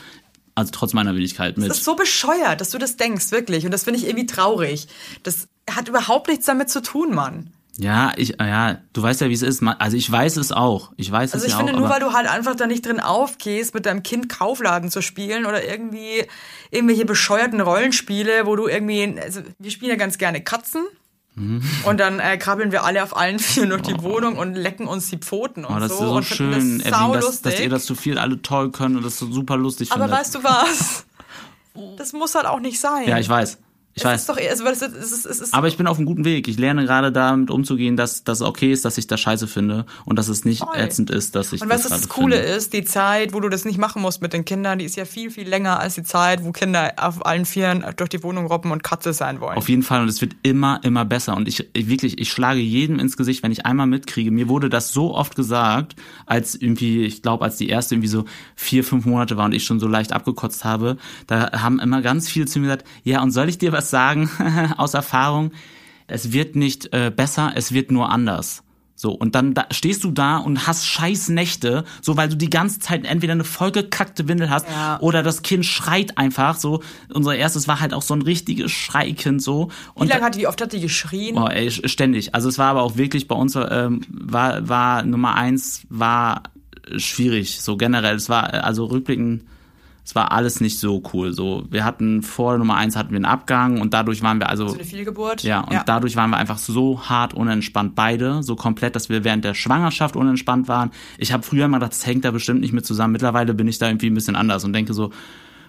also 0.54 0.70
trotz 0.72 0.94
meiner 0.94 1.14
Willigkeit 1.14 1.58
mit. 1.58 1.68
Das 1.68 1.78
ist 1.78 1.84
so 1.84 1.96
bescheuert, 1.96 2.62
dass 2.62 2.70
du 2.70 2.78
das 2.78 2.96
denkst, 2.96 3.30
wirklich. 3.30 3.66
Und 3.66 3.72
das 3.72 3.84
finde 3.84 4.00
ich 4.00 4.06
irgendwie 4.06 4.24
traurig. 4.24 4.88
Das 5.22 5.48
hat 5.70 5.88
überhaupt 5.88 6.28
nichts 6.28 6.46
damit 6.46 6.70
zu 6.70 6.80
tun, 6.80 7.14
Mann. 7.14 7.52
Ja, 7.78 8.12
ich, 8.16 8.36
ja, 8.40 8.78
du 8.92 9.02
weißt 9.02 9.20
ja, 9.20 9.28
wie 9.28 9.34
es 9.34 9.42
ist. 9.42 9.62
Also 9.62 9.96
ich 9.96 10.10
weiß 10.10 10.36
es 10.38 10.50
auch. 10.50 10.92
Ich 10.96 11.10
weiß 11.10 11.34
also 11.34 11.44
es 11.44 11.52
ja 11.52 11.56
auch. 11.56 11.60
Also 11.60 11.68
ich 11.68 11.74
finde, 11.74 11.86
nur 11.86 11.90
weil 11.90 12.00
du 12.00 12.12
halt 12.12 12.26
einfach 12.28 12.54
da 12.54 12.66
nicht 12.66 12.86
drin 12.86 13.00
aufgehst, 13.00 13.74
mit 13.74 13.84
deinem 13.84 14.02
Kind 14.02 14.30
Kaufladen 14.30 14.90
zu 14.90 15.02
spielen 15.02 15.44
oder 15.44 15.62
irgendwie 15.62 16.24
irgendwelche 16.70 17.04
bescheuerten 17.04 17.60
Rollenspiele, 17.60 18.46
wo 18.46 18.56
du 18.56 18.66
irgendwie, 18.66 19.20
also 19.20 19.42
wir 19.58 19.70
spielen 19.70 19.90
ja 19.90 19.96
ganz 19.96 20.16
gerne 20.16 20.42
Katzen. 20.42 20.84
Mhm. 21.34 21.62
Und 21.84 22.00
dann 22.00 22.18
äh, 22.18 22.38
krabbeln 22.38 22.72
wir 22.72 22.84
alle 22.84 23.02
auf 23.02 23.14
allen 23.14 23.38
vier 23.40 23.66
durch 23.66 23.82
die 23.82 23.94
oh. 23.94 24.02
Wohnung 24.02 24.36
und 24.38 24.54
lecken 24.54 24.86
uns 24.86 25.10
die 25.10 25.18
Pfoten 25.18 25.66
und 25.66 25.76
oh, 25.76 25.80
das 25.80 25.90
so. 25.90 25.94
Ist 25.96 26.00
so 26.00 26.16
und 26.16 26.24
schön, 26.24 26.78
das 26.78 26.88
Evelyn, 26.88 27.12
dass, 27.20 27.42
dass 27.42 27.60
ihr 27.60 27.68
das 27.68 27.84
zu 27.84 27.94
viel 27.94 28.18
alle 28.18 28.40
toll 28.40 28.70
können 28.70 28.96
und 28.96 29.04
das 29.04 29.18
so 29.18 29.30
super 29.30 29.58
lustig 29.58 29.92
Aber 29.92 30.04
findet. 30.04 30.18
weißt 30.18 30.34
du 30.36 30.44
was? 30.44 31.04
das 31.98 32.14
muss 32.14 32.34
halt 32.34 32.46
auch 32.46 32.60
nicht 32.60 32.80
sein. 32.80 33.06
Ja, 33.06 33.18
ich 33.18 33.28
weiß. 33.28 33.58
Ich 33.98 34.04
es 34.04 34.10
weiß. 34.10 34.20
Ist 34.20 34.28
doch, 34.28 34.36
es, 34.36 34.60
es, 34.60 34.82
es, 34.82 35.24
es, 35.24 35.40
ist 35.40 35.54
aber 35.54 35.68
ich 35.68 35.78
bin 35.78 35.86
auf 35.86 35.96
einem 35.96 36.04
guten 36.04 36.26
Weg. 36.26 36.48
Ich 36.48 36.58
lerne 36.58 36.84
gerade 36.84 37.10
damit 37.10 37.50
umzugehen, 37.50 37.96
dass 37.96 38.24
das 38.24 38.42
okay 38.42 38.70
ist, 38.70 38.84
dass 38.84 38.98
ich 38.98 39.06
das 39.06 39.18
scheiße 39.18 39.46
finde 39.46 39.86
und 40.04 40.18
dass 40.18 40.28
es 40.28 40.44
nicht 40.44 40.58
Voll. 40.62 40.76
ätzend 40.76 41.08
ist, 41.08 41.34
dass 41.34 41.54
ich 41.54 41.62
Und 41.62 41.70
das 41.70 41.84
was 41.84 41.90
das 41.90 42.00
gerade 42.02 42.08
Coole 42.08 42.36
finde. 42.36 42.52
ist, 42.52 42.74
die 42.74 42.84
Zeit, 42.84 43.32
wo 43.32 43.40
du 43.40 43.48
das 43.48 43.64
nicht 43.64 43.78
machen 43.78 44.02
musst 44.02 44.20
mit 44.20 44.34
den 44.34 44.44
Kindern, 44.44 44.80
die 44.80 44.84
ist 44.84 44.96
ja 44.96 45.06
viel, 45.06 45.30
viel 45.30 45.48
länger 45.48 45.80
als 45.80 45.94
die 45.94 46.02
Zeit, 46.02 46.44
wo 46.44 46.52
Kinder 46.52 46.92
auf 46.98 47.24
allen 47.24 47.46
Vieren 47.46 47.86
durch 47.96 48.10
die 48.10 48.22
Wohnung 48.22 48.44
robben 48.48 48.70
und 48.70 48.84
Katze 48.84 49.14
sein 49.14 49.40
wollen. 49.40 49.56
Auf 49.56 49.70
jeden 49.70 49.82
Fall 49.82 50.02
und 50.02 50.08
es 50.08 50.20
wird 50.20 50.36
immer, 50.42 50.78
immer 50.82 51.06
besser. 51.06 51.34
Und 51.34 51.48
ich, 51.48 51.66
ich 51.72 51.88
wirklich, 51.88 52.20
ich 52.20 52.30
schlage 52.30 52.60
jedem 52.60 52.98
ins 52.98 53.16
Gesicht, 53.16 53.42
wenn 53.42 53.50
ich 53.50 53.64
einmal 53.64 53.86
mitkriege. 53.86 54.30
Mir 54.30 54.50
wurde 54.50 54.68
das 54.68 54.90
so 54.92 55.14
oft 55.14 55.36
gesagt, 55.36 55.96
als 56.26 56.54
irgendwie, 56.54 57.04
ich 57.04 57.22
glaube, 57.22 57.46
als 57.46 57.56
die 57.56 57.70
erste 57.70 57.94
irgendwie 57.94 58.08
so 58.08 58.26
vier, 58.56 58.84
fünf 58.84 59.06
Monate 59.06 59.38
war 59.38 59.46
und 59.46 59.54
ich 59.54 59.64
schon 59.64 59.80
so 59.80 59.88
leicht 59.88 60.12
abgekotzt 60.12 60.66
habe, 60.66 60.98
da 61.26 61.50
haben 61.62 61.80
immer 61.80 62.02
ganz 62.02 62.28
viele 62.28 62.44
zu 62.44 62.58
mir 62.58 62.66
gesagt, 62.66 62.84
ja, 63.02 63.22
und 63.22 63.30
soll 63.30 63.48
ich 63.48 63.56
dir 63.56 63.72
was 63.72 63.85
sagen 63.90 64.30
aus 64.76 64.94
Erfahrung? 64.94 65.52
Es 66.06 66.32
wird 66.32 66.56
nicht 66.56 66.92
äh, 66.92 67.10
besser, 67.14 67.52
es 67.54 67.72
wird 67.72 67.90
nur 67.90 68.10
anders. 68.10 68.62
So, 68.98 69.12
und 69.12 69.34
dann 69.34 69.52
da, 69.52 69.66
stehst 69.72 70.04
du 70.04 70.10
da 70.10 70.38
und 70.38 70.66
hast 70.66 70.86
scheiß 70.86 71.28
Nächte, 71.28 71.84
so 72.00 72.16
weil 72.16 72.30
du 72.30 72.36
die 72.36 72.48
ganze 72.48 72.78
Zeit 72.78 73.04
entweder 73.04 73.34
eine 73.34 73.44
vollgekackte 73.44 74.26
Windel 74.26 74.48
hast 74.48 74.66
Ja. 74.70 74.98
oder 75.00 75.22
das 75.22 75.42
Kind 75.42 75.66
schreit 75.66 76.16
einfach 76.16 76.56
so. 76.56 76.82
Unser 77.12 77.36
erstes 77.36 77.68
war 77.68 77.80
halt 77.80 77.92
auch 77.92 78.00
so 78.00 78.14
ein 78.14 78.22
richtiges 78.22 78.72
Schreikind 78.72 79.42
so. 79.42 79.68
Wie 79.94 80.00
Und 80.00 80.08
lange 80.08 80.24
hat 80.24 80.34
die, 80.34 80.40
wie 80.40 80.46
oft 80.46 80.62
hat 80.62 80.72
die 80.72 80.80
geschrien? 80.80 81.34
Boah, 81.34 81.50
ey, 81.52 81.70
ständig. 81.70 82.34
Also 82.34 82.48
es 82.48 82.56
war 82.56 82.68
aber 82.70 82.82
auch 82.84 82.96
wirklich 82.96 83.28
bei 83.28 83.34
uns 83.34 83.54
ähm, 83.54 84.00
war 84.08 84.66
war 84.66 85.02
Nummer 85.02 85.34
eins 85.34 85.82
war 85.90 86.44
schwierig. 86.96 87.60
So 87.60 87.76
generell. 87.76 88.16
Es 88.16 88.30
war 88.30 88.54
äh, 88.54 88.58
also 88.58 88.86
rückblickend. 88.86 89.42
Es 90.08 90.14
war 90.14 90.30
alles 90.30 90.60
nicht 90.60 90.78
so 90.78 91.02
cool. 91.12 91.32
So 91.32 91.64
wir 91.68 91.84
hatten 91.84 92.22
vor 92.22 92.56
Nummer 92.58 92.76
eins 92.76 92.94
hatten 92.94 93.10
wir 93.10 93.16
einen 93.16 93.24
Abgang 93.24 93.80
und 93.80 93.92
dadurch 93.92 94.22
waren 94.22 94.38
wir 94.38 94.48
also 94.48 94.68
So 94.68 94.74
eine 94.74 94.84
Fehlgeburt? 94.84 95.42
ja 95.42 95.60
und 95.62 95.82
dadurch 95.86 96.14
waren 96.14 96.30
wir 96.30 96.36
einfach 96.36 96.58
so 96.58 97.08
hart 97.08 97.34
unentspannt 97.34 97.96
beide, 97.96 98.44
so 98.44 98.54
komplett, 98.54 98.94
dass 98.94 99.08
wir 99.08 99.24
während 99.24 99.44
der 99.44 99.54
Schwangerschaft 99.54 100.14
unentspannt 100.14 100.68
waren. 100.68 100.92
Ich 101.18 101.32
habe 101.32 101.42
früher 101.42 101.66
mal 101.66 101.78
gedacht, 101.78 101.90
das 101.92 102.06
hängt 102.06 102.24
da 102.24 102.30
bestimmt 102.30 102.60
nicht 102.60 102.72
mit 102.72 102.86
zusammen. 102.86 103.12
Mittlerweile 103.12 103.52
bin 103.52 103.66
ich 103.66 103.78
da 103.78 103.88
irgendwie 103.88 104.06
ein 104.08 104.14
bisschen 104.14 104.36
anders 104.36 104.62
und 104.64 104.72
denke 104.72 104.94
so, 104.94 105.10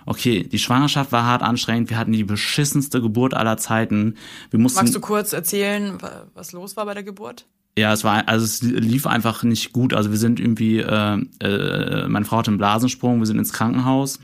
okay, 0.05 0.43
die 0.43 0.59
Schwangerschaft 0.59 1.11
war 1.11 1.25
hart 1.25 1.41
anstrengend. 1.41 1.89
Wir 1.89 1.97
hatten 1.97 2.11
die 2.11 2.23
beschissenste 2.23 3.01
Geburt 3.01 3.33
aller 3.33 3.57
Zeiten. 3.57 4.15
Wir 4.51 4.59
mussten 4.59 4.79
Magst 4.79 4.93
du 4.95 4.99
kurz 5.01 5.33
erzählen, 5.33 5.99
wa- 6.01 6.27
was 6.35 6.51
los 6.51 6.77
war 6.77 6.85
bei 6.85 6.93
der 6.93 7.03
Geburt? 7.03 7.45
Ja, 7.77 7.93
es 7.93 8.03
war, 8.03 8.27
also 8.27 8.43
es 8.43 8.63
lief 8.63 9.05
einfach 9.05 9.43
nicht 9.43 9.71
gut. 9.71 9.93
Also 9.93 10.09
wir 10.09 10.17
sind 10.17 10.39
irgendwie, 10.39 10.79
äh, 10.79 11.21
äh, 11.39 12.07
meine 12.07 12.25
Frau 12.25 12.37
hatte 12.37 12.49
einen 12.49 12.57
Blasensprung, 12.57 13.19
wir 13.19 13.27
sind 13.27 13.37
ins 13.37 13.53
Krankenhaus 13.53 14.19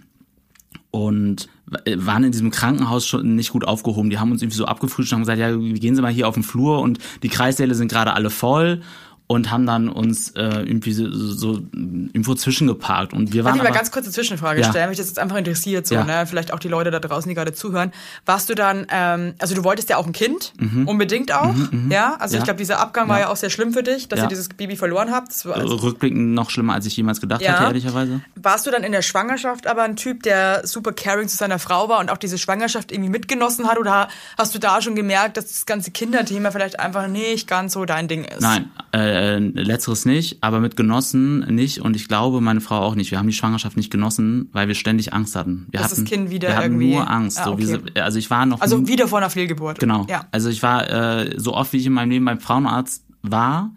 und 0.89 1.49
waren 1.95 2.23
in 2.23 2.31
diesem 2.31 2.49
Krankenhaus 2.49 3.05
schon 3.05 3.35
nicht 3.35 3.51
gut 3.51 3.65
aufgehoben. 3.65 4.09
Die 4.09 4.17
haben 4.17 4.31
uns 4.31 4.41
irgendwie 4.41 4.57
so 4.57 4.65
abgefrühstückt 4.65 5.13
und 5.13 5.27
haben 5.27 5.37
gesagt, 5.37 5.39
ja, 5.39 5.79
gehen 5.79 5.95
Sie 5.95 6.01
mal 6.01 6.11
hier 6.11 6.27
auf 6.27 6.33
den 6.33 6.43
Flur 6.43 6.81
und 6.81 6.97
die 7.21 7.29
Kreissäle 7.29 7.75
sind 7.75 7.91
gerade 7.91 8.13
alle 8.13 8.31
voll 8.31 8.81
und 9.27 9.49
haben 9.51 9.65
dann 9.65 9.89
uns 9.89 10.31
äh, 10.31 10.41
irgendwie 10.43 10.91
so, 10.93 11.09
so 11.11 11.53
irgendwo 11.73 12.35
zwischengeparkt 12.35 13.13
und 13.13 13.33
wir 13.33 13.41
Darf 13.43 13.51
waren 13.53 13.57
ich 13.57 13.63
mal 13.63 13.71
ganz 13.75 13.89
kurz 13.91 14.05
eine 14.05 14.13
Zwischenfrage 14.13 14.61
Ja. 14.61 14.69
stellen, 14.69 14.89
mich 14.89 14.97
das 14.97 15.07
jetzt 15.07 15.17
einfach 15.19 15.37
interessiert, 15.37 15.87
so, 15.87 15.95
Ja. 15.95 16.03
ne? 16.03 16.25
Vielleicht 16.27 16.53
auch 16.53 16.59
die 16.59 16.67
Leute 16.67 16.91
da 16.91 16.99
draußen, 16.99 17.27
die 17.29 17.35
gerade 17.35 17.53
zuhören. 17.53 17.91
Warst 18.25 18.49
du 18.49 18.55
dann, 18.55 18.85
ähm, 18.91 19.33
also 19.39 19.55
du 19.55 19.63
wolltest 19.63 19.89
ja 19.89 19.97
auch 19.97 20.05
ein 20.05 20.11
Kind, 20.13 20.53
unbedingt 20.85 21.31
auch, 21.33 21.55
ja? 21.89 22.15
Also 22.19 22.35
ich 22.35 22.39
Mhm. 22.39 22.41
Ja. 22.41 22.43
glaube, 22.43 22.57
dieser 22.57 22.79
Abgang 22.79 23.07
war 23.09 23.17
Ja. 23.19 23.25
ja 23.25 23.31
auch 23.31 23.35
sehr 23.37 23.49
schlimm 23.49 23.73
für 23.73 23.81
dich, 23.83 24.07
dass 24.09 24.19
Ja. 24.19 24.25
ihr 24.25 24.29
dieses 24.29 24.49
Baby 24.49 24.75
verloren 24.75 25.11
habt. 25.11 25.29
Das 25.31 25.45
war, 25.45 25.55
also, 25.55 25.75
rückblickend 25.75 26.33
noch 26.33 26.49
schlimmer, 26.49 26.73
als 26.73 26.85
ich 26.85 26.95
jemals 26.97 27.21
gedacht 27.21 27.41
Ja. 27.41 27.53
hätte, 27.53 27.63
ehrlicherweise. 27.65 28.21
warst 28.35 28.67
du 28.67 28.71
dann 28.71 28.83
in 28.83 28.91
der 28.91 29.01
Schwangerschaft 29.01 29.67
aber 29.67 29.83
ein 29.83 29.95
Typ, 29.95 30.23
der 30.23 30.67
super 30.67 30.91
caring 30.91 31.27
zu 31.27 31.37
seiner 31.37 31.59
Frau 31.59 31.87
war 31.89 31.99
und 31.99 32.11
auch 32.11 32.17
diese 32.17 32.37
Schwangerschaft 32.37 32.91
irgendwie 32.91 33.09
mitgenossen 33.09 33.67
hat? 33.67 33.77
Oder 33.79 34.09
hast 34.37 34.53
du 34.53 34.59
da 34.59 34.81
schon 34.81 34.95
gemerkt, 34.95 35.37
dass 35.37 35.45
das 35.47 35.65
ganze 35.65 35.91
Kinderthema 35.91 36.51
vielleicht 36.51 36.79
einfach 36.79 37.07
nicht 37.07 37.47
ganz 37.47 37.73
so 37.73 37.85
dein 37.85 38.07
Ding 38.07 38.25
ist? 38.25 38.41
Nein, 38.41 38.69
äh, 38.91 39.12
letzteres 39.39 40.05
nicht, 40.05 40.37
aber 40.41 40.59
mit 40.59 40.75
Genossen 40.75 41.39
nicht 41.53 41.79
und 41.81 41.95
ich 41.95 42.07
glaube 42.07 42.41
meine 42.41 42.61
Frau 42.61 42.79
auch 42.79 42.95
nicht. 42.95 43.11
Wir 43.11 43.19
haben 43.19 43.27
die 43.27 43.33
Schwangerschaft 43.33 43.77
nicht 43.77 43.91
genossen, 43.91 44.49
weil 44.51 44.67
wir 44.67 44.75
ständig 44.75 45.13
Angst 45.13 45.35
hatten. 45.35 45.67
Wir 45.71 45.79
Dass 45.79 45.89
das 45.89 45.99
hatten, 45.99 46.07
Kind 46.07 46.29
wieder 46.29 46.49
wir 46.49 46.55
hatten 46.57 46.65
irgendwie- 46.73 46.93
nur 46.93 47.09
Angst. 47.09 47.39
Ah, 47.39 47.45
so, 47.45 47.57
wie 47.57 47.73
okay. 47.73 47.99
also 47.99 48.19
ich 48.19 48.29
war 48.29 48.45
noch 48.45 48.61
Also 48.61 48.87
wieder 48.87 49.07
vor 49.07 49.19
einer 49.19 49.29
Fehlgeburt. 49.29 49.79
genau. 49.79 50.05
Ja. 50.09 50.25
Also 50.31 50.49
ich 50.49 50.61
war 50.63 50.89
äh, 50.89 51.33
so 51.39 51.53
oft 51.53 51.73
wie 51.73 51.77
ich 51.77 51.85
in 51.85 51.93
meinem 51.93 52.09
Leben 52.11 52.25
beim 52.25 52.39
Frauenarzt 52.39 53.05
war, 53.21 53.71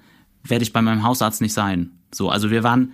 werde 0.45 0.63
ich 0.63 0.73
bei 0.73 0.83
meinem 0.83 1.03
Hausarzt 1.03 1.41
nicht 1.41 1.53
sein. 1.53 1.91
So, 2.15 2.31
also 2.31 2.51
wir 2.51 2.63
waren 2.63 2.93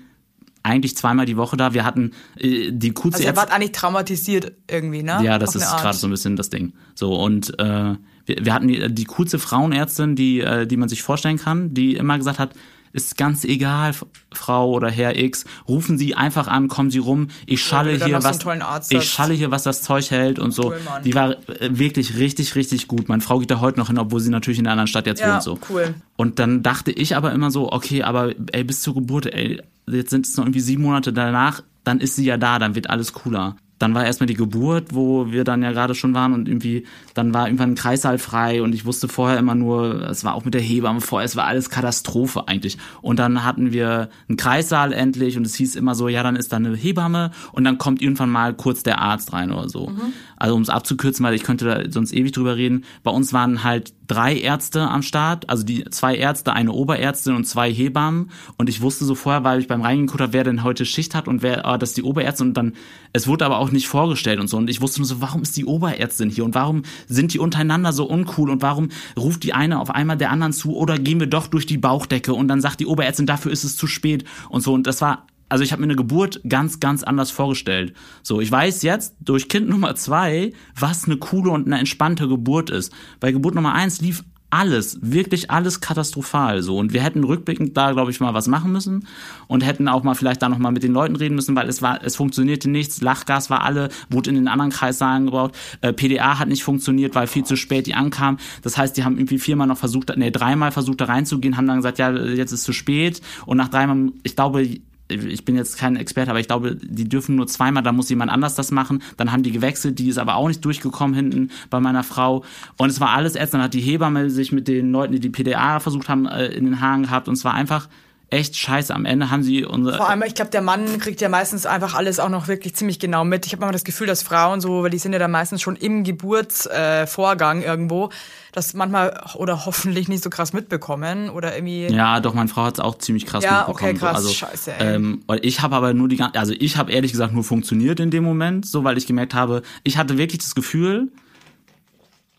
eigentlich 0.64 0.96
zweimal 0.96 1.26
die 1.26 1.36
Woche 1.36 1.56
da. 1.56 1.74
Wir 1.74 1.84
hatten 1.84 2.12
äh, 2.38 2.70
die 2.72 2.92
QCF 2.92 3.14
Also 3.14 3.26
er 3.26 3.36
war 3.36 3.50
eigentlich 3.50 3.72
traumatisiert 3.72 4.52
irgendwie, 4.70 5.02
ne? 5.02 5.20
ja, 5.22 5.38
das 5.38 5.50
Auf 5.50 5.56
ist 5.62 5.68
gerade 5.70 5.96
so 5.96 6.06
ein 6.06 6.10
bisschen 6.10 6.36
das 6.36 6.50
Ding. 6.50 6.72
So 6.94 7.14
und 7.14 7.58
äh, 7.58 7.94
wir, 8.26 8.44
wir 8.44 8.54
hatten 8.54 8.68
die, 8.68 8.92
die 8.92 9.04
coolste 9.04 9.38
Frauenärztin, 9.38 10.16
die 10.16 10.40
äh, 10.40 10.66
die 10.66 10.76
man 10.76 10.88
sich 10.88 11.02
vorstellen 11.02 11.38
kann, 11.38 11.74
die 11.74 11.96
immer 11.96 12.18
gesagt 12.18 12.38
hat, 12.38 12.50
ist 12.92 13.16
ganz 13.16 13.44
egal, 13.44 13.94
Frau 14.32 14.70
oder 14.70 14.90
Herr 14.90 15.18
X, 15.18 15.44
rufen 15.66 15.96
Sie 15.96 16.14
einfach 16.14 16.46
an, 16.46 16.68
kommen 16.68 16.90
Sie 16.90 16.98
rum, 16.98 17.28
ich 17.46 17.62
schalle 17.62 17.92
hier 17.92 18.20
so 18.20 18.28
was, 18.28 18.46
Arzt 18.46 18.92
ich 18.92 19.04
schalle 19.04 19.34
hier 19.34 19.50
was 19.50 19.62
das 19.62 19.82
Zeug 19.82 20.10
hält 20.10 20.38
und 20.38 20.52
so. 20.52 20.72
Cool, 20.72 20.80
die 21.04 21.14
war 21.14 21.32
äh, 21.48 21.70
wirklich 21.70 22.18
richtig 22.18 22.54
richtig 22.54 22.88
gut. 22.88 23.08
Meine 23.08 23.22
Frau 23.22 23.38
geht 23.38 23.50
da 23.50 23.60
heute 23.60 23.78
noch 23.78 23.88
hin, 23.88 23.98
obwohl 23.98 24.20
sie 24.20 24.30
natürlich 24.30 24.58
in 24.58 24.66
einer 24.66 24.72
anderen 24.72 24.88
Stadt 24.88 25.06
jetzt 25.06 25.20
Ja, 25.20 25.34
wohnt 25.34 25.42
so. 25.42 25.58
cool. 25.70 25.94
Und 26.16 26.38
dann 26.38 26.62
dachte 26.62 26.90
ich 26.92 27.16
aber 27.16 27.32
immer 27.32 27.50
so, 27.50 27.72
okay, 27.72 28.02
aber 28.02 28.34
ey, 28.52 28.64
bis 28.64 28.82
zur 28.82 28.94
Geburt, 28.94 29.26
ey, 29.26 29.60
jetzt 29.90 30.10
sind 30.10 30.26
es 30.26 30.36
noch 30.36 30.44
irgendwie 30.44 30.60
sieben 30.60 30.82
Monate 30.82 31.12
danach, 31.12 31.62
dann 31.84 31.98
ist 32.00 32.16
sie 32.16 32.24
ja 32.24 32.36
da, 32.36 32.58
dann 32.58 32.74
wird 32.74 32.90
alles 32.90 33.12
cooler. 33.12 33.56
Dann 33.82 33.96
war 33.96 34.06
erstmal 34.06 34.28
die 34.28 34.34
Geburt, 34.34 34.94
wo 34.94 35.32
wir 35.32 35.42
dann 35.42 35.60
ja 35.60 35.72
gerade 35.72 35.96
schon 35.96 36.14
waren 36.14 36.34
und 36.34 36.48
irgendwie, 36.48 36.86
dann 37.14 37.34
war 37.34 37.48
irgendwann 37.48 37.72
ein 37.72 37.74
Kreissaal 37.74 38.18
frei 38.18 38.62
und 38.62 38.76
ich 38.76 38.84
wusste 38.84 39.08
vorher 39.08 39.40
immer 39.40 39.56
nur, 39.56 40.08
es 40.08 40.22
war 40.22 40.34
auch 40.34 40.44
mit 40.44 40.54
der 40.54 40.60
Hebamme 40.60 41.00
vorher, 41.00 41.24
es 41.24 41.34
war 41.34 41.46
alles 41.46 41.68
Katastrophe 41.68 42.46
eigentlich. 42.46 42.78
Und 43.00 43.18
dann 43.18 43.44
hatten 43.44 43.72
wir 43.72 44.08
einen 44.28 44.36
Kreissaal 44.36 44.92
endlich 44.92 45.36
und 45.36 45.44
es 45.44 45.56
hieß 45.56 45.74
immer 45.74 45.96
so, 45.96 46.06
ja, 46.06 46.22
dann 46.22 46.36
ist 46.36 46.52
da 46.52 46.58
eine 46.58 46.76
Hebamme 46.76 47.32
und 47.50 47.64
dann 47.64 47.78
kommt 47.78 48.00
irgendwann 48.00 48.30
mal 48.30 48.54
kurz 48.54 48.84
der 48.84 49.00
Arzt 49.00 49.32
rein 49.32 49.50
oder 49.50 49.68
so. 49.68 49.90
Also 50.36 50.54
um 50.54 50.62
es 50.62 50.70
abzukürzen, 50.70 51.26
weil 51.26 51.34
ich 51.34 51.42
könnte 51.42 51.64
da 51.64 51.90
sonst 51.90 52.12
ewig 52.12 52.30
drüber 52.30 52.54
reden, 52.54 52.84
bei 53.02 53.10
uns 53.10 53.32
waren 53.32 53.64
halt 53.64 53.92
drei 54.06 54.36
Ärzte 54.36 54.88
am 54.88 55.02
Start, 55.02 55.48
also 55.48 55.64
die 55.64 55.84
zwei 55.90 56.16
Ärzte, 56.16 56.52
eine 56.52 56.72
Oberärztin 56.72 57.34
und 57.34 57.44
zwei 57.44 57.72
Hebammen. 57.72 58.30
Und 58.56 58.68
ich 58.68 58.80
wusste 58.80 59.04
so 59.04 59.14
vorher, 59.14 59.44
weil 59.44 59.60
ich 59.60 59.68
beim 59.68 59.82
Reingeguckt 59.82 60.20
habe, 60.20 60.32
wer 60.32 60.44
denn 60.44 60.64
heute 60.64 60.84
Schicht 60.84 61.14
hat 61.14 61.28
und 61.28 61.42
wer, 61.42 61.66
ah, 61.66 61.78
das 61.78 61.90
ist 61.90 61.96
die 61.96 62.02
Oberärztin. 62.02 62.48
Und 62.48 62.56
dann, 62.56 62.74
es 63.12 63.26
wurde 63.26 63.46
aber 63.46 63.58
auch 63.58 63.70
nicht 63.70 63.88
vorgestellt 63.88 64.40
und 64.40 64.48
so. 64.48 64.56
Und 64.56 64.68
ich 64.68 64.80
wusste 64.80 65.00
nur 65.00 65.06
so, 65.06 65.20
warum 65.20 65.42
ist 65.42 65.56
die 65.56 65.64
Oberärztin 65.64 66.30
hier 66.30 66.44
und 66.44 66.54
warum 66.54 66.82
sind 67.06 67.32
die 67.32 67.38
untereinander 67.38 67.92
so 67.92 68.04
uncool 68.04 68.50
und 68.50 68.62
warum 68.62 68.88
ruft 69.16 69.42
die 69.44 69.54
eine 69.54 69.80
auf 69.80 69.90
einmal 69.90 70.16
der 70.16 70.30
anderen 70.30 70.52
zu 70.52 70.76
oder 70.76 70.98
gehen 70.98 71.20
wir 71.20 71.26
doch 71.26 71.46
durch 71.46 71.66
die 71.66 71.78
Bauchdecke 71.78 72.34
und 72.34 72.48
dann 72.48 72.60
sagt 72.60 72.80
die 72.80 72.86
Oberärztin, 72.86 73.26
dafür 73.26 73.52
ist 73.52 73.64
es 73.64 73.76
zu 73.76 73.86
spät 73.86 74.24
und 74.48 74.62
so. 74.62 74.72
Und 74.72 74.86
das 74.86 75.00
war 75.00 75.26
also 75.52 75.64
ich 75.64 75.72
habe 75.72 75.82
mir 75.82 75.86
eine 75.86 75.96
Geburt 75.96 76.40
ganz, 76.48 76.80
ganz 76.80 77.02
anders 77.02 77.30
vorgestellt. 77.30 77.92
So, 78.22 78.40
ich 78.40 78.50
weiß 78.50 78.80
jetzt 78.82 79.16
durch 79.20 79.50
Kind 79.50 79.68
Nummer 79.68 79.94
zwei, 79.94 80.54
was 80.74 81.04
eine 81.04 81.18
coole 81.18 81.50
und 81.50 81.66
eine 81.66 81.78
entspannte 81.78 82.26
Geburt 82.26 82.70
ist. 82.70 82.90
Bei 83.20 83.32
Geburt 83.32 83.54
Nummer 83.54 83.74
eins 83.74 84.00
lief 84.00 84.24
alles, 84.48 84.98
wirklich 85.02 85.50
alles 85.50 85.80
katastrophal 85.80 86.62
so. 86.62 86.78
Und 86.78 86.94
wir 86.94 87.02
hätten 87.02 87.24
rückblickend 87.24 87.76
da, 87.76 87.92
glaube 87.92 88.10
ich, 88.10 88.20
mal 88.20 88.32
was 88.32 88.48
machen 88.48 88.72
müssen 88.72 89.06
und 89.46 89.62
hätten 89.62 89.88
auch 89.88 90.02
mal 90.02 90.14
vielleicht 90.14 90.42
da 90.42 90.48
noch 90.48 90.58
mal 90.58 90.72
mit 90.72 90.82
den 90.82 90.92
Leuten 90.92 91.16
reden 91.16 91.34
müssen, 91.34 91.54
weil 91.54 91.68
es 91.68 91.82
war, 91.82 92.02
es 92.02 92.16
funktionierte 92.16 92.70
nichts. 92.70 93.02
Lachgas 93.02 93.50
war 93.50 93.62
alle, 93.62 93.88
wurde 94.08 94.30
in 94.30 94.36
den 94.36 94.48
anderen 94.48 94.70
Kreissaalen 94.70 95.26
gebraucht. 95.26 95.54
Äh, 95.82 95.92
PDA 95.92 96.38
hat 96.38 96.48
nicht 96.48 96.64
funktioniert, 96.64 97.14
weil 97.14 97.26
viel 97.26 97.44
zu 97.44 97.56
spät 97.56 97.86
die 97.86 97.94
ankam. 97.94 98.38
Das 98.62 98.78
heißt, 98.78 98.96
die 98.96 99.04
haben 99.04 99.18
irgendwie 99.18 99.38
viermal 99.38 99.66
noch 99.66 99.78
versucht, 99.78 100.12
nee, 100.16 100.30
dreimal 100.30 100.70
versucht 100.70 101.02
da 101.02 101.06
reinzugehen, 101.06 101.58
haben 101.58 101.66
dann 101.66 101.76
gesagt, 101.76 101.98
ja, 101.98 102.10
jetzt 102.10 102.52
ist 102.52 102.64
zu 102.64 102.72
spät. 102.72 103.20
Und 103.44 103.58
nach 103.58 103.68
dreimal, 103.68 104.12
ich 104.22 104.34
glaube, 104.34 104.66
ich 105.08 105.44
bin 105.44 105.56
jetzt 105.56 105.78
kein 105.78 105.96
Experte, 105.96 106.30
aber 106.30 106.40
ich 106.40 106.46
glaube, 106.46 106.76
die 106.76 107.08
dürfen 107.08 107.36
nur 107.36 107.46
zweimal, 107.46 107.82
da 107.82 107.92
muss 107.92 108.08
jemand 108.08 108.30
anders 108.30 108.54
das 108.54 108.70
machen. 108.70 109.02
Dann 109.16 109.32
haben 109.32 109.42
die 109.42 109.52
gewechselt, 109.52 109.98
die 109.98 110.08
ist 110.08 110.18
aber 110.18 110.36
auch 110.36 110.48
nicht 110.48 110.64
durchgekommen 110.64 111.14
hinten 111.14 111.50
bei 111.70 111.80
meiner 111.80 112.02
Frau. 112.02 112.44
Und 112.78 112.90
es 112.90 113.00
war 113.00 113.10
alles 113.10 113.34
ätzend. 113.34 113.54
Dann 113.54 113.62
hat 113.62 113.74
die 113.74 113.80
Hebamme 113.80 114.30
sich 114.30 114.52
mit 114.52 114.68
den 114.68 114.92
Leuten, 114.92 115.12
die 115.12 115.20
die 115.20 115.30
PDA 115.30 115.80
versucht 115.80 116.08
haben, 116.08 116.26
äh, 116.26 116.46
in 116.46 116.64
den 116.64 116.80
Haaren 116.80 117.02
gehabt. 117.02 117.28
Und 117.28 117.34
es 117.34 117.44
war 117.44 117.54
einfach 117.54 117.88
echt 118.32 118.56
scheiße. 118.56 118.94
Am 118.94 119.04
Ende 119.04 119.30
haben 119.30 119.42
sie 119.42 119.64
unsere... 119.64 119.98
Vor 119.98 120.08
allem, 120.08 120.22
ich 120.22 120.34
glaube, 120.34 120.50
der 120.50 120.62
Mann 120.62 120.98
kriegt 120.98 121.20
ja 121.20 121.28
meistens 121.28 121.66
einfach 121.66 121.94
alles 121.94 122.18
auch 122.18 122.30
noch 122.30 122.48
wirklich 122.48 122.74
ziemlich 122.74 122.98
genau 122.98 123.24
mit. 123.24 123.44
Ich 123.46 123.52
habe 123.52 123.62
immer 123.62 123.72
das 123.72 123.84
Gefühl, 123.84 124.06
dass 124.06 124.22
Frauen 124.22 124.60
so, 124.60 124.82
weil 124.82 124.90
die 124.90 124.98
sind 124.98 125.12
ja 125.12 125.18
dann 125.18 125.30
meistens 125.30 125.60
schon 125.60 125.76
im 125.76 126.02
Geburtsvorgang 126.02 127.62
äh, 127.62 127.66
irgendwo, 127.66 128.10
das 128.52 128.72
manchmal 128.74 129.20
oder 129.34 129.66
hoffentlich 129.66 130.08
nicht 130.08 130.24
so 130.24 130.30
krass 130.30 130.52
mitbekommen 130.52 131.28
oder 131.28 131.54
irgendwie. 131.54 131.86
Ja, 131.88 132.20
doch, 132.20 132.32
meine 132.32 132.48
Frau 132.48 132.64
hat 132.64 132.74
es 132.74 132.80
auch 132.80 132.96
ziemlich 132.96 133.26
krass 133.26 133.44
Ja, 133.44 133.66
mitbekommen. 133.66 133.90
okay, 133.90 133.98
krass, 133.98 134.22
so. 134.22 134.28
also, 134.28 134.30
scheiße, 134.30 134.72
ey. 134.78 134.94
Ähm, 134.94 135.22
ich 135.42 135.60
habe 135.60 135.76
aber 135.76 135.92
nur 135.92 136.08
die 136.08 136.16
ganze, 136.16 136.38
also 136.38 136.54
ich 136.58 136.76
habe 136.78 136.90
ehrlich 136.90 137.12
gesagt 137.12 137.34
nur 137.34 137.44
funktioniert 137.44 138.00
in 138.00 138.10
dem 138.10 138.24
Moment, 138.24 138.66
so 138.66 138.82
weil 138.84 138.96
ich 138.96 139.06
gemerkt 139.06 139.34
habe, 139.34 139.62
ich 139.84 139.98
hatte 139.98 140.16
wirklich 140.16 140.40
das 140.40 140.54
Gefühl, 140.54 141.12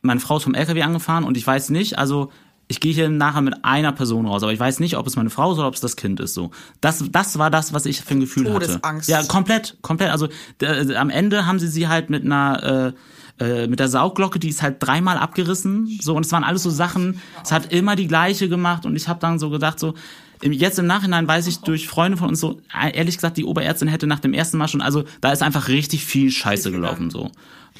meine 0.01 0.19
Frau 0.19 0.37
ist 0.37 0.43
vom 0.43 0.55
LKW 0.55 0.81
angefahren 0.81 1.23
und 1.23 1.37
ich 1.37 1.45
weiß 1.45 1.69
nicht, 1.69 1.97
also 1.97 2.31
ich 2.67 2.79
gehe 2.79 2.93
hier 2.93 3.09
nachher 3.09 3.41
mit 3.41 3.63
einer 3.65 3.91
Person 3.91 4.25
raus, 4.25 4.43
aber 4.43 4.53
ich 4.53 4.59
weiß 4.59 4.79
nicht, 4.79 4.97
ob 4.97 5.05
es 5.05 5.15
meine 5.15 5.29
Frau 5.29 5.51
ist 5.51 5.59
oder 5.59 5.67
ob 5.67 5.75
es 5.75 5.81
das 5.81 5.95
Kind 5.95 6.19
ist. 6.19 6.33
So, 6.33 6.51
das, 6.81 7.03
das 7.11 7.37
war 7.37 7.51
das, 7.51 7.73
was 7.73 7.85
ich 7.85 8.01
für 8.01 8.15
ein 8.15 8.19
Gefühl 8.21 8.45
Todesangst. 8.45 9.11
hatte. 9.11 9.11
Ja, 9.11 9.27
komplett, 9.27 9.77
komplett. 9.81 10.11
Also 10.11 10.27
äh, 10.61 10.95
am 10.95 11.09
Ende 11.09 11.45
haben 11.45 11.59
sie 11.59 11.67
sie 11.67 11.87
halt 11.87 12.09
mit 12.09 12.23
einer 12.23 12.93
äh, 12.93 13.43
äh, 13.43 13.67
mit 13.67 13.79
der 13.79 13.89
Saugglocke, 13.89 14.39
die 14.39 14.49
ist 14.49 14.61
halt 14.61 14.77
dreimal 14.79 15.17
abgerissen. 15.17 15.99
So 16.01 16.15
und 16.15 16.25
es 16.25 16.31
waren 16.31 16.43
alles 16.43 16.63
so 16.63 16.69
Sachen. 16.69 17.19
Es 17.43 17.51
hat 17.51 17.73
immer 17.73 17.95
die 17.95 18.07
gleiche 18.07 18.47
gemacht 18.47 18.85
und 18.85 18.95
ich 18.95 19.07
habe 19.07 19.19
dann 19.19 19.39
so 19.39 19.49
gedacht 19.49 19.79
so. 19.79 19.93
Jetzt 20.41 20.77
im 20.77 20.87
Nachhinein 20.87 21.25
weiß 21.25 21.47
ich 21.47 21.59
durch 21.59 21.87
Freunde 21.87 22.17
von 22.17 22.27
uns 22.27 22.41
so, 22.41 22.59
ehrlich 22.73 23.15
gesagt, 23.15 23.37
die 23.37 23.45
Oberärztin 23.45 23.87
hätte 23.87 24.07
nach 24.07 24.19
dem 24.19 24.33
ersten 24.33 24.57
Mal 24.57 24.67
schon, 24.67 24.81
also 24.81 25.05
da 25.21 25.31
ist 25.31 25.41
einfach 25.41 25.69
richtig 25.69 26.03
viel 26.03 26.31
Scheiße 26.31 26.69
gelaufen 26.69 27.09
so. 27.09 27.31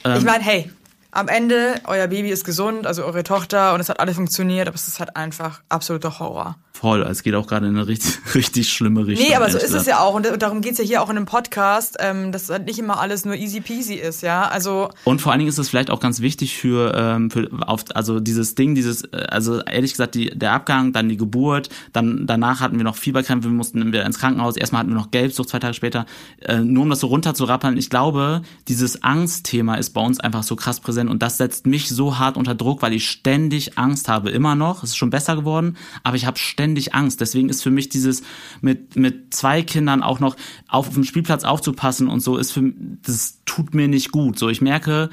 Ähm, 0.05 0.19
ich 0.19 0.23
meine, 0.23 0.41
hey, 0.41 0.71
am 1.13 1.27
Ende, 1.27 1.75
euer 1.85 2.07
Baby 2.07 2.29
ist 2.29 2.43
gesund, 2.43 2.87
also 2.87 3.05
eure 3.05 3.23
Tochter, 3.23 3.73
und 3.73 3.79
es 3.79 3.89
hat 3.89 3.99
alles 3.99 4.15
funktioniert, 4.15 4.67
aber 4.67 4.75
es 4.75 4.87
ist 4.87 4.99
halt 4.99 5.15
einfach 5.15 5.61
absoluter 5.69 6.19
Horror. 6.19 6.57
Voll, 6.75 7.03
es 7.03 7.21
geht 7.21 7.35
auch 7.35 7.45
gerade 7.45 7.67
in 7.67 7.77
eine 7.77 7.87
richtig, 7.87 8.17
richtig 8.35 8.69
schlimme 8.69 9.05
Richtung. 9.05 9.27
Nee, 9.27 9.35
aber 9.35 9.49
so 9.49 9.59
ist 9.59 9.73
es 9.73 9.85
ja 9.85 9.99
auch. 9.99 10.15
Und 10.15 10.25
darum 10.41 10.61
geht's 10.61 10.79
ja 10.79 10.83
hier 10.83 11.03
auch 11.03 11.09
in 11.09 11.17
einem 11.17 11.27
Podcast, 11.27 11.97
ähm, 11.99 12.31
dass 12.31 12.49
halt 12.49 12.65
nicht 12.65 12.79
immer 12.79 12.99
alles 12.99 13.25
nur 13.25 13.35
easy 13.35 13.61
peasy 13.61 13.93
ist, 13.93 14.23
ja. 14.23 14.47
Also. 14.47 14.89
Und 15.03 15.21
vor 15.21 15.31
allen 15.31 15.39
Dingen 15.39 15.49
ist 15.49 15.59
es 15.59 15.69
vielleicht 15.69 15.91
auch 15.91 15.99
ganz 15.99 16.19
wichtig 16.19 16.57
für, 16.57 16.93
ähm, 16.95 17.29
für 17.29 17.47
auf, 17.61 17.85
also 17.93 18.19
dieses 18.19 18.55
Ding, 18.55 18.73
dieses, 18.73 19.03
äh, 19.03 19.27
also 19.29 19.61
ehrlich 19.61 19.91
gesagt, 19.91 20.15
die, 20.15 20.31
der 20.31 20.51
Abgang, 20.51 20.93
dann 20.93 21.09
die 21.09 21.15
Geburt, 21.15 21.69
dann 21.93 22.25
danach 22.25 22.59
hatten 22.59 22.77
wir 22.77 22.83
noch 22.83 22.95
Fieberkrämpfe, 22.95 23.49
wir 23.49 23.55
mussten 23.55 23.85
wieder 23.85 24.05
ins 24.05 24.17
Krankenhaus, 24.17 24.57
erstmal 24.57 24.79
hatten 24.79 24.89
wir 24.89 24.97
noch 24.97 25.11
Gelbsucht 25.11 25.49
zwei 25.49 25.59
Tage 25.59 25.75
später, 25.75 26.07
äh, 26.41 26.57
nur 26.57 26.83
um 26.83 26.89
das 26.89 27.01
so 27.01 27.07
runterzurappeln. 27.07 27.77
Ich 27.77 27.91
glaube, 27.91 28.41
dieses 28.67 29.03
Angstthema 29.03 29.75
ist 29.75 29.91
bei 29.91 30.01
uns 30.01 30.19
einfach 30.19 30.43
so 30.43 30.55
krass 30.55 30.79
präsent 30.79 31.09
und 31.09 31.21
das 31.21 31.37
setzt 31.37 31.67
mich 31.67 31.87
so 31.87 32.17
hart 32.17 32.35
unter 32.35 32.55
Druck, 32.55 32.81
weil 32.81 32.93
ich 32.93 33.07
ständig 33.07 33.77
Angst 33.77 34.09
habe, 34.09 34.31
immer 34.31 34.55
noch. 34.55 34.83
Es 34.83 34.89
ist 34.89 34.97
schon 34.97 35.11
besser 35.11 35.35
geworden, 35.35 35.77
aber 36.03 36.17
ich 36.17 36.25
habe 36.25 36.39
ständig 36.39 36.62
ständig 36.63 36.95
Angst. 36.95 37.19
Deswegen 37.19 37.49
ist 37.49 37.61
für 37.61 37.71
mich 37.71 37.89
dieses 37.89 38.23
mit, 38.61 38.95
mit 38.95 39.33
zwei 39.33 39.61
Kindern 39.63 40.01
auch 40.01 40.19
noch 40.21 40.37
auf, 40.69 40.87
auf 40.87 40.93
dem 40.93 41.03
Spielplatz 41.03 41.43
aufzupassen 41.43 42.07
und 42.07 42.21
so, 42.21 42.37
ist 42.37 42.53
für, 42.53 42.71
das 43.05 43.41
tut 43.45 43.73
mir 43.73 43.89
nicht 43.89 44.11
gut. 44.11 44.39
So, 44.39 44.47
ich 44.47 44.61
merke, 44.61 45.09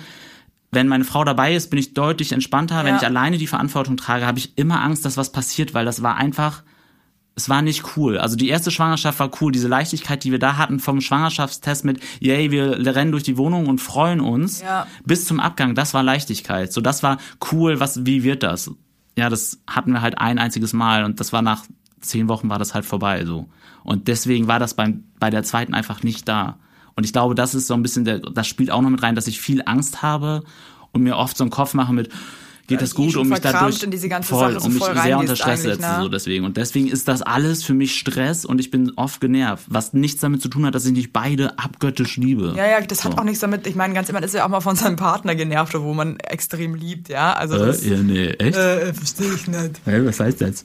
wenn 0.70 0.86
meine 0.86 1.04
Frau 1.04 1.24
dabei 1.24 1.56
ist, 1.56 1.70
bin 1.70 1.80
ich 1.80 1.92
deutlich 1.92 2.30
entspannter. 2.30 2.76
Ja. 2.76 2.84
Wenn 2.84 2.96
ich 2.96 3.04
alleine 3.04 3.36
die 3.36 3.48
Verantwortung 3.48 3.96
trage, 3.96 4.26
habe 4.26 4.38
ich 4.38 4.56
immer 4.56 4.80
Angst, 4.80 5.04
dass 5.04 5.16
was 5.16 5.32
passiert, 5.32 5.74
weil 5.74 5.84
das 5.84 6.04
war 6.04 6.16
einfach, 6.16 6.62
es 7.34 7.48
war 7.48 7.62
nicht 7.62 7.96
cool. 7.96 8.16
Also 8.18 8.36
die 8.36 8.48
erste 8.48 8.70
Schwangerschaft 8.70 9.18
war 9.18 9.32
cool. 9.40 9.50
Diese 9.50 9.66
Leichtigkeit, 9.66 10.22
die 10.22 10.30
wir 10.30 10.38
da 10.38 10.56
hatten 10.56 10.78
vom 10.78 11.00
Schwangerschaftstest 11.00 11.84
mit, 11.84 12.00
yay, 12.20 12.52
wir 12.52 12.78
rennen 12.94 13.10
durch 13.10 13.24
die 13.24 13.36
Wohnung 13.36 13.66
und 13.66 13.80
freuen 13.80 14.20
uns, 14.20 14.60
ja. 14.60 14.86
bis 15.04 15.24
zum 15.24 15.40
Abgang, 15.40 15.74
das 15.74 15.94
war 15.94 16.04
Leichtigkeit. 16.04 16.72
So, 16.72 16.80
das 16.80 17.02
war 17.02 17.18
cool. 17.50 17.80
Was, 17.80 18.06
wie 18.06 18.22
wird 18.22 18.44
das? 18.44 18.70
Ja, 19.20 19.28
das 19.28 19.60
hatten 19.66 19.92
wir 19.92 20.00
halt 20.00 20.18
ein 20.18 20.38
einziges 20.38 20.72
Mal 20.72 21.04
und 21.04 21.20
das 21.20 21.32
war 21.32 21.42
nach 21.42 21.64
zehn 22.00 22.28
Wochen 22.28 22.48
war 22.48 22.58
das 22.58 22.74
halt 22.74 22.86
vorbei 22.86 23.24
so. 23.24 23.46
Und 23.84 24.08
deswegen 24.08 24.48
war 24.48 24.58
das 24.58 24.74
beim, 24.74 25.04
bei 25.18 25.30
der 25.30 25.42
zweiten 25.42 25.74
einfach 25.74 26.02
nicht 26.02 26.26
da. 26.26 26.58
Und 26.96 27.04
ich 27.04 27.12
glaube, 27.12 27.34
das 27.34 27.54
ist 27.54 27.66
so 27.66 27.74
ein 27.74 27.82
bisschen 27.82 28.04
der, 28.04 28.18
das 28.18 28.46
spielt 28.46 28.70
auch 28.70 28.80
noch 28.80 28.90
mit 28.90 29.02
rein, 29.02 29.14
dass 29.14 29.26
ich 29.26 29.40
viel 29.40 29.62
Angst 29.66 30.02
habe 30.02 30.42
und 30.92 31.02
mir 31.02 31.16
oft 31.16 31.36
so 31.36 31.44
einen 31.44 31.50
Kopf 31.50 31.74
mache 31.74 31.92
mit, 31.92 32.10
geht 32.70 32.80
das 32.80 32.94
gut, 32.94 33.16
um 33.16 33.28
mich 33.28 33.40
dadurch 33.40 33.82
in 33.82 33.90
diese 33.90 34.08
ganze 34.08 34.30
voll, 34.30 34.54
Sache 34.54 34.64
um 34.64 34.72
mich 34.72 34.82
sehr 34.82 35.18
unter 35.18 35.36
Stress 35.36 35.62
setzen, 35.62 35.82
ne? 35.82 35.98
so 36.02 36.08
deswegen 36.08 36.44
und 36.44 36.56
deswegen 36.56 36.88
ist 36.88 37.08
das 37.08 37.20
alles 37.20 37.64
für 37.64 37.74
mich 37.74 37.98
Stress 37.98 38.44
und 38.44 38.60
ich 38.60 38.70
bin 38.70 38.92
oft 38.96 39.20
genervt, 39.20 39.64
was 39.68 39.92
nichts 39.92 40.20
damit 40.20 40.40
zu 40.40 40.48
tun 40.48 40.64
hat, 40.64 40.74
dass 40.74 40.86
ich 40.86 40.92
nicht 40.92 41.12
beide 41.12 41.58
abgöttisch 41.58 42.16
liebe. 42.16 42.54
Ja, 42.56 42.66
ja, 42.66 42.80
das 42.80 42.98
so. 42.98 43.10
hat 43.10 43.18
auch 43.18 43.24
nichts 43.24 43.40
damit. 43.40 43.66
Ich 43.66 43.74
meine, 43.74 43.92
ganz 43.92 44.08
immer 44.08 44.22
ist 44.22 44.34
ja 44.34 44.44
auch 44.44 44.48
mal 44.48 44.60
von 44.60 44.76
seinem 44.76 44.96
Partner 44.96 45.34
genervt, 45.34 45.74
wo 45.74 45.92
man 45.92 46.18
extrem 46.20 46.74
liebt, 46.74 47.08
ja. 47.08 47.32
Also 47.32 47.56
äh, 47.56 47.66
das, 47.66 47.84
ja, 47.84 47.96
nee, 47.96 48.28
echt? 48.30 48.56
Äh, 48.56 48.94
verstehe 48.94 49.34
ich 49.34 49.48
nicht. 49.48 49.80
Hey, 49.84 50.06
was 50.06 50.20
heißt 50.20 50.40
das? 50.40 50.64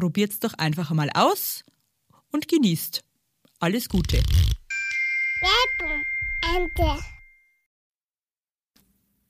probiert's 0.00 0.38
doch 0.38 0.54
einfach 0.54 0.90
mal 0.92 1.10
aus 1.12 1.62
und 2.32 2.48
genießt. 2.48 3.04
Alles 3.58 3.88
Gute. 3.88 4.22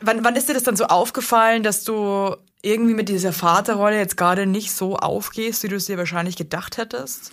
Wann, 0.01 0.25
wann 0.25 0.37
ist 0.37 0.49
dir 0.49 0.55
das 0.55 0.63
dann 0.63 0.77
so 0.77 0.85
aufgefallen, 0.85 1.65
dass 1.65 1.83
du 1.83 2.37
irgendwie 2.63 2.95
mit 2.95 3.09
dieser 3.09 3.33
Vaterrolle 3.33 3.99
jetzt 3.99 4.17
gerade 4.17 4.47
nicht 4.47 4.71
so 4.71 4.97
aufgehst, 4.97 5.65
wie 5.65 5.69
du 5.69 5.77
es 5.77 5.87
dir 5.87 5.99
wahrscheinlich 5.99 6.37
gedacht 6.37 6.77
hättest? 6.77 7.33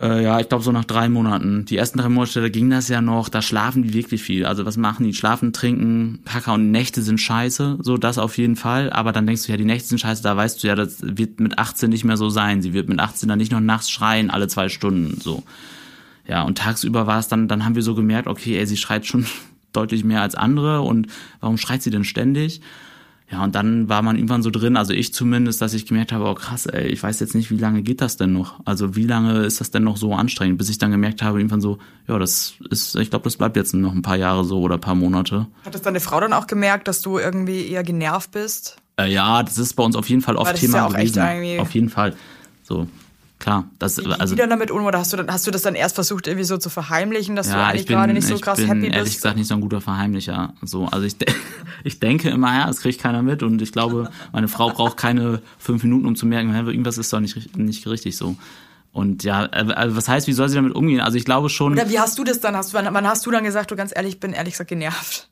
Äh, 0.00 0.22
ja, 0.22 0.38
ich 0.38 0.48
glaube 0.48 0.62
so 0.62 0.70
nach 0.70 0.84
drei 0.84 1.08
Monaten. 1.08 1.64
Die 1.64 1.76
ersten 1.76 1.98
drei 1.98 2.08
Monate, 2.08 2.50
ging 2.50 2.70
das 2.70 2.88
ja 2.88 3.00
noch, 3.00 3.28
da 3.28 3.42
schlafen 3.42 3.82
die 3.82 3.92
wirklich 3.92 4.22
viel. 4.22 4.46
Also 4.46 4.64
was 4.64 4.76
machen 4.76 5.04
die? 5.04 5.12
Schlafen, 5.12 5.52
trinken, 5.52 6.20
Kaka 6.24 6.54
und 6.54 6.70
Nächte 6.70 7.02
sind 7.02 7.20
scheiße, 7.20 7.78
so 7.82 7.96
das 7.96 8.18
auf 8.18 8.38
jeden 8.38 8.54
Fall. 8.54 8.90
Aber 8.90 9.12
dann 9.12 9.26
denkst 9.26 9.46
du, 9.46 9.52
ja, 9.52 9.58
die 9.58 9.64
Nächte 9.64 9.88
sind 9.88 9.98
scheiße, 9.98 10.22
da 10.22 10.36
weißt 10.36 10.62
du 10.62 10.68
ja, 10.68 10.76
das 10.76 10.98
wird 11.00 11.40
mit 11.40 11.58
18 11.58 11.90
nicht 11.90 12.04
mehr 12.04 12.16
so 12.16 12.30
sein. 12.30 12.62
Sie 12.62 12.72
wird 12.74 12.88
mit 12.88 13.00
18 13.00 13.28
dann 13.28 13.38
nicht 13.38 13.50
noch 13.50 13.60
nachts 13.60 13.90
schreien, 13.90 14.30
alle 14.30 14.46
zwei 14.46 14.68
Stunden, 14.68 15.20
so. 15.20 15.42
Ja, 16.28 16.42
und 16.42 16.58
tagsüber 16.58 17.06
war 17.06 17.18
es 17.18 17.28
dann, 17.28 17.48
dann 17.48 17.64
haben 17.64 17.74
wir 17.74 17.82
so 17.82 17.94
gemerkt, 17.94 18.28
okay, 18.28 18.56
ey, 18.58 18.66
sie 18.66 18.76
schreit 18.76 19.06
schon 19.06 19.26
deutlich 19.72 20.04
mehr 20.04 20.22
als 20.22 20.36
andere 20.36 20.82
und 20.82 21.08
warum 21.40 21.58
schreit 21.58 21.82
sie 21.82 21.90
denn 21.90 22.04
ständig? 22.04 22.60
Ja, 23.30 23.44
und 23.44 23.54
dann 23.54 23.90
war 23.90 24.00
man 24.00 24.16
irgendwann 24.16 24.42
so 24.42 24.50
drin, 24.50 24.78
also 24.78 24.94
ich 24.94 25.12
zumindest, 25.12 25.60
dass 25.60 25.74
ich 25.74 25.84
gemerkt 25.84 26.12
habe, 26.12 26.24
oh 26.24 26.34
krass, 26.34 26.64
ey, 26.64 26.86
ich 26.86 27.02
weiß 27.02 27.20
jetzt 27.20 27.34
nicht, 27.34 27.50
wie 27.50 27.58
lange 27.58 27.82
geht 27.82 28.00
das 28.00 28.16
denn 28.16 28.32
noch? 28.32 28.60
Also 28.64 28.96
wie 28.96 29.04
lange 29.04 29.40
ist 29.40 29.60
das 29.60 29.70
denn 29.70 29.84
noch 29.84 29.98
so 29.98 30.14
anstrengend, 30.14 30.56
bis 30.56 30.70
ich 30.70 30.78
dann 30.78 30.90
gemerkt 30.90 31.22
habe, 31.22 31.38
irgendwann 31.38 31.60
so, 31.60 31.78
ja, 32.06 32.18
das 32.18 32.54
ist, 32.70 32.96
ich 32.96 33.10
glaube, 33.10 33.24
das 33.24 33.36
bleibt 33.36 33.56
jetzt 33.56 33.74
noch 33.74 33.92
ein 33.92 34.00
paar 34.00 34.16
Jahre 34.16 34.44
so 34.44 34.60
oder 34.60 34.76
ein 34.76 34.80
paar 34.80 34.94
Monate. 34.94 35.46
Hat 35.64 35.74
das 35.74 35.82
deine 35.82 36.00
Frau 36.00 36.20
dann 36.20 36.32
auch 36.32 36.46
gemerkt, 36.46 36.88
dass 36.88 37.02
du 37.02 37.18
irgendwie 37.18 37.68
eher 37.68 37.82
genervt 37.82 38.30
bist? 38.30 38.78
Äh, 38.98 39.12
ja, 39.12 39.42
das 39.42 39.58
ist 39.58 39.74
bei 39.74 39.82
uns 39.82 39.94
auf 39.94 40.08
jeden 40.08 40.22
Fall 40.22 40.36
oft 40.36 40.56
Thema 40.56 40.78
ja 40.78 40.88
gewesen. 40.88 41.60
Auf 41.60 41.74
jeden 41.74 41.90
Fall. 41.90 42.16
So, 42.62 42.86
klar. 43.38 43.70
Das, 43.78 43.98
Wie 43.98 44.06
also, 44.12 44.34
wie 44.34 44.38
dann 44.38 44.50
damit 44.50 44.70
um 44.70 44.84
oder 44.84 44.98
hast 44.98 45.12
du, 45.12 45.26
hast 45.26 45.46
du 45.46 45.50
das 45.50 45.62
dann 45.62 45.74
erst 45.74 45.94
versucht, 45.94 46.26
irgendwie 46.26 46.44
so 46.44 46.58
zu 46.58 46.70
verheimlichen, 46.70 47.36
dass 47.36 47.48
ja, 47.48 47.54
du 47.54 47.64
eigentlich 47.64 47.86
gerade 47.86 48.12
nicht 48.12 48.26
so 48.26 48.38
krass 48.38 48.58
bin, 48.58 48.66
happy 48.66 48.80
bist? 48.80 48.94
ehrlich 48.94 49.14
gesagt 49.16 49.36
nicht 49.36 49.48
so 49.48 49.54
ein 49.54 49.60
guter 49.60 49.80
Verheimlicher. 49.80 50.54
So, 50.62 50.86
also 50.86 51.06
ich, 51.06 51.18
de 51.18 51.28
ich 51.84 52.00
denke 52.00 52.30
immer, 52.30 52.54
ja, 52.54 52.66
das 52.66 52.80
kriegt 52.80 53.00
keiner 53.00 53.22
mit 53.22 53.42
und 53.42 53.60
ich 53.62 53.72
glaube, 53.72 54.10
meine 54.32 54.48
Frau 54.48 54.70
braucht 54.70 54.96
keine 54.96 55.42
fünf 55.58 55.82
Minuten, 55.82 56.06
um 56.06 56.16
zu 56.16 56.26
merken, 56.26 56.54
irgendwas 56.54 56.98
ist 56.98 57.12
doch 57.12 57.20
nicht, 57.20 57.56
nicht 57.56 57.86
richtig 57.86 58.16
so. 58.16 58.36
Und 58.92 59.22
ja, 59.24 59.44
äh, 59.46 59.72
also 59.72 59.96
was 59.96 60.08
heißt, 60.08 60.26
wie 60.26 60.32
soll 60.32 60.48
sie 60.48 60.56
damit 60.56 60.74
umgehen? 60.74 61.00
Also 61.00 61.18
ich 61.18 61.24
glaube 61.24 61.50
schon. 61.50 61.72
Oder 61.72 61.88
wie 61.88 62.00
hast 62.00 62.18
du 62.18 62.24
das 62.24 62.40
dann? 62.40 62.56
Hast 62.56 62.72
du, 62.72 62.78
wann 62.78 63.06
hast 63.06 63.24
du 63.26 63.30
dann 63.30 63.44
gesagt, 63.44 63.70
du 63.70 63.76
ganz 63.76 63.92
ehrlich, 63.94 64.14
ich 64.14 64.20
bin 64.20 64.32
ehrlich 64.32 64.54
gesagt 64.54 64.70
genervt? 64.70 65.28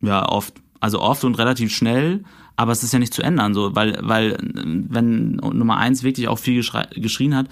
Ja, 0.00 0.28
oft. 0.28 0.54
also 0.80 1.00
oft 1.00 1.24
und 1.24 1.38
relativ 1.38 1.72
schnell, 1.72 2.24
aber 2.56 2.72
es 2.72 2.82
ist 2.82 2.92
ja 2.92 2.98
nicht 2.98 3.14
zu 3.14 3.22
ändern, 3.22 3.54
so, 3.54 3.74
weil, 3.74 3.98
weil, 4.00 4.36
wenn 4.40 5.36
Nummer 5.36 5.78
eins 5.78 6.02
wirklich 6.02 6.28
auch 6.28 6.38
viel 6.38 6.62
geschrien 6.94 7.34
hat, 7.34 7.48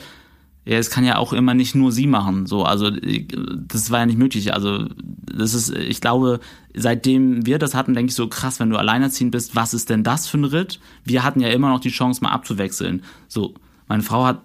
ja, 0.64 0.76
es 0.76 0.90
kann 0.90 1.04
ja 1.04 1.16
auch 1.16 1.32
immer 1.32 1.54
nicht 1.54 1.74
nur 1.74 1.90
sie 1.90 2.06
machen, 2.06 2.46
so, 2.46 2.64
also, 2.64 2.90
das 2.90 3.90
war 3.90 4.00
ja 4.00 4.06
nicht 4.06 4.18
möglich, 4.18 4.52
also, 4.52 4.86
das 4.98 5.54
ist, 5.54 5.70
ich 5.70 6.00
glaube, 6.00 6.40
seitdem 6.74 7.46
wir 7.46 7.58
das 7.58 7.74
hatten, 7.74 7.94
denke 7.94 8.10
ich 8.10 8.16
so, 8.16 8.28
krass, 8.28 8.60
wenn 8.60 8.70
du 8.70 8.76
alleinerziehend 8.76 9.32
bist, 9.32 9.56
was 9.56 9.74
ist 9.74 9.90
denn 9.90 10.04
das 10.04 10.26
für 10.28 10.38
ein 10.38 10.44
Ritt? 10.44 10.80
Wir 11.04 11.24
hatten 11.24 11.40
ja 11.40 11.48
immer 11.48 11.70
noch 11.70 11.80
die 11.80 11.90
Chance, 11.90 12.22
mal 12.22 12.30
abzuwechseln, 12.30 13.02
so, 13.26 13.54
meine 13.88 14.02
Frau 14.02 14.24
hat 14.24 14.42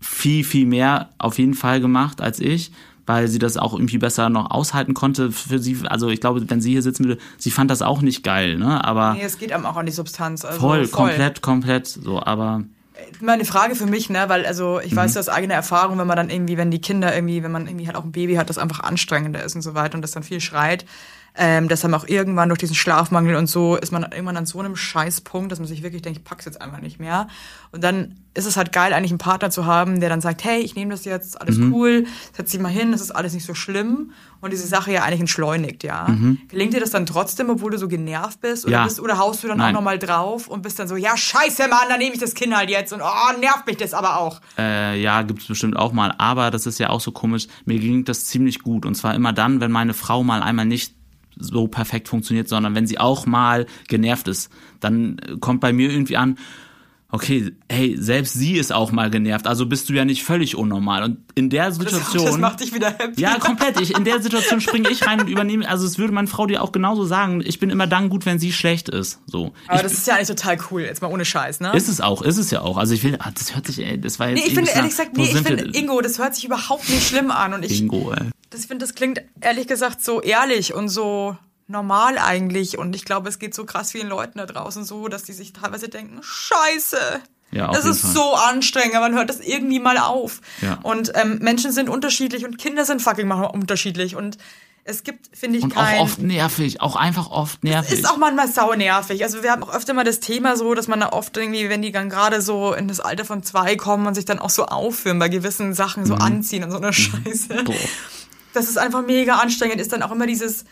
viel, 0.00 0.44
viel 0.44 0.66
mehr 0.66 1.10
auf 1.18 1.38
jeden 1.38 1.54
Fall 1.54 1.80
gemacht 1.80 2.20
als 2.20 2.40
ich 2.40 2.72
weil 3.06 3.28
sie 3.28 3.38
das 3.38 3.56
auch 3.56 3.72
irgendwie 3.72 3.98
besser 3.98 4.28
noch 4.28 4.50
aushalten 4.50 4.94
konnte 4.94 5.32
für 5.32 5.58
sie. 5.58 5.78
Also 5.86 6.08
ich 6.08 6.20
glaube, 6.20 6.48
wenn 6.48 6.60
sie 6.60 6.72
hier 6.72 6.82
sitzen 6.82 7.04
würde, 7.04 7.20
sie 7.38 7.50
fand 7.50 7.70
das 7.70 7.82
auch 7.82 8.02
nicht 8.02 8.22
geil, 8.22 8.56
ne? 8.56 8.84
Aber. 8.84 9.14
Nee, 9.14 9.22
es 9.22 9.38
geht 9.38 9.52
einem 9.52 9.66
auch 9.66 9.76
an 9.76 9.86
die 9.86 9.92
Substanz. 9.92 10.44
Also 10.44 10.60
voll, 10.60 10.86
voll, 10.86 11.08
komplett, 11.08 11.42
komplett, 11.42 11.86
so, 11.86 12.22
aber. 12.22 12.64
Meine 13.20 13.44
Frage 13.46 13.74
für 13.74 13.86
mich, 13.86 14.10
ne, 14.10 14.24
weil 14.28 14.44
also 14.44 14.78
ich 14.78 14.92
mhm. 14.92 14.96
weiß 14.96 15.16
aus 15.16 15.30
eigener 15.30 15.54
Erfahrung, 15.54 15.98
wenn 15.98 16.06
man 16.06 16.16
dann 16.16 16.28
irgendwie, 16.28 16.58
wenn 16.58 16.70
die 16.70 16.82
Kinder 16.82 17.14
irgendwie, 17.14 17.42
wenn 17.42 17.52
man 17.52 17.66
irgendwie 17.66 17.86
halt 17.86 17.96
auch 17.96 18.04
ein 18.04 18.12
Baby 18.12 18.34
hat, 18.34 18.50
das 18.50 18.58
einfach 18.58 18.80
anstrengender 18.80 19.42
ist 19.42 19.54
und 19.54 19.62
so 19.62 19.74
weiter 19.74 19.94
und 19.94 20.02
das 20.02 20.10
dann 20.12 20.22
viel 20.22 20.40
schreit, 20.40 20.84
ähm, 21.36 21.68
dass 21.68 21.80
dann 21.80 21.94
auch 21.94 22.06
irgendwann 22.06 22.48
durch 22.48 22.58
diesen 22.58 22.74
Schlafmangel 22.74 23.36
und 23.36 23.46
so 23.46 23.76
ist 23.76 23.92
man 23.92 24.02
irgendwann 24.02 24.36
an 24.36 24.46
so 24.46 24.58
einem 24.58 24.76
Scheißpunkt, 24.76 25.50
dass 25.52 25.58
man 25.58 25.68
sich 25.68 25.82
wirklich 25.82 26.02
denkt, 26.02 26.18
ich 26.18 26.24
pack's 26.24 26.44
jetzt 26.44 26.60
einfach 26.60 26.80
nicht 26.80 26.98
mehr. 26.98 27.28
Und 27.72 27.84
dann 27.84 28.16
ist 28.34 28.46
es 28.46 28.56
halt 28.56 28.72
geil, 28.72 28.92
eigentlich 28.92 29.10
einen 29.10 29.18
Partner 29.18 29.50
zu 29.50 29.66
haben, 29.66 30.00
der 30.00 30.08
dann 30.08 30.20
sagt, 30.20 30.44
hey, 30.44 30.60
ich 30.60 30.74
nehme 30.74 30.92
das 30.92 31.04
jetzt, 31.04 31.40
alles 31.40 31.58
mhm. 31.58 31.72
cool, 31.72 32.06
setz 32.32 32.50
dich 32.50 32.60
mal 32.60 32.68
hin, 32.68 32.92
es 32.92 33.00
ist 33.00 33.10
alles 33.10 33.32
nicht 33.32 33.44
so 33.44 33.54
schlimm 33.54 34.12
und 34.40 34.52
diese 34.52 34.66
Sache 34.66 34.92
ja 34.92 35.02
eigentlich 35.02 35.20
entschleunigt, 35.20 35.82
ja. 35.82 36.08
Mhm. 36.08 36.38
Gelingt 36.48 36.72
dir 36.72 36.80
das 36.80 36.90
dann 36.90 37.06
trotzdem, 37.06 37.50
obwohl 37.50 37.72
du 37.72 37.78
so 37.78 37.88
genervt 37.88 38.40
bist? 38.40 38.64
Oder, 38.64 38.72
ja. 38.72 38.84
bist, 38.84 39.00
oder 39.00 39.18
haust 39.18 39.42
du 39.42 39.48
dann 39.48 39.58
Nein. 39.58 39.74
auch 39.74 39.80
nochmal 39.80 39.98
drauf 39.98 40.48
und 40.48 40.62
bist 40.62 40.78
dann 40.78 40.88
so, 40.88 40.96
ja, 40.96 41.16
scheiße, 41.16 41.68
Mann, 41.68 41.88
dann 41.88 41.98
nehme 41.98 42.14
ich 42.14 42.20
das 42.20 42.34
Kind 42.34 42.56
halt 42.56 42.70
jetzt 42.70 42.92
und 42.92 43.00
oh, 43.02 43.38
nervt 43.40 43.66
mich 43.66 43.76
das 43.76 43.94
aber 43.94 44.18
auch. 44.18 44.40
Äh, 44.56 45.00
ja, 45.00 45.22
gibt's 45.22 45.46
bestimmt 45.46 45.76
auch 45.76 45.92
mal, 45.92 46.14
aber 46.18 46.50
das 46.50 46.66
ist 46.66 46.78
ja 46.78 46.90
auch 46.90 47.00
so 47.00 47.12
komisch, 47.12 47.48
mir 47.64 47.78
gelingt 47.78 48.08
das 48.08 48.26
ziemlich 48.26 48.60
gut 48.60 48.86
und 48.86 48.94
zwar 48.94 49.14
immer 49.14 49.32
dann, 49.32 49.60
wenn 49.60 49.72
meine 49.72 49.94
Frau 49.94 50.22
mal 50.22 50.42
einmal 50.42 50.66
nicht 50.66 50.94
so 51.40 51.66
perfekt 51.66 52.08
funktioniert, 52.08 52.48
sondern 52.48 52.74
wenn 52.74 52.86
sie 52.86 52.98
auch 52.98 53.26
mal 53.26 53.66
genervt 53.88 54.28
ist, 54.28 54.50
dann 54.78 55.16
kommt 55.40 55.60
bei 55.60 55.72
mir 55.72 55.90
irgendwie 55.90 56.16
an, 56.16 56.36
okay, 57.12 57.52
hey, 57.68 57.96
selbst 57.98 58.34
sie 58.34 58.56
ist 58.56 58.72
auch 58.72 58.92
mal 58.92 59.10
genervt, 59.10 59.46
also 59.46 59.66
bist 59.66 59.88
du 59.88 59.92
ja 59.94 60.04
nicht 60.04 60.22
völlig 60.22 60.56
unnormal. 60.56 61.02
Und 61.02 61.18
in 61.34 61.50
der 61.50 61.72
Situation. 61.72 62.24
Das, 62.24 62.32
das 62.32 62.38
macht 62.38 62.60
dich 62.60 62.72
wieder 62.74 62.90
happy. 62.98 63.20
Ja, 63.20 63.38
komplett. 63.38 63.80
Ich, 63.80 63.96
in 63.96 64.04
der 64.04 64.20
Situation 64.22 64.60
springe 64.60 64.88
ich 64.90 65.06
rein 65.06 65.20
und 65.20 65.28
übernehme, 65.28 65.68
also 65.68 65.86
es 65.86 65.98
würde 65.98 66.12
meine 66.12 66.28
Frau 66.28 66.46
dir 66.46 66.62
auch 66.62 66.72
genauso 66.72 67.04
sagen, 67.04 67.42
ich 67.44 67.58
bin 67.58 67.70
immer 67.70 67.86
dann 67.86 68.08
gut, 68.08 68.26
wenn 68.26 68.38
sie 68.38 68.52
schlecht 68.52 68.88
ist. 68.88 69.20
So. 69.26 69.52
Aber 69.66 69.76
ich, 69.76 69.82
das 69.82 69.92
ist 69.94 70.06
ja 70.06 70.14
eigentlich 70.14 70.28
total 70.28 70.58
cool, 70.70 70.82
jetzt 70.82 71.02
mal 71.02 71.08
ohne 71.08 71.24
Scheiß, 71.24 71.60
ne? 71.60 71.72
Ist 71.74 71.88
es 71.88 72.00
auch, 72.00 72.22
ist 72.22 72.38
es 72.38 72.50
ja 72.50 72.62
auch. 72.62 72.76
Also 72.76 72.94
ich 72.94 73.02
will, 73.02 73.16
ah, 73.18 73.30
das 73.32 73.54
hört 73.54 73.66
sich, 73.66 73.80
ey, 73.80 74.00
das 74.00 74.18
war 74.18 74.28
jetzt. 74.28 74.40
Nee, 74.40 74.48
ich 74.48 74.54
finde 74.54 74.70
ehrlich 74.70 74.90
gesagt, 74.90 75.16
nee, 75.16 75.24
ich 75.24 75.36
finde, 75.36 75.76
Ingo, 75.76 76.00
das 76.00 76.18
hört 76.18 76.34
sich 76.34 76.44
überhaupt 76.44 76.88
nicht 76.88 77.06
schlimm 77.06 77.30
an. 77.30 77.54
Und 77.54 77.64
ich. 77.64 77.80
Ingo, 77.80 78.12
ey. 78.12 78.30
Das 78.50 78.66
finde, 78.66 78.84
das 78.84 78.94
klingt 78.94 79.22
ehrlich 79.40 79.68
gesagt 79.68 80.02
so 80.02 80.20
ehrlich 80.20 80.74
und 80.74 80.88
so 80.88 81.36
normal 81.70 82.18
eigentlich. 82.18 82.76
Und 82.76 82.94
ich 82.94 83.04
glaube, 83.04 83.28
es 83.28 83.38
geht 83.38 83.54
so 83.54 83.64
krass 83.64 83.92
vielen 83.92 84.08
Leuten 84.08 84.38
da 84.38 84.46
draußen 84.46 84.84
so, 84.84 85.08
dass 85.08 85.24
die 85.24 85.32
sich 85.32 85.52
teilweise 85.52 85.88
denken, 85.88 86.20
scheiße. 86.22 86.98
Ja, 87.52 87.72
das 87.72 87.84
ist 87.84 88.02
Fall. 88.02 88.10
so 88.12 88.34
anstrengend, 88.34 88.94
man 88.94 89.14
hört 89.14 89.28
das 89.28 89.40
irgendwie 89.40 89.80
mal 89.80 89.98
auf. 89.98 90.40
Ja. 90.60 90.78
Und 90.82 91.12
ähm, 91.16 91.38
Menschen 91.40 91.72
sind 91.72 91.88
unterschiedlich 91.88 92.44
und 92.44 92.58
Kinder 92.58 92.84
sind 92.84 93.02
fucking 93.02 93.26
mal 93.26 93.44
unterschiedlich. 93.44 94.14
Und 94.14 94.38
es 94.84 95.02
gibt, 95.02 95.36
finde 95.36 95.58
ich, 95.58 95.64
und 95.64 95.74
kein... 95.74 95.98
auch 95.98 96.04
oft 96.04 96.20
nervig, 96.20 96.80
auch 96.80 96.96
einfach 96.96 97.30
oft 97.30 97.64
nervig. 97.64 97.92
Es 97.92 97.98
ist 98.00 98.08
auch 98.08 98.16
manchmal 98.16 98.48
sau 98.48 98.74
nervig. 98.74 99.24
Also 99.24 99.42
wir 99.42 99.50
haben 99.50 99.64
auch 99.64 99.74
öfter 99.74 99.94
mal 99.94 100.04
das 100.04 100.20
Thema 100.20 100.56
so, 100.56 100.74
dass 100.74 100.86
man 100.86 101.00
da 101.00 101.10
oft 101.10 101.36
irgendwie, 101.36 101.68
wenn 101.68 101.82
die 101.82 101.92
dann 101.92 102.08
gerade 102.08 102.40
so 102.40 102.72
in 102.72 102.86
das 102.86 103.00
Alter 103.00 103.24
von 103.24 103.42
zwei 103.42 103.76
kommen 103.76 104.06
und 104.06 104.14
sich 104.14 104.24
dann 104.24 104.38
auch 104.38 104.50
so 104.50 104.66
aufführen 104.66 105.18
bei 105.18 105.28
gewissen 105.28 105.74
Sachen, 105.74 106.06
so 106.06 106.14
mhm. 106.14 106.22
anziehen 106.22 106.64
und 106.64 106.70
so 106.70 106.76
eine 106.76 106.88
mhm. 106.88 106.92
Scheiße. 106.92 107.64
Boah. 107.64 107.74
Das 108.52 108.68
ist 108.68 108.78
einfach 108.78 109.02
mega 109.02 109.36
anstrengend, 109.36 109.80
ist 109.80 109.92
dann 109.92 110.02
auch 110.02 110.12
immer 110.12 110.26
dieses 110.26 110.64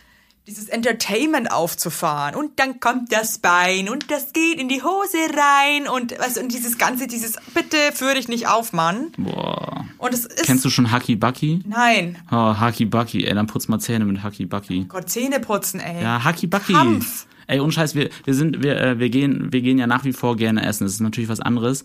dieses 0.49 0.69
Entertainment 0.69 1.53
aufzufahren 1.53 2.35
und 2.35 2.59
dann 2.59 2.81
kommt 2.81 3.13
das 3.13 3.39
Bein 3.39 3.89
und 3.89 4.11
das 4.11 4.33
geht 4.33 4.59
in 4.59 4.69
die 4.69 4.83
Hose 4.83 5.19
rein 5.37 5.87
und 5.87 6.19
was 6.19 6.39
und 6.39 6.53
dieses 6.53 6.79
ganze 6.79 7.07
dieses 7.07 7.35
bitte 7.55 7.77
führ 7.93 8.15
dich 8.15 8.29
nicht 8.29 8.49
auf, 8.49 8.73
Mann. 8.73 9.13
Boah. 9.19 9.85
Und 9.99 10.15
es 10.15 10.25
ist 10.25 10.45
Kennst 10.45 10.65
du 10.65 10.71
schon 10.71 10.91
Haki 10.91 11.17
Bucky? 11.17 11.61
Nein. 11.67 12.17
Oh, 12.31 12.57
Haki 12.57 12.87
Bucky, 12.87 13.27
ey, 13.27 13.35
dann 13.35 13.47
putz 13.47 13.69
mal 13.69 13.79
Zähne 13.79 14.07
mit 14.07 14.23
Haki 14.23 14.47
Bucky. 14.47 14.85
Oh 14.85 14.89
Gott, 14.89 15.11
Zähne 15.11 15.39
putzen, 15.39 15.81
ey. 15.81 16.03
Ja, 16.03 16.25
Haki 16.25 16.47
Bucky. 16.47 16.73
Kampf. 16.73 17.27
Ey, 17.47 17.61
unscheiß, 17.61 17.95
wir 17.95 18.09
wir 18.25 18.35
sind 18.35 18.63
wir 18.63 18.81
äh, 18.81 18.99
wir 18.99 19.11
gehen 19.11 19.53
wir 19.53 19.61
gehen 19.61 19.79
ja 19.79 19.87
nach 19.87 20.05
wie 20.05 20.13
vor 20.15 20.37
gerne 20.37 20.65
essen. 20.65 20.85
Das 20.85 20.95
ist 20.95 21.01
natürlich 21.01 21.29
was 21.29 21.41
anderes 21.41 21.85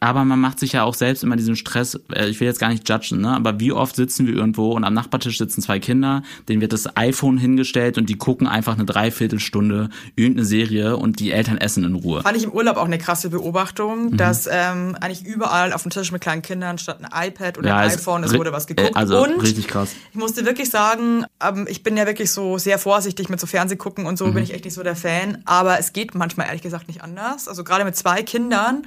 aber 0.00 0.24
man 0.24 0.40
macht 0.40 0.58
sich 0.58 0.72
ja 0.72 0.84
auch 0.84 0.94
selbst 0.94 1.22
immer 1.22 1.36
diesen 1.36 1.56
Stress, 1.56 1.98
äh, 2.12 2.28
ich 2.28 2.40
will 2.40 2.46
jetzt 2.46 2.60
gar 2.60 2.68
nicht 2.68 2.88
judgen, 2.88 3.20
ne? 3.20 3.34
aber 3.34 3.60
wie 3.60 3.72
oft 3.72 3.96
sitzen 3.96 4.26
wir 4.26 4.34
irgendwo 4.34 4.72
und 4.72 4.84
am 4.84 4.94
Nachbartisch 4.94 5.38
sitzen 5.38 5.62
zwei 5.62 5.78
Kinder, 5.78 6.22
denen 6.48 6.60
wird 6.60 6.72
das 6.72 6.96
iPhone 6.96 7.38
hingestellt 7.38 7.98
und 7.98 8.08
die 8.08 8.16
gucken 8.16 8.46
einfach 8.46 8.74
eine 8.74 8.84
Dreiviertelstunde 8.84 9.90
irgendeine 10.16 10.46
Serie 10.46 10.96
und 10.96 11.20
die 11.20 11.30
Eltern 11.32 11.58
essen 11.58 11.84
in 11.84 11.94
Ruhe. 11.94 12.22
Fand 12.22 12.36
ich 12.36 12.44
im 12.44 12.52
Urlaub 12.52 12.76
auch 12.76 12.84
eine 12.84 12.98
krasse 12.98 13.30
Beobachtung, 13.30 14.10
mhm. 14.10 14.16
dass 14.16 14.48
ähm, 14.50 14.96
eigentlich 15.00 15.24
überall 15.24 15.72
auf 15.72 15.82
dem 15.82 15.90
Tisch 15.90 16.12
mit 16.12 16.20
kleinen 16.20 16.42
Kindern 16.42 16.78
statt 16.78 16.98
ein 17.02 17.28
iPad 17.28 17.58
oder 17.58 17.68
ja, 17.68 17.76
ein 17.78 17.90
iPhone, 17.90 18.24
es 18.24 18.34
wurde 18.34 18.52
was 18.52 18.66
geguckt. 18.66 18.90
Äh, 18.90 18.98
also 18.98 19.22
und 19.22 19.42
richtig 19.42 19.68
krass. 19.68 19.90
Ich 20.10 20.18
musste 20.18 20.44
wirklich 20.44 20.70
sagen, 20.70 21.24
ähm, 21.42 21.66
ich 21.68 21.82
bin 21.82 21.96
ja 21.96 22.06
wirklich 22.06 22.30
so 22.30 22.58
sehr 22.58 22.78
vorsichtig 22.78 23.28
mit 23.28 23.40
so 23.40 23.46
Fernsehgucken 23.46 24.06
und 24.06 24.18
so 24.18 24.26
mhm. 24.26 24.34
bin 24.34 24.44
ich 24.44 24.54
echt 24.54 24.64
nicht 24.64 24.74
so 24.74 24.82
der 24.82 24.96
Fan, 24.96 25.38
aber 25.44 25.78
es 25.78 25.92
geht 25.92 26.14
manchmal 26.14 26.46
ehrlich 26.46 26.62
gesagt 26.62 26.88
nicht 26.88 27.02
anders. 27.02 27.48
Also 27.48 27.64
gerade 27.64 27.84
mit 27.84 27.96
zwei 27.96 28.22
Kindern 28.22 28.84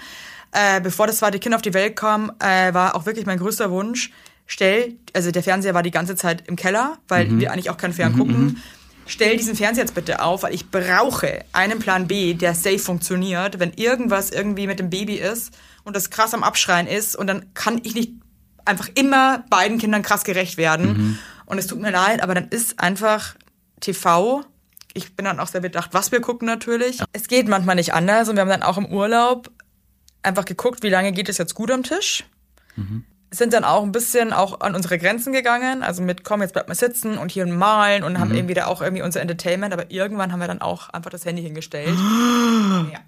äh, 0.56 0.80
bevor 0.82 1.06
das 1.08 1.18
zweite 1.18 1.40
Kind 1.40 1.54
auf 1.54 1.62
die 1.62 1.74
Welt 1.74 1.96
kam, 1.96 2.32
äh, 2.40 2.74
war 2.74 2.96
auch 2.96 3.06
wirklich 3.06 3.26
mein 3.26 3.40
größter 3.40 3.72
Wunsch, 3.72 4.12
stell, 4.46 4.96
also 5.14 5.32
der 5.32 5.44
Fernseher 5.44 5.74
war 5.74 5.84
die 5.84 5.92
ganze 5.92 6.16
Zeit 6.16 6.48
im 6.48 6.56
Keller, 6.56 6.98
weil 7.08 7.28
mhm. 7.28 7.40
wir 7.40 7.52
eigentlich 7.52 7.70
auch 7.70 7.78
keinen 7.78 7.94
Fern 7.94 8.14
mhm, 8.14 8.18
gucken. 8.18 8.44
Mhm. 8.46 8.58
Stell 9.06 9.38
diesen 9.38 9.56
Fernseher 9.56 9.84
jetzt 9.84 9.94
bitte 9.94 10.22
auf, 10.22 10.44
weil 10.44 10.54
ich 10.54 10.72
brauche 10.72 11.44
einen 11.52 11.80
Plan 11.80 12.08
B, 12.08 12.34
der 12.34 12.56
safe 12.56 12.80
funktioniert, 12.80 13.60
wenn 13.60 13.74
irgendwas 13.74 14.32
irgendwie 14.32 14.66
mit 14.66 14.80
dem 14.80 14.90
Baby 14.90 15.16
ist 15.16 15.54
und 15.84 15.96
das 15.96 16.10
krass 16.10 16.34
am 16.34 16.44
Abschreien 16.44 16.88
ist 16.88 17.16
und 17.16 17.28
dann 17.28 17.54
kann 17.54 17.82
ich 17.84 17.94
nicht 17.94 18.14
einfach 18.64 18.90
immer 18.96 19.44
beiden 19.50 19.78
Kindern 19.78 20.02
krass 20.02 20.24
gerecht 20.24 20.58
werden. 20.58 20.88
Mhm. 20.88 21.20
Und 21.46 21.60
es 21.60 21.68
tut 21.68 21.80
mir 21.80 21.92
leid, 21.92 22.24
aber 22.24 22.34
dann 22.34 22.48
ist 22.48 22.80
einfach 22.80 23.36
TV 23.82 24.44
ich 24.96 25.16
bin 25.16 25.26
dann 25.26 25.40
auch 25.40 25.48
sehr 25.48 25.62
bedacht, 25.62 25.90
was 25.94 26.12
wir 26.12 26.22
gucken 26.22 26.48
natürlich. 26.48 27.00
Ja. 27.00 27.06
Es 27.12 27.28
geht 27.28 27.48
manchmal 27.48 27.76
nicht 27.76 27.94
anders 27.94 28.30
und 28.30 28.38
wir 28.38 28.42
haben 28.42 28.50
dann 28.50 28.64
auch 28.64 28.78
im 28.78 28.86
Urlaub 28.86 29.52
einfach 30.26 30.46
geguckt, 30.46 30.84
wie 30.84 30.90
lange 30.90 31.12
geht 31.12 31.30
es 31.30 31.38
jetzt 31.38 31.56
gut 31.56 31.72
am 31.72 31.84
Tisch. 31.84 32.26
Mhm. 32.76 33.04
Sind 33.32 33.54
dann 33.54 33.64
auch 33.64 33.84
ein 33.84 33.92
bisschen 33.92 34.34
auch 34.34 34.62
an 34.62 34.76
unsere 34.76 34.98
Grenzen 34.98 35.34
gegangen. 35.34 35.84
Also 35.84 36.02
mit, 36.02 36.24
komm, 36.24 36.42
jetzt 36.42 36.54
bleibt 36.54 36.70
mal 36.70 36.76
sitzen 36.76 37.18
und 37.18 37.32
hier 37.32 37.46
malen 37.46 38.04
und 38.04 38.14
mhm. 38.14 38.20
haben 38.20 38.34
irgendwie 38.34 38.54
da 38.54 38.68
auch 38.68 38.82
irgendwie 38.82 39.04
unser 39.04 39.22
Entertainment. 39.22 39.74
Aber 39.74 39.92
irgendwann 39.92 40.32
haben 40.32 40.40
wir 40.40 40.48
dann 40.48 40.62
auch 40.62 40.90
einfach 40.90 41.10
das 41.10 41.26
Handy 41.26 41.42
hingestellt. 41.42 41.98
ja. 42.94 43.00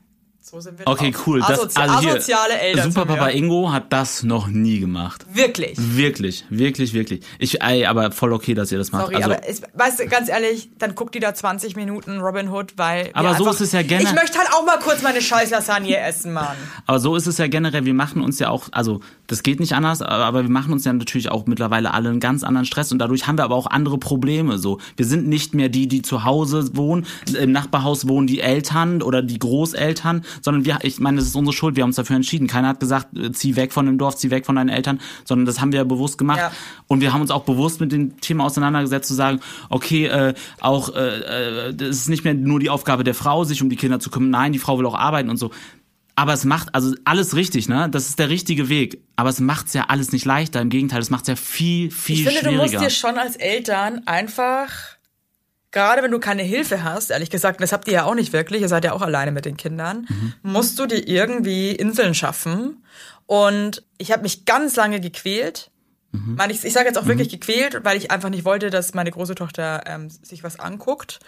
So 0.49 0.61
sind 0.61 0.79
wir 0.79 0.87
Okay, 0.87 1.11
drauf. 1.11 1.27
cool. 1.27 1.39
Das, 1.41 1.59
Asozi 1.59 1.77
also 1.77 1.99
hier, 1.99 2.11
asoziale 2.11 2.57
Eltern. 2.57 2.89
Super 2.89 3.05
Papa 3.05 3.27
Ingo 3.31 3.69
hat 3.73 3.91
das 3.91 4.23
noch 4.23 4.47
nie 4.47 4.79
gemacht. 4.79 5.25
Wirklich? 5.33 5.73
Wirklich, 5.77 6.45
wirklich, 6.49 6.93
wirklich. 6.93 7.25
Ich, 7.37 7.61
ey, 7.61 7.85
aber 7.85 8.11
voll 8.13 8.31
okay, 8.31 8.53
dass 8.53 8.71
ihr 8.71 8.77
das 8.77 8.93
macht. 8.93 9.07
Sorry, 9.07 9.15
also, 9.17 9.31
aber 9.31 9.45
es, 9.45 9.61
weißt 9.73 9.99
du, 9.99 10.07
ganz 10.07 10.29
ehrlich, 10.29 10.69
dann 10.79 10.95
guckt 10.95 11.15
die 11.15 11.19
da 11.19 11.33
20 11.33 11.75
Minuten 11.75 12.21
Robin 12.21 12.49
Hood, 12.49 12.77
weil. 12.77 13.09
Aber 13.11 13.35
so 13.35 13.43
einfach, 13.43 13.55
ist 13.55 13.59
es 13.59 13.71
ja 13.73 13.81
generell. 13.81 14.07
Ich 14.07 14.13
möchte 14.13 14.37
halt 14.39 14.47
auch 14.53 14.65
mal 14.65 14.79
kurz 14.79 15.01
meine 15.01 15.21
scheiß 15.21 15.49
Lasagne 15.49 15.97
essen, 15.99 16.31
Mann. 16.31 16.55
Aber 16.85 16.99
so 17.01 17.17
ist 17.17 17.27
es 17.27 17.37
ja 17.39 17.47
generell. 17.47 17.83
Wir 17.83 17.93
machen 17.93 18.21
uns 18.21 18.39
ja 18.39 18.47
auch, 18.49 18.69
also 18.71 19.01
das 19.27 19.43
geht 19.43 19.59
nicht 19.59 19.73
anders, 19.73 20.01
aber 20.01 20.43
wir 20.43 20.49
machen 20.49 20.71
uns 20.71 20.85
ja 20.85 20.93
natürlich 20.93 21.29
auch 21.29 21.45
mittlerweile 21.45 21.93
alle 21.93 22.07
einen 22.07 22.21
ganz 22.21 22.43
anderen 22.45 22.65
Stress 22.65 22.93
und 22.93 22.99
dadurch 22.99 23.27
haben 23.27 23.37
wir 23.37 23.43
aber 23.43 23.55
auch 23.55 23.67
andere 23.67 23.97
Probleme. 23.97 24.57
So, 24.57 24.79
wir 24.95 25.05
sind 25.05 25.27
nicht 25.27 25.53
mehr 25.53 25.67
die, 25.67 25.89
die 25.89 26.01
zu 26.01 26.23
Hause 26.23 26.77
wohnen, 26.77 27.05
im 27.37 27.51
Nachbarhaus 27.51 28.07
wohnen 28.07 28.27
die 28.27 28.39
Eltern 28.39 29.01
oder 29.01 29.21
die 29.21 29.39
Großeltern, 29.39 30.23
sondern 30.41 30.65
wir, 30.65 30.79
ich 30.83 30.99
meine, 30.99 31.17
das 31.17 31.27
ist 31.27 31.35
unsere 31.35 31.55
Schuld. 31.55 31.75
Wir 31.75 31.83
haben 31.83 31.89
uns 31.89 31.95
dafür 31.95 32.15
entschieden. 32.15 32.47
Keiner 32.47 32.69
hat 32.69 32.79
gesagt, 32.79 33.17
äh, 33.17 33.31
zieh 33.31 33.55
weg 33.55 33.73
von 33.73 33.85
dem 33.85 33.97
Dorf, 33.97 34.15
zieh 34.15 34.31
weg 34.31 34.45
von 34.45 34.55
deinen 34.55 34.69
Eltern, 34.69 34.99
sondern 35.25 35.45
das 35.45 35.61
haben 35.61 35.71
wir 35.71 35.79
ja 35.79 35.83
bewusst 35.83 36.17
gemacht. 36.17 36.39
Ja. 36.39 36.51
Und 36.87 37.01
wir 37.01 37.13
haben 37.13 37.21
uns 37.21 37.31
auch 37.31 37.43
bewusst 37.43 37.79
mit 37.79 37.91
dem 37.91 38.19
Thema 38.19 38.45
auseinandergesetzt, 38.45 39.07
zu 39.07 39.13
sagen, 39.13 39.39
okay, 39.69 40.05
äh, 40.05 40.33
auch 40.59 40.95
äh, 40.95 41.69
äh, 41.69 41.73
das 41.73 41.89
ist 41.89 42.09
nicht 42.09 42.23
mehr 42.23 42.33
nur 42.33 42.59
die 42.59 42.69
Aufgabe 42.69 43.03
der 43.03 43.13
Frau, 43.13 43.43
sich 43.43 43.61
um 43.61 43.69
die 43.69 43.75
Kinder 43.75 43.99
zu 43.99 44.09
kümmern. 44.09 44.29
Nein, 44.29 44.53
die 44.53 44.59
Frau 44.59 44.77
will 44.79 44.85
auch 44.85 44.97
arbeiten 44.97 45.29
und 45.29 45.37
so. 45.37 45.51
Aber 46.15 46.33
es 46.33 46.45
macht 46.45 46.73
also 46.73 46.95
alles 47.05 47.35
richtig, 47.35 47.69
ne? 47.69 47.89
Das 47.91 48.09
ist 48.09 48.17
der 48.17 48.29
richtige 48.29 48.69
Weg. 48.69 49.03
Aber 49.15 49.29
es 49.29 49.39
macht's 49.39 49.73
ja 49.73 49.85
alles 49.89 50.11
nicht 50.11 50.25
leichter. 50.25 50.59
Im 50.59 50.69
Gegenteil, 50.69 50.99
es 50.99 51.11
macht's 51.11 51.27
ja 51.27 51.35
viel, 51.35 51.91
viel 51.91 52.15
schwieriger. 52.15 52.29
Ich 52.31 52.39
finde, 52.39 52.39
schwieriger. 52.39 52.71
du 52.71 52.83
musst 52.83 52.85
dir 52.85 52.99
schon 52.99 53.17
als 53.19 53.35
Eltern 53.35 54.01
einfach, 54.07 54.96
gerade 55.71 56.01
wenn 56.01 56.11
du 56.11 56.19
keine 56.19 56.43
Hilfe 56.43 56.83
hast, 56.83 57.11
ehrlich 57.11 57.29
gesagt, 57.29 57.61
das 57.61 57.71
habt 57.71 57.87
ihr 57.87 57.93
ja 57.95 58.03
auch 58.03 58.15
nicht 58.15 58.33
wirklich, 58.33 58.61
ihr 58.61 58.69
seid 58.69 58.85
ja 58.85 58.93
auch 58.93 59.01
alleine 59.01 59.31
mit 59.31 59.45
den 59.45 59.57
Kindern, 59.57 60.07
mhm. 60.09 60.33
musst 60.43 60.79
du 60.79 60.85
dir 60.85 61.07
irgendwie 61.07 61.71
Inseln 61.71 62.13
schaffen. 62.13 62.83
Und 63.25 63.83
ich 63.97 64.11
habe 64.11 64.23
mich 64.23 64.45
ganz 64.45 64.75
lange 64.75 64.99
gequält. 65.01 65.69
Mhm. 66.11 66.37
Ich, 66.49 66.63
ich 66.63 66.73
sage 66.73 66.87
jetzt 66.87 66.97
auch 66.97 67.03
mhm. 67.03 67.09
wirklich 67.09 67.29
gequält, 67.29 67.83
weil 67.83 67.97
ich 67.97 68.09
einfach 68.11 68.29
nicht 68.29 68.45
wollte, 68.45 68.69
dass 68.69 68.93
meine 68.93 69.11
große 69.11 69.35
Tochter 69.35 69.83
ähm, 69.85 70.09
sich 70.09 70.43
was 70.43 70.59
anguckt 70.59 71.19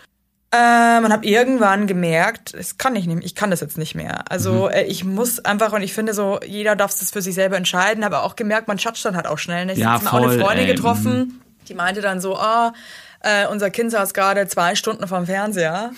Ähm, 0.51 1.05
und 1.05 1.13
habe 1.13 1.27
irgendwann 1.27 1.85
gemerkt, 1.85 2.55
das 2.57 2.79
kann 2.79 2.95
ich 2.95 3.05
nicht, 3.05 3.23
ich 3.23 3.35
kann 3.35 3.51
das 3.51 3.59
jetzt 3.59 3.77
nicht 3.77 3.93
mehr. 3.93 4.31
Also 4.31 4.65
Mhm. 4.65 4.71
äh, 4.71 4.83
ich 4.83 5.03
muss 5.03 5.39
einfach 5.45 5.73
und 5.73 5.83
ich 5.83 5.93
finde 5.93 6.15
so, 6.15 6.39
jeder 6.43 6.75
darf 6.75 6.97
das 6.97 7.11
für 7.11 7.21
sich 7.21 7.35
selber 7.35 7.55
entscheiden. 7.55 8.03
Habe 8.03 8.21
auch 8.23 8.35
gemerkt, 8.35 8.67
man 8.67 8.77
chatscht 8.77 9.05
dann 9.05 9.15
halt 9.15 9.27
auch 9.27 9.37
schnell. 9.37 9.67
ne? 9.67 9.73
Ich 9.73 9.79
Ja, 9.79 9.91
hab 9.91 10.01
jetzt 10.01 10.11
mal 10.11 10.19
auch 10.19 10.27
eine 10.27 10.39
Freundin 10.41 10.65
ey, 10.65 10.71
mhm. 10.71 10.75
getroffen, 10.75 11.41
die 11.67 11.75
meinte 11.75 12.01
dann 12.01 12.19
so, 12.19 12.35
ah, 12.35 12.73
äh, 13.21 13.47
unser 13.47 13.69
Kind 13.69 13.91
saß 13.91 14.13
gerade 14.13 14.47
zwei 14.47 14.75
Stunden 14.75 15.07
vorm 15.07 15.25
Fernseher. 15.25 15.91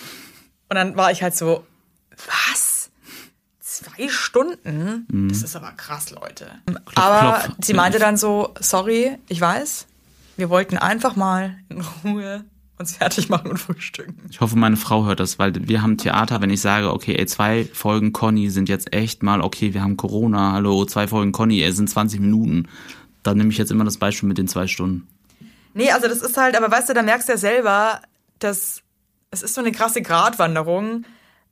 Und 0.68 0.76
dann 0.76 0.96
war 0.96 1.10
ich 1.10 1.22
halt 1.22 1.36
so, 1.36 1.66
was? 2.26 2.90
Zwei 3.60 4.08
Stunden? 4.08 5.06
Das 5.28 5.42
ist 5.42 5.56
aber 5.56 5.72
krass, 5.72 6.10
Leute. 6.10 6.46
aber 6.94 7.40
klopf. 7.40 7.56
sie 7.62 7.74
meinte 7.74 7.98
dann 7.98 8.16
so, 8.16 8.52
sorry, 8.60 9.18
ich 9.28 9.40
weiß, 9.40 9.86
wir 10.36 10.50
wollten 10.50 10.76
einfach 10.76 11.16
mal 11.16 11.56
in 11.68 11.82
Ruhe 12.04 12.44
uns 12.78 12.96
fertig 12.96 13.28
machen 13.28 13.50
und 13.50 13.58
frühstücken. 13.58 14.16
Ich 14.30 14.40
hoffe, 14.40 14.56
meine 14.56 14.76
Frau 14.76 15.04
hört 15.06 15.20
das, 15.20 15.38
weil 15.38 15.52
wir 15.68 15.82
haben 15.82 15.96
Theater, 15.96 16.40
wenn 16.40 16.50
ich 16.50 16.60
sage, 16.60 16.92
okay, 16.92 17.14
ey, 17.16 17.26
zwei 17.26 17.64
Folgen 17.72 18.12
Conny 18.12 18.50
sind 18.50 18.68
jetzt 18.68 18.92
echt 18.92 19.22
mal, 19.22 19.40
okay, 19.40 19.72
wir 19.72 19.82
haben 19.82 19.96
Corona, 19.96 20.52
hallo, 20.52 20.84
zwei 20.84 21.06
Folgen 21.06 21.32
Conny, 21.32 21.62
ey, 21.62 21.72
sind 21.72 21.88
20 21.88 22.20
Minuten. 22.20 22.68
Dann 23.22 23.38
nehme 23.38 23.50
ich 23.50 23.58
jetzt 23.58 23.70
immer 23.70 23.84
das 23.84 23.98
Beispiel 23.98 24.28
mit 24.28 24.38
den 24.38 24.48
zwei 24.48 24.66
Stunden. 24.66 25.06
Nee, 25.74 25.90
also 25.90 26.08
das 26.08 26.22
ist 26.22 26.36
halt, 26.36 26.56
aber 26.56 26.70
weißt 26.70 26.88
du, 26.88 26.94
da 26.94 27.02
merkst 27.02 27.28
du 27.28 27.32
ja 27.32 27.38
selber, 27.38 28.00
dass 28.38 28.82
es 29.30 29.42
ist 29.42 29.54
so 29.54 29.60
eine 29.60 29.72
krasse 29.72 30.02
Gratwanderung, 30.02 31.04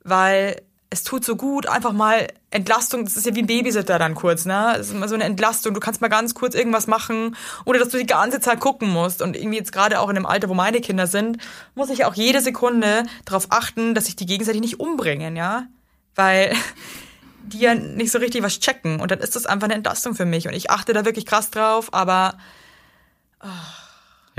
weil 0.03 0.61
es 0.91 1.03
tut 1.03 1.23
so 1.23 1.37
gut, 1.37 1.67
einfach 1.67 1.93
mal 1.93 2.27
Entlastung, 2.51 3.05
das 3.05 3.15
ist 3.15 3.25
ja 3.25 3.33
wie 3.33 3.43
ein 3.43 3.47
Babysitter 3.47 3.97
dann 3.97 4.13
kurz, 4.13 4.45
ne? 4.45 4.75
Es 4.77 4.87
ist 4.87 4.93
immer 4.93 5.07
so 5.07 5.15
eine 5.15 5.23
Entlastung, 5.23 5.73
du 5.73 5.79
kannst 5.79 6.01
mal 6.01 6.09
ganz 6.09 6.35
kurz 6.35 6.53
irgendwas 6.53 6.85
machen, 6.85 7.37
ohne 7.63 7.79
dass 7.79 7.89
du 7.89 7.97
die 7.97 8.05
ganze 8.05 8.41
Zeit 8.41 8.59
gucken 8.59 8.89
musst. 8.89 9.21
Und 9.21 9.37
irgendwie 9.37 9.57
jetzt 9.57 9.71
gerade 9.71 10.01
auch 10.01 10.09
in 10.09 10.15
dem 10.15 10.25
Alter, 10.25 10.49
wo 10.49 10.53
meine 10.53 10.81
Kinder 10.81 11.07
sind, 11.07 11.37
muss 11.75 11.89
ich 11.89 12.03
auch 12.03 12.13
jede 12.13 12.41
Sekunde 12.41 13.03
darauf 13.23 13.47
achten, 13.51 13.95
dass 13.95 14.07
sich 14.07 14.17
die 14.17 14.25
gegenseitig 14.25 14.59
nicht 14.59 14.81
umbringen, 14.81 15.37
ja? 15.37 15.67
Weil 16.13 16.53
die 17.43 17.59
ja 17.59 17.73
nicht 17.73 18.11
so 18.11 18.19
richtig 18.19 18.43
was 18.43 18.59
checken. 18.59 18.99
Und 18.99 19.11
dann 19.11 19.19
ist 19.19 19.37
das 19.37 19.45
einfach 19.45 19.67
eine 19.67 19.75
Entlastung 19.75 20.13
für 20.13 20.25
mich. 20.25 20.45
Und 20.45 20.53
ich 20.53 20.69
achte 20.69 20.91
da 20.91 21.05
wirklich 21.05 21.25
krass 21.25 21.51
drauf, 21.51 21.93
aber 21.93 22.37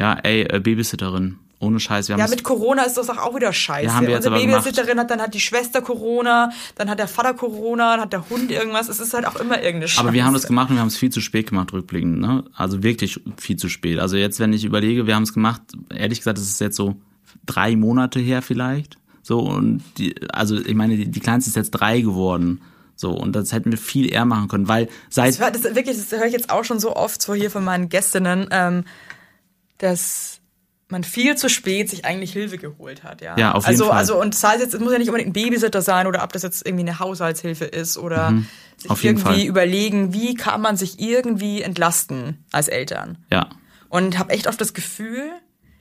Ja, 0.03 0.15
ey, 0.15 0.43
äh, 0.43 0.59
Babysitterin, 0.59 1.39
ohne 1.61 1.79
Scheiß, 1.79 2.09
wir 2.09 2.15
haben 2.15 2.21
Ja, 2.21 2.29
mit 2.29 2.43
Corona 2.43 2.83
ist 2.83 2.99
das 2.99 3.09
auch 3.09 3.37
wieder 3.37 3.53
scheiße. 3.53 3.87
Ja, 3.87 3.95
haben 3.95 4.09
wir 4.09 4.17
Unsere 4.17 4.41
gemacht. 4.41 4.65
Babysitterin 4.65 4.99
hat 4.99 5.13
dann 5.13 5.21
hat 5.21 5.33
die 5.33 5.39
Schwester 5.39 5.81
Corona, 5.81 6.51
dann 6.75 6.91
hat 6.91 6.99
der 6.99 7.07
Vater 7.07 7.35
Corona, 7.35 7.93
dann 7.93 8.01
hat 8.01 8.13
der 8.13 8.29
Hund 8.29 8.51
irgendwas. 8.51 8.89
Es 8.89 8.99
ist 8.99 9.15
halt 9.15 9.27
auch 9.27 9.37
immer 9.37 9.59
irgendeine 9.59 9.87
Scheiße. 9.87 10.01
Aber 10.01 10.13
wir 10.13 10.25
haben 10.25 10.35
das 10.35 10.49
gemacht 10.49 10.71
und 10.71 10.77
wir 10.77 10.81
haben 10.81 10.89
es 10.89 10.97
viel 10.97 11.11
zu 11.11 11.21
spät 11.21 11.51
gemacht, 11.51 11.73
rückblickend. 11.73 12.21
Ne? 12.21 12.43
Also 12.57 12.83
wirklich 12.83 13.21
viel 13.37 13.57
zu 13.57 13.69
spät. 13.69 14.01
Also 14.01 14.17
jetzt, 14.17 14.41
wenn 14.41 14.53
ich 14.53 14.65
überlege, 14.65 15.07
wir 15.07 15.15
haben 15.15 15.23
es 15.23 15.33
gemacht, 15.33 15.63
ehrlich 15.95 16.19
gesagt, 16.19 16.37
es 16.37 16.49
ist 16.49 16.61
jetzt 16.61 16.77
so 16.77 16.97
drei 17.47 17.77
Monate 17.77 18.19
her 18.19 18.43
vielleicht. 18.43 18.99
So, 19.23 19.39
und 19.39 19.83
die, 19.99 20.17
also 20.33 20.57
ich 20.57 20.75
meine, 20.75 20.97
die, 20.97 21.09
die 21.09 21.21
Kleinste 21.21 21.51
ist 21.51 21.57
jetzt 21.57 21.71
drei 21.71 22.01
geworden. 22.01 22.61
So, 22.97 23.11
und 23.13 23.37
das 23.37 23.53
hätten 23.53 23.71
wir 23.71 23.79
viel 23.79 24.13
eher 24.13 24.25
machen 24.25 24.49
können, 24.49 24.69
weil 24.69 24.89
seit. 25.09 25.39
Das, 25.41 25.63
das, 25.63 25.75
wirklich, 25.77 25.97
das 25.97 26.11
höre 26.11 26.27
ich 26.27 26.33
jetzt 26.33 26.51
auch 26.51 26.65
schon 26.65 26.81
so 26.81 26.97
oft 26.97 27.23
so 27.23 27.35
hier 27.35 27.51
von 27.51 27.65
meinen 27.65 27.89
Gästinnen, 27.89 28.49
ähm, 28.51 28.85
dass 29.83 30.39
man 30.89 31.05
viel 31.05 31.37
zu 31.37 31.49
spät 31.49 31.89
sich 31.89 32.05
eigentlich 32.05 32.33
Hilfe 32.35 32.59
geholt 32.59 33.03
hat, 33.03 33.23
ja. 33.23 33.37
Ja, 33.39 33.53
auf 33.53 33.65
jeden 33.65 33.71
also, 33.81 33.85
Fall. 33.87 33.97
Also, 33.97 34.21
und 34.21 34.35
das 34.35 34.45
heißt 34.45 34.61
jetzt, 34.61 34.75
es 34.75 34.81
muss 34.81 34.93
ja 34.93 34.99
nicht 34.99 35.09
unbedingt 35.09 35.31
ein 35.31 35.33
Babysitter 35.33 35.81
sein 35.81 36.07
oder 36.07 36.23
ob 36.23 36.33
das 36.35 36.43
jetzt 36.43 36.67
irgendwie 36.67 36.83
eine 36.87 36.99
Haushaltshilfe 36.99 37.65
ist 37.65 37.97
oder 37.97 38.29
sich 38.77 38.85
Mhm. 38.87 38.91
auf 38.91 39.03
jeden 39.03 39.19
irgendwie 39.19 39.41
Fall. 39.41 39.49
überlegen, 39.49 40.13
wie 40.13 40.35
kann 40.35 40.61
man 40.61 40.77
sich 40.77 41.01
irgendwie 41.01 41.63
entlasten 41.63 42.45
als 42.53 42.69
Eltern. 42.69 43.19
Ja. 43.31 43.49
und 43.89 44.19
habe 44.19 44.33
echt 44.33 44.47
oft 44.49 44.61
das 44.61 44.73
Gefühl, 44.75 45.31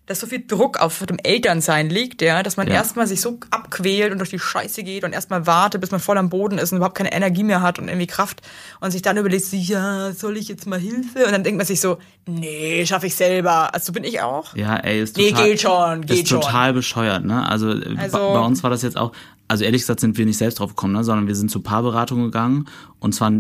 dass 0.07 0.19
so 0.19 0.27
viel 0.27 0.43
Druck 0.45 0.77
auf 0.79 1.05
dem 1.05 1.17
Elternsein 1.23 1.89
liegt, 1.89 2.21
ja, 2.21 2.43
dass 2.43 2.57
man 2.57 2.67
Ja. 2.67 2.73
erstmal 2.73 3.07
sich 3.07 3.21
so 3.21 3.39
abquält 3.51 4.11
und 4.11 4.17
durch 4.17 4.31
die 4.31 4.39
Scheiße 4.39 4.83
geht 4.83 5.03
und 5.03 5.13
erstmal 5.13 5.45
wartet, 5.47 5.79
bis 5.79 5.91
man 5.91 5.99
voll 6.01 6.17
am 6.17 6.29
Boden 6.29 6.57
ist 6.57 6.71
und 6.71 6.77
überhaupt 6.77 6.97
keine 6.97 7.13
Energie 7.13 7.43
mehr 7.43 7.61
hat 7.61 7.79
und 7.79 7.87
irgendwie 7.87 8.07
Kraft 8.07 8.41
und 8.81 8.91
sich 8.91 9.01
dann 9.03 9.15
überlegt, 9.17 9.45
ja, 9.53 10.11
soll 10.11 10.37
ich 10.37 10.47
jetzt 10.49 10.65
mal 10.67 10.79
Hilfe? 10.79 11.25
Und 11.25 11.31
dann 11.31 11.43
denkt 11.43 11.57
man 11.57 11.65
sich 11.67 11.79
so, 11.79 11.97
nee, 12.27 12.85
schaffe 12.85 13.07
ich 13.07 13.15
selber. 13.15 13.73
Also 13.73 13.87
so 13.87 13.91
bin 13.93 14.03
ich 14.03 14.21
auch. 14.21 14.55
Ja, 14.55 14.75
ey, 14.77 15.01
ist 15.01 15.15
Nee, 15.17 15.29
total, 15.29 15.45
geht 15.47 15.61
schon, 15.61 16.01
geht 16.05 16.19
ist 16.23 16.29
schon. 16.29 16.41
total 16.41 16.73
bescheuert, 16.73 17.23
ne? 17.23 17.47
Also, 17.47 17.69
äh, 17.71 17.95
Also- 17.97 18.17
bei, 18.17 18.33
bei 18.33 18.45
uns 18.45 18.63
war 18.63 18.69
das 18.69 18.81
jetzt 18.81 18.97
auch, 18.97 19.11
also 19.47 19.63
ehrlich 19.63 19.81
gesagt 19.81 19.99
sind 19.99 20.17
wir 20.17 20.25
nicht 20.25 20.37
selbst 20.37 20.59
drauf 20.59 20.71
gekommen, 20.71 20.93
ne? 20.93 21.03
sondern 21.03 21.27
wir 21.27 21.35
sind 21.35 21.51
zur 21.51 21.63
Paarberatung 21.63 22.23
gegangen 22.23 22.65
und 22.99 23.13
zwar, 23.13 23.31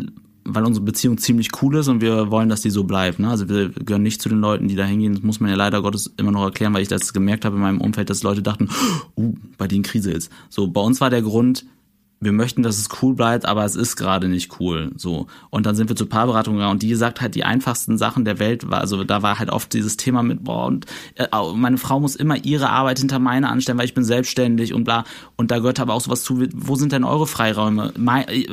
weil 0.43 0.65
unsere 0.65 0.85
Beziehung 0.85 1.17
ziemlich 1.17 1.49
cool 1.61 1.75
ist 1.75 1.87
und 1.87 2.01
wir 2.01 2.31
wollen, 2.31 2.49
dass 2.49 2.61
die 2.61 2.69
so 2.69 2.83
bleibt, 2.83 3.19
ne? 3.19 3.29
Also 3.29 3.47
wir 3.47 3.69
gehören 3.69 4.03
nicht 4.03 4.21
zu 4.21 4.29
den 4.29 4.39
Leuten, 4.39 4.67
die 4.67 4.75
da 4.75 4.85
hingehen. 4.85 5.13
Das 5.13 5.23
muss 5.23 5.39
man 5.39 5.49
ja 5.49 5.55
leider 5.55 5.81
Gottes 5.81 6.11
immer 6.17 6.31
noch 6.31 6.43
erklären, 6.43 6.73
weil 6.73 6.81
ich 6.81 6.87
das 6.87 7.13
gemerkt 7.13 7.45
habe 7.45 7.55
in 7.55 7.61
meinem 7.61 7.81
Umfeld, 7.81 8.09
dass 8.09 8.23
Leute 8.23 8.41
dachten, 8.41 8.69
uh, 9.17 9.33
bei 9.57 9.67
denen 9.67 9.83
Krise 9.83 10.11
ist. 10.11 10.31
So, 10.49 10.67
bei 10.67 10.81
uns 10.81 10.99
war 10.99 11.09
der 11.09 11.21
Grund, 11.21 11.65
wir 12.23 12.31
möchten, 12.31 12.61
dass 12.61 12.77
es 12.77 12.87
cool 13.01 13.15
bleibt, 13.15 13.45
aber 13.45 13.65
es 13.65 13.75
ist 13.75 13.95
gerade 13.95 14.27
nicht 14.27 14.59
cool. 14.59 14.91
So. 14.95 15.25
Und 15.49 15.65
dann 15.65 15.75
sind 15.75 15.89
wir 15.89 15.95
zur 15.95 16.07
Paarberatung 16.07 16.53
gegangen 16.53 16.73
und 16.73 16.83
die 16.83 16.93
sagt 16.93 17.19
halt 17.19 17.33
die 17.33 17.43
einfachsten 17.43 17.97
Sachen 17.97 18.25
der 18.25 18.37
Welt, 18.37 18.69
war, 18.69 18.79
also 18.79 19.03
da 19.03 19.23
war 19.23 19.39
halt 19.39 19.49
oft 19.49 19.73
dieses 19.73 19.97
Thema 19.97 20.21
mit, 20.21 20.43
boah, 20.43 20.67
und 20.67 20.85
äh, 21.15 21.25
meine 21.55 21.79
Frau 21.79 21.99
muss 21.99 22.15
immer 22.15 22.37
ihre 22.45 22.69
Arbeit 22.69 22.99
hinter 22.99 23.17
meine 23.17 23.49
anstellen, 23.49 23.79
weil 23.79 23.85
ich 23.85 23.95
bin 23.95 24.03
selbstständig 24.03 24.73
und 24.75 24.83
bla. 24.83 25.03
Und 25.35 25.49
da 25.49 25.57
gehört 25.57 25.79
aber 25.79 25.95
auch 25.95 26.01
sowas 26.01 26.21
zu, 26.21 26.43
wo 26.53 26.75
sind 26.75 26.91
denn 26.91 27.03
eure 27.03 27.25
Freiräume? 27.25 27.91
Mein, 27.97 28.27
äh, 28.27 28.43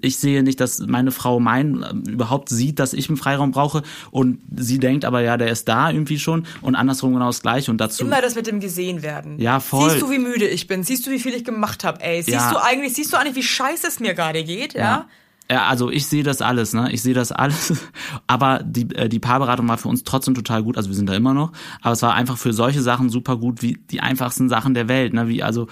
ich 0.00 0.16
sehe 0.16 0.42
nicht, 0.42 0.58
dass 0.60 0.80
meine 0.86 1.10
Frau 1.10 1.38
mein 1.38 1.82
äh, 1.82 2.10
überhaupt 2.10 2.48
sieht, 2.48 2.78
dass 2.78 2.94
ich 2.94 3.08
einen 3.10 3.18
Freiraum 3.18 3.50
brauche 3.50 3.82
und 4.10 4.38
sie 4.56 4.78
denkt 4.78 5.04
aber, 5.04 5.20
ja, 5.20 5.36
der 5.36 5.50
ist 5.50 5.68
da 5.68 5.90
irgendwie 5.90 6.18
schon 6.18 6.46
und 6.62 6.76
andersrum 6.76 7.12
genau 7.12 7.26
das 7.26 7.42
gleiche 7.42 7.70
und 7.70 7.78
dazu. 7.78 8.04
Immer 8.04 8.22
das 8.22 8.34
mit 8.36 8.46
dem 8.46 8.58
gesehen 8.60 9.02
werden. 9.02 9.38
Ja, 9.38 9.60
voll. 9.60 9.90
Siehst 9.90 10.00
du, 10.02 10.10
wie 10.10 10.18
müde 10.18 10.48
ich 10.48 10.66
bin? 10.66 10.82
Siehst 10.82 11.06
du, 11.06 11.10
wie 11.10 11.18
viel 11.18 11.34
ich 11.34 11.44
gemacht 11.44 11.84
habe? 11.84 12.00
Ey, 12.00 12.22
siehst 12.22 12.34
Ja. 12.34 12.50
du 12.52 12.62
eigentlich, 12.64 12.94
siehst 12.94 13.12
du 13.12 13.17
eigentlich, 13.20 13.36
wie 13.36 13.42
scheiße 13.42 13.86
es 13.86 14.00
mir 14.00 14.14
gerade 14.14 14.44
geht? 14.44 14.74
Ja. 14.74 14.80
Ja. 14.80 15.06
Ja, 15.50 15.66
also 15.66 15.90
ich 15.90 16.06
sehe 16.06 16.22
das 16.22 16.42
alles, 16.42 16.74
ne? 16.74 16.92
Ich 16.92 17.00
sehe 17.00 17.14
das 17.14 17.32
alles. 17.32 17.72
Aber 18.26 18.60
die, 18.62 18.94
äh, 18.94 19.08
die 19.08 19.18
Paarberatung 19.18 19.66
war 19.66 19.78
für 19.78 19.88
uns 19.88 20.04
trotzdem 20.04 20.34
total 20.34 20.62
gut. 20.62 20.76
Also 20.76 20.90
wir 20.90 20.96
sind 20.96 21.08
da 21.08 21.14
immer 21.14 21.32
noch. 21.32 21.52
Aber 21.80 21.92
es 21.92 22.02
war 22.02 22.14
einfach 22.14 22.36
für 22.36 22.52
solche 22.52 22.82
Sachen 22.82 23.08
super 23.08 23.38
gut, 23.38 23.62
wie 23.62 23.78
die 23.90 24.00
einfachsten 24.00 24.50
Sachen 24.50 24.74
der 24.74 24.88
Welt, 24.88 25.14
ne? 25.14 25.26
Wie 25.26 25.42
also 25.42 25.66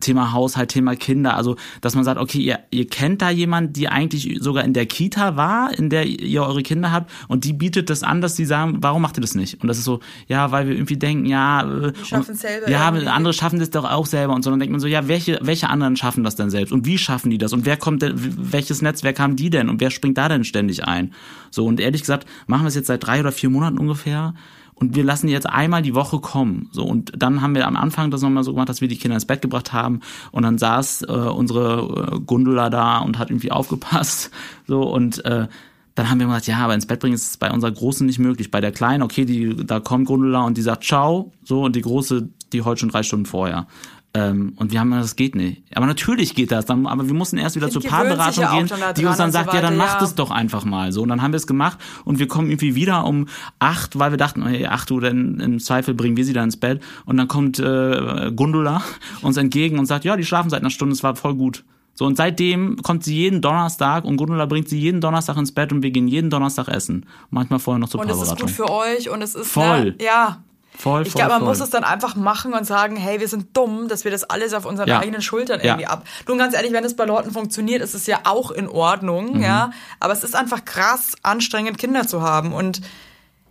Thema 0.00 0.32
Haushalt, 0.32 0.68
Thema 0.70 0.94
Kinder. 0.96 1.34
Also, 1.36 1.56
dass 1.80 1.94
man 1.94 2.04
sagt, 2.04 2.20
okay, 2.20 2.38
ihr, 2.38 2.58
ihr 2.70 2.86
kennt 2.86 3.20
da 3.20 3.30
jemanden, 3.30 3.72
die 3.72 3.88
eigentlich 3.88 4.38
sogar 4.40 4.64
in 4.64 4.72
der 4.72 4.86
Kita 4.86 5.36
war, 5.36 5.76
in 5.76 5.90
der 5.90 6.06
ihr 6.06 6.42
eure 6.42 6.62
Kinder 6.62 6.92
habt, 6.92 7.10
und 7.28 7.44
die 7.44 7.52
bietet 7.52 7.90
das 7.90 8.02
an, 8.02 8.20
dass 8.20 8.36
sie 8.36 8.44
sagen, 8.44 8.78
warum 8.80 9.02
macht 9.02 9.18
ihr 9.18 9.20
das 9.20 9.34
nicht? 9.34 9.60
Und 9.60 9.68
das 9.68 9.78
ist 9.78 9.84
so, 9.84 10.00
ja, 10.28 10.52
weil 10.52 10.68
wir 10.68 10.74
irgendwie 10.74 10.96
denken, 10.96 11.26
ja, 11.26 11.62
äh, 11.62 11.92
schaffen's 12.04 12.28
und- 12.28 12.38
selber 12.38 12.70
Ja, 12.70 12.88
irgendwie. 12.88 13.08
andere 13.08 13.32
schaffen 13.34 13.58
das 13.58 13.70
doch 13.70 13.84
auch 13.84 14.06
selber 14.06 14.34
und 14.34 14.42
so. 14.44 14.50
Dann 14.50 14.60
denkt 14.60 14.70
man 14.72 14.80
so, 14.80 14.86
ja, 14.86 15.08
welche, 15.08 15.38
welche 15.42 15.68
anderen 15.68 15.96
schaffen 15.96 16.22
das 16.24 16.36
denn 16.36 16.50
selbst? 16.50 16.72
Und 16.72 16.86
wie 16.86 16.98
schaffen 16.98 17.30
die 17.30 17.38
das? 17.38 17.52
Und 17.52 17.66
wer 17.66 17.76
kommt 17.76 18.02
denn, 18.02 18.14
welches 18.16 18.82
Netzwerk 18.82 19.18
haben 19.18 19.36
die 19.36 19.50
denn? 19.50 19.68
Und 19.68 19.80
wer 19.80 19.90
springt 19.90 20.16
da 20.18 20.28
denn 20.28 20.44
ständig 20.44 20.84
ein? 20.84 21.12
So, 21.50 21.64
und 21.66 21.80
ehrlich 21.80 22.02
gesagt, 22.02 22.26
machen 22.46 22.62
wir 22.62 22.68
es 22.68 22.74
jetzt 22.74 22.86
seit 22.86 23.04
drei 23.06 23.20
oder 23.20 23.32
vier 23.32 23.50
Monaten 23.50 23.78
ungefähr. 23.78 24.34
Und 24.78 24.94
wir 24.94 25.04
lassen 25.04 25.26
die 25.26 25.32
jetzt 25.32 25.48
einmal 25.48 25.82
die 25.82 25.94
Woche 25.94 26.20
kommen. 26.20 26.68
So, 26.72 26.84
und 26.84 27.12
dann 27.16 27.42
haben 27.42 27.54
wir 27.54 27.66
am 27.66 27.76
Anfang 27.76 28.10
das 28.10 28.22
nochmal 28.22 28.44
so 28.44 28.52
gemacht, 28.52 28.68
dass 28.68 28.80
wir 28.80 28.88
die 28.88 28.96
Kinder 28.96 29.16
ins 29.16 29.26
Bett 29.26 29.42
gebracht 29.42 29.72
haben. 29.72 30.00
Und 30.30 30.44
dann 30.44 30.58
saß 30.58 31.02
äh, 31.02 31.12
unsere 31.12 32.12
äh, 32.14 32.20
Gundula 32.20 32.70
da 32.70 32.98
und 32.98 33.18
hat 33.18 33.30
irgendwie 33.30 33.50
aufgepasst. 33.50 34.30
So, 34.66 34.82
und 34.82 35.24
äh, 35.24 35.48
dann 35.94 36.10
haben 36.10 36.20
wir 36.20 36.26
gesagt, 36.26 36.46
ja, 36.46 36.58
aber 36.58 36.74
ins 36.74 36.86
Bett 36.86 37.00
bringen 37.00 37.14
ist 37.14 37.40
bei 37.40 37.50
unserer 37.50 37.72
Großen 37.72 38.06
nicht 38.06 38.20
möglich. 38.20 38.52
Bei 38.52 38.60
der 38.60 38.70
Kleinen, 38.70 39.02
okay, 39.02 39.24
die, 39.24 39.56
da 39.66 39.80
kommt 39.80 40.06
Gundula 40.06 40.42
und 40.42 40.56
die 40.56 40.62
sagt 40.62 40.84
Ciao, 40.84 41.32
so, 41.42 41.64
und 41.64 41.74
die 41.74 41.80
Große, 41.80 42.28
die 42.52 42.62
heult 42.62 42.78
schon 42.78 42.88
drei 42.88 43.02
Stunden 43.02 43.26
vorher. 43.26 43.66
Ähm, 44.14 44.54
und 44.56 44.72
wir 44.72 44.80
haben 44.80 44.88
gesagt, 44.88 45.04
das 45.04 45.16
geht 45.16 45.34
nicht. 45.34 45.62
Aber 45.74 45.86
natürlich 45.86 46.34
geht 46.34 46.50
das, 46.50 46.64
dann, 46.64 46.86
aber 46.86 47.06
wir 47.06 47.14
mussten 47.14 47.36
erst 47.36 47.56
wieder 47.56 47.66
Die 47.66 47.72
zur 47.74 47.82
Paarberatung 47.82 48.42
ja 48.42 48.54
gehen, 48.54 48.66
da 48.66 48.92
die 48.94 49.04
uns 49.04 49.18
dann 49.18 49.26
und 49.26 49.32
so 49.32 49.38
sagt, 49.38 49.52
ja, 49.52 49.60
dann 49.60 49.76
macht 49.76 50.00
ja. 50.00 50.06
es 50.06 50.14
doch 50.14 50.30
einfach 50.30 50.64
mal. 50.64 50.92
So, 50.92 51.02
und 51.02 51.10
dann 51.10 51.20
haben 51.20 51.32
wir 51.32 51.36
es 51.36 51.46
gemacht 51.46 51.78
und 52.04 52.18
wir 52.18 52.26
kommen 52.26 52.48
irgendwie 52.48 52.74
wieder 52.74 53.04
um 53.04 53.28
acht, 53.58 53.98
weil 53.98 54.10
wir 54.10 54.16
dachten, 54.16 54.46
hey, 54.46 54.66
acht 54.66 54.90
Uhr, 54.90 55.02
denn 55.02 55.38
im 55.40 55.60
Zweifel 55.60 55.94
bringen 55.94 56.16
wir 56.16 56.24
sie 56.24 56.32
dann 56.32 56.44
ins 56.44 56.56
Bett. 56.56 56.82
Und 57.04 57.18
dann 57.18 57.28
kommt 57.28 57.58
äh, 57.58 58.32
Gundula 58.34 58.82
uns 59.22 59.36
entgegen 59.36 59.78
und 59.78 59.84
sagt, 59.86 60.04
ja, 60.06 60.16
die 60.16 60.24
schlafen 60.24 60.48
seit 60.48 60.60
einer 60.60 60.70
Stunde, 60.70 60.94
es 60.94 61.02
war 61.02 61.14
voll 61.14 61.34
gut. 61.34 61.64
So, 61.92 62.06
und 62.06 62.16
seitdem 62.16 62.76
kommt 62.82 63.02
sie 63.04 63.16
jeden 63.16 63.42
Donnerstag 63.42 64.04
und 64.04 64.16
Gundula 64.16 64.46
bringt 64.46 64.68
sie 64.68 64.78
jeden 64.78 65.00
Donnerstag 65.00 65.36
ins 65.36 65.52
Bett 65.52 65.72
und 65.72 65.82
wir 65.82 65.90
gehen 65.90 66.06
jeden 66.06 66.30
Donnerstag 66.30 66.68
essen. 66.68 67.06
Manchmal 67.30 67.58
vorher 67.58 67.80
noch 67.80 67.88
zur 67.88 68.00
Und 68.00 68.08
es 68.08 68.16
ist 68.16 68.28
Paarberatung. 68.28 68.46
gut 68.46 68.56
für 68.56 68.70
euch 68.70 69.10
und 69.10 69.20
es 69.20 69.34
ist 69.34 69.50
Voll. 69.50 69.84
Ne, 69.84 70.04
ja. 70.04 70.44
Voll, 70.78 71.02
Ich 71.06 71.12
voll, 71.12 71.18
glaube, 71.20 71.32
man 71.32 71.40
voll. 71.40 71.48
muss 71.48 71.60
es 71.60 71.70
dann 71.70 71.84
einfach 71.84 72.14
machen 72.16 72.52
und 72.54 72.64
sagen, 72.64 72.96
hey, 72.96 73.20
wir 73.20 73.28
sind 73.28 73.56
dumm, 73.56 73.88
dass 73.88 74.04
wir 74.04 74.10
das 74.10 74.24
alles 74.24 74.54
auf 74.54 74.64
unseren 74.64 74.88
Ja. 74.88 75.00
eigenen 75.00 75.22
Schultern 75.22 75.60
Ja. 75.60 75.66
irgendwie 75.72 75.86
ab. 75.86 76.04
Du 76.26 76.32
und 76.32 76.38
ganz 76.38 76.54
ehrlich, 76.54 76.72
wenn 76.72 76.84
es 76.84 76.94
bei 76.96 77.04
Leuten 77.04 77.30
funktioniert, 77.32 77.82
ist 77.82 77.94
es 77.94 78.06
ja 78.06 78.20
auch 78.24 78.50
in 78.50 78.68
Ordnung, 78.68 79.36
Mhm. 79.36 79.42
ja. 79.42 79.70
Aber 80.00 80.12
es 80.12 80.22
ist 80.24 80.36
einfach 80.36 80.64
krass 80.64 81.14
anstrengend, 81.22 81.78
Kinder 81.78 82.06
zu 82.06 82.22
haben. 82.22 82.52
Und 82.52 82.78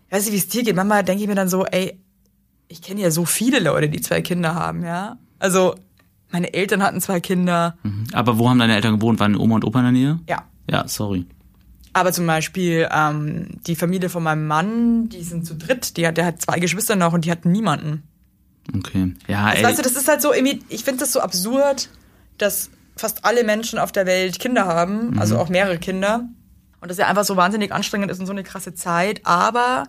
ich 0.07 0.11
weiß 0.15 0.23
nicht, 0.25 0.33
wie 0.33 0.37
es 0.37 0.47
dir 0.47 0.63
geht. 0.63 0.75
Manchmal 0.75 1.03
denke 1.03 1.21
ich 1.21 1.27
mir 1.27 1.35
dann 1.35 1.49
so, 1.49 1.65
ey, 1.65 1.99
ich 2.69 2.81
kenne 2.81 3.01
ja 3.01 3.11
so 3.11 3.25
viele 3.25 3.59
Leute, 3.59 3.89
die 3.89 4.01
zwei 4.01 4.21
Kinder 4.21 4.55
haben, 4.55 4.83
ja. 4.83 5.17
Also, 5.39 5.75
meine 6.31 6.53
Eltern 6.53 6.83
hatten 6.83 6.99
zwei 7.01 7.19
Kinder. 7.21 7.77
Aber 8.13 8.37
wo 8.37 8.49
haben 8.49 8.59
deine 8.59 8.75
Eltern 8.75 8.95
gewohnt? 8.99 9.19
Waren 9.19 9.35
Oma 9.37 9.55
und 9.55 9.63
Opa 9.65 9.79
in 9.79 9.85
der 9.85 9.91
Nähe? 9.93 10.19
Ja. 10.27 10.43
Ja, 10.69 10.85
sorry. 10.87 11.25
Aber 11.99 12.13
zum 12.13 12.27
Beispiel 12.27 12.87
ähm, 12.91 13.47
die 13.65 13.75
Familie 13.75 14.09
von 14.09 14.21
meinem 14.23 14.45
Mann, 14.47 15.09
die 15.09 15.23
sind 15.23 15.45
zu 15.45 15.55
dritt. 15.55 15.97
Die 15.97 16.05
hat, 16.07 16.17
der 16.17 16.25
hat 16.25 16.41
zwei 16.41 16.59
Geschwister 16.59 16.95
noch 16.95 17.13
und 17.13 17.25
die 17.25 17.31
hatten 17.31 17.51
niemanden. 17.51 18.03
Okay. 18.75 19.13
Ja, 19.27 19.45
Also, 19.45 19.57
ey. 19.57 19.63
weißt 19.63 19.79
du, 19.79 19.83
das 19.83 19.95
ist 19.95 20.07
halt 20.07 20.21
so, 20.21 20.33
ich 20.33 20.83
finde 20.83 20.99
das 20.99 21.13
so 21.13 21.19
absurd, 21.21 21.89
dass 22.37 22.69
fast 22.95 23.25
alle 23.25 23.43
Menschen 23.43 23.79
auf 23.79 23.91
der 23.91 24.05
Welt 24.05 24.39
Kinder 24.39 24.65
haben, 24.65 25.11
Mhm. 25.11 25.19
also 25.19 25.37
auch 25.37 25.49
mehrere 25.49 25.77
Kinder. 25.77 26.27
Und 26.81 26.89
das 26.91 26.97
ja 26.97 27.07
einfach 27.07 27.23
so 27.23 27.35
wahnsinnig 27.35 27.71
anstrengend 27.71 28.11
ist 28.11 28.19
und 28.19 28.25
so 28.27 28.31
eine 28.33 28.43
krasse 28.43 28.75
Zeit, 28.75 29.21
aber 29.23 29.85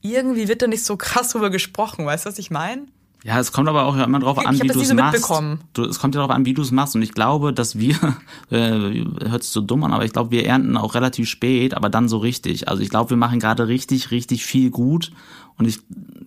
irgendwie 0.00 0.48
wird 0.48 0.62
da 0.62 0.66
nicht 0.66 0.84
so 0.84 0.96
krass 0.96 1.28
drüber 1.30 1.50
gesprochen, 1.50 2.06
weißt 2.06 2.24
du, 2.24 2.30
was 2.30 2.38
ich 2.38 2.50
meine? 2.50 2.86
Ja, 3.24 3.38
es 3.38 3.52
kommt 3.52 3.68
aber 3.68 3.84
auch 3.84 3.96
immer 3.96 4.18
drauf 4.18 4.38
Ich 4.40 4.46
an, 4.46 4.60
wie 4.60 4.66
du 4.66 4.80
es 4.80 4.88
so 4.88 4.94
machst. 4.94 5.30
Du, 5.74 5.84
es 5.84 6.00
kommt 6.00 6.14
ja 6.14 6.20
darauf 6.20 6.34
an, 6.34 6.44
wie 6.44 6.54
du 6.54 6.62
es 6.62 6.72
machst. 6.72 6.96
Und 6.96 7.02
ich 7.02 7.12
glaube, 7.12 7.52
dass 7.52 7.78
wir, 7.78 7.96
äh, 8.50 9.04
hört 9.28 9.42
sich 9.44 9.52
so 9.52 9.60
dumm 9.60 9.84
an, 9.84 9.92
aber 9.92 10.04
ich 10.04 10.12
glaube, 10.12 10.32
wir 10.32 10.44
ernten 10.46 10.76
auch 10.76 10.94
relativ 10.94 11.28
spät, 11.28 11.74
aber 11.74 11.88
dann 11.88 12.08
so 12.08 12.18
richtig. 12.18 12.68
Also 12.68 12.82
ich 12.82 12.90
glaube, 12.90 13.10
wir 13.10 13.16
machen 13.16 13.38
gerade 13.38 13.68
richtig, 13.68 14.10
richtig 14.10 14.44
viel 14.44 14.70
gut. 14.70 15.12
Und 15.56 15.66
ich 15.68 15.78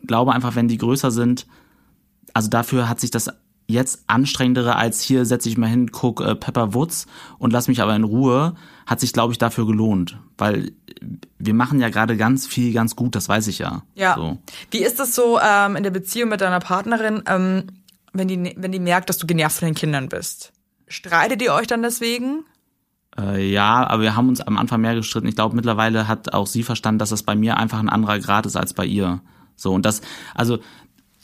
glaube 0.08 0.34
einfach, 0.34 0.56
wenn 0.56 0.68
die 0.68 0.78
größer 0.78 1.12
sind, 1.12 1.48
also 2.34 2.50
dafür 2.50 2.88
hat 2.88 3.02
sich 3.02 3.12
das 3.12 3.30
jetzt 3.68 4.04
anstrengendere 4.08 4.76
als 4.76 5.02
hier 5.02 5.26
setze 5.26 5.50
ich 5.50 5.58
mal 5.58 5.68
hin, 5.68 5.92
guck 5.92 6.22
äh, 6.22 6.36
Pepper 6.36 6.74
Woods 6.74 7.08
und 7.40 7.52
lass 7.52 7.68
mich 7.68 7.82
aber 7.82 7.96
in 7.96 8.04
Ruhe, 8.04 8.56
hat 8.86 9.00
sich 9.00 9.14
glaube 9.14 9.34
ich 9.34 9.38
dafür 9.38 9.66
gelohnt, 9.66 10.20
weil 10.38 10.72
wir 11.38 11.54
machen 11.54 11.80
ja 11.80 11.90
gerade 11.90 12.18
ganz 12.18 12.48
viel 12.48 12.74
ganz 12.74 12.96
gut, 12.96 13.16
das 13.16 13.30
weiß 13.30 13.48
ich 13.48 13.60
ja. 13.60 13.84
Ja. 13.96 14.16
So. 14.16 14.38
Wie 14.72 14.84
ist 14.84 15.00
das 15.00 15.16
so 15.16 15.40
ähm, 15.40 15.76
in 15.76 15.84
der 15.84 15.92
Beziehung 15.92 16.30
mit 16.30 16.42
deiner 16.42 16.60
Partnerin, 16.60 17.24
ähm, 17.28 17.68
wenn, 18.14 18.28
die, 18.28 18.54
wenn 18.58 18.72
die 18.72 18.80
merkt, 18.80 19.10
dass 19.10 19.18
du 19.18 19.28
genervt 19.28 19.60
von 19.60 19.68
den 19.68 19.76
Kindern 19.76 20.10
bist? 20.10 20.54
Streitet 20.88 21.42
ihr 21.42 21.54
euch 21.54 21.68
dann 21.68 21.82
deswegen? 21.82 22.46
Äh, 23.18 23.50
ja, 23.50 23.88
aber 23.88 24.04
wir 24.04 24.16
haben 24.16 24.30
uns 24.30 24.42
am 24.42 24.58
Anfang 24.58 24.82
mehr 24.82 24.96
gestritten. 24.96 25.28
Ich 25.28 25.36
glaube, 25.36 25.56
mittlerweile 25.56 26.08
hat 26.08 26.34
auch 26.34 26.48
sie 26.48 26.64
verstanden, 26.64 27.00
dass 27.00 27.10
das 27.10 27.24
bei 27.24 27.36
mir 27.36 27.58
einfach 27.58 27.80
ein 27.80 27.90
anderer 27.90 28.20
Grad 28.20 28.46
ist 28.46 28.56
als 28.56 28.74
bei 28.74 28.86
ihr. 28.86 29.22
So, 29.56 29.74
und 29.74 29.86
das, 29.86 30.02
also, 30.34 30.60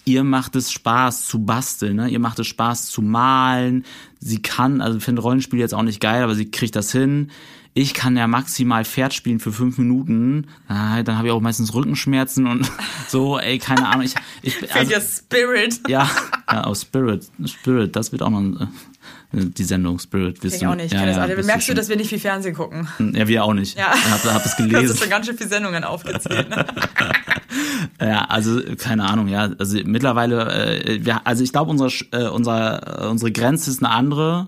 ihr 0.05 0.23
macht 0.23 0.55
es 0.55 0.71
Spaß 0.71 1.25
zu 1.27 1.39
basteln, 1.45 1.95
ne? 1.97 2.09
Ihr 2.09 2.19
macht 2.19 2.39
es 2.39 2.47
Spaß 2.47 2.87
zu 2.87 3.01
malen. 3.01 3.85
Sie 4.19 4.41
kann, 4.41 4.81
also 4.81 4.97
ich 4.97 5.03
finde 5.03 5.21
Rollenspiel 5.21 5.59
jetzt 5.59 5.73
auch 5.73 5.83
nicht 5.83 5.99
geil, 6.01 6.23
aber 6.23 6.35
sie 6.35 6.49
kriegt 6.49 6.75
das 6.75 6.91
hin. 6.91 7.31
Ich 7.73 7.93
kann 7.93 8.17
ja 8.17 8.27
maximal 8.27 8.83
Pferd 8.83 9.13
spielen 9.13 9.39
für 9.39 9.53
fünf 9.53 9.77
Minuten. 9.77 10.47
Ah, 10.67 11.01
dann 11.03 11.17
habe 11.17 11.27
ich 11.29 11.33
auch 11.33 11.39
meistens 11.39 11.73
Rückenschmerzen 11.73 12.45
und 12.45 12.69
so, 13.07 13.39
ey, 13.39 13.59
keine 13.59 13.87
Ahnung. 13.87 14.03
Ich, 14.05 14.15
ich, 14.41 14.75
also, 14.75 14.93
Spirit. 14.99 15.79
ja, 15.87 16.09
ja, 16.51 16.63
aus 16.65 16.81
Spirit. 16.81 17.29
Spirit, 17.45 17.95
das 17.95 18.11
wird 18.11 18.23
auch 18.23 18.29
noch 18.29 18.59
äh, 18.61 18.65
die 19.31 19.63
Sendung 19.63 19.99
Spirit. 19.99 20.43
Wirst 20.43 20.57
Ich 20.57 20.67
auch 20.67 20.71
du- 20.71 20.77
nicht. 20.77 20.87
Ich 20.87 20.99
ja, 20.99 21.09
ja, 21.09 21.15
alle. 21.17 21.41
Merkst 21.41 21.69
du, 21.69 21.73
dass 21.73 21.87
wir 21.87 21.95
nicht 21.95 22.09
viel 22.09 22.19
Fernsehen 22.19 22.55
gucken? 22.55 22.89
ja, 23.13 23.25
wir 23.29 23.45
auch 23.45 23.53
nicht. 23.53 23.77
Ja. 23.77 23.93
Ich 23.95 24.11
hab, 24.11 24.21
hab 24.33 24.43
das 24.43 24.55
Du 24.57 24.63
hast 24.63 24.69
gelesen. 24.69 24.97
schon 24.97 25.09
ganz 25.09 25.25
schön 25.27 25.37
viele 25.37 25.49
Sendungen 25.49 25.85
aufgezählt. 25.85 26.49
Ne? 26.49 26.65
Ja, 27.99 28.25
also 28.25 28.61
keine 28.77 29.05
Ahnung, 29.05 29.27
ja. 29.27 29.49
Also 29.57 29.77
mittlerweile, 29.83 30.83
äh, 30.85 31.05
wir, 31.05 31.25
also 31.25 31.43
ich 31.43 31.51
glaube, 31.51 31.71
unsere, 31.71 31.91
äh, 32.11 32.29
unser, 32.29 33.03
äh, 33.03 33.07
unsere 33.07 33.31
Grenze 33.31 33.69
ist 33.69 33.83
eine 33.83 33.93
andere. 33.93 34.47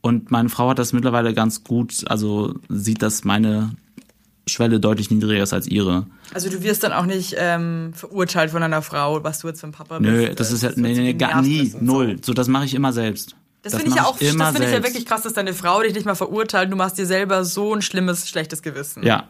Und 0.00 0.30
meine 0.30 0.48
Frau 0.48 0.68
hat 0.70 0.78
das 0.78 0.92
mittlerweile 0.92 1.32
ganz 1.32 1.64
gut, 1.64 2.04
also 2.08 2.54
sieht, 2.68 3.02
dass 3.02 3.24
meine 3.24 3.70
Schwelle 4.46 4.80
deutlich 4.80 5.10
niedriger 5.10 5.42
ist 5.42 5.52
als 5.52 5.66
ihre. 5.66 6.06
Also 6.34 6.50
du 6.50 6.62
wirst 6.62 6.82
dann 6.84 6.92
auch 6.92 7.06
nicht 7.06 7.34
ähm, 7.38 7.92
verurteilt 7.94 8.50
von 8.50 8.62
einer 8.62 8.82
Frau, 8.82 9.24
was 9.24 9.40
du 9.40 9.48
jetzt 9.48 9.60
für 9.60 9.66
ein 9.66 9.72
Papa 9.72 10.00
Nö, 10.00 10.26
bist. 10.26 10.40
das 10.40 10.50
äh, 10.50 10.54
ist 10.54 10.62
ja, 10.62 10.70
nee, 10.76 10.94
nee, 10.94 11.14
gar 11.14 11.40
nie, 11.40 11.72
null. 11.80 12.18
So. 12.22 12.34
Das 12.34 12.48
mache 12.48 12.66
ich 12.66 12.74
immer 12.74 12.92
selbst. 12.92 13.34
Das, 13.62 13.74
finde 13.74 13.90
ich 13.90 13.96
ja 13.96 14.04
auch, 14.04 14.18
das 14.18 14.34
immer 14.34 14.52
finde 14.52 14.66
ich 14.66 14.74
ja 14.74 14.82
wirklich 14.82 15.06
krass, 15.06 15.22
dass 15.22 15.32
deine 15.32 15.54
Frau 15.54 15.80
dich 15.80 15.94
nicht 15.94 16.04
mal 16.04 16.14
verurteilt. 16.14 16.70
Du 16.70 16.76
machst 16.76 16.98
dir 16.98 17.06
selber 17.06 17.46
so 17.46 17.72
ein 17.72 17.80
schlimmes, 17.80 18.28
schlechtes 18.28 18.60
Gewissen. 18.60 19.02
Ja, 19.04 19.26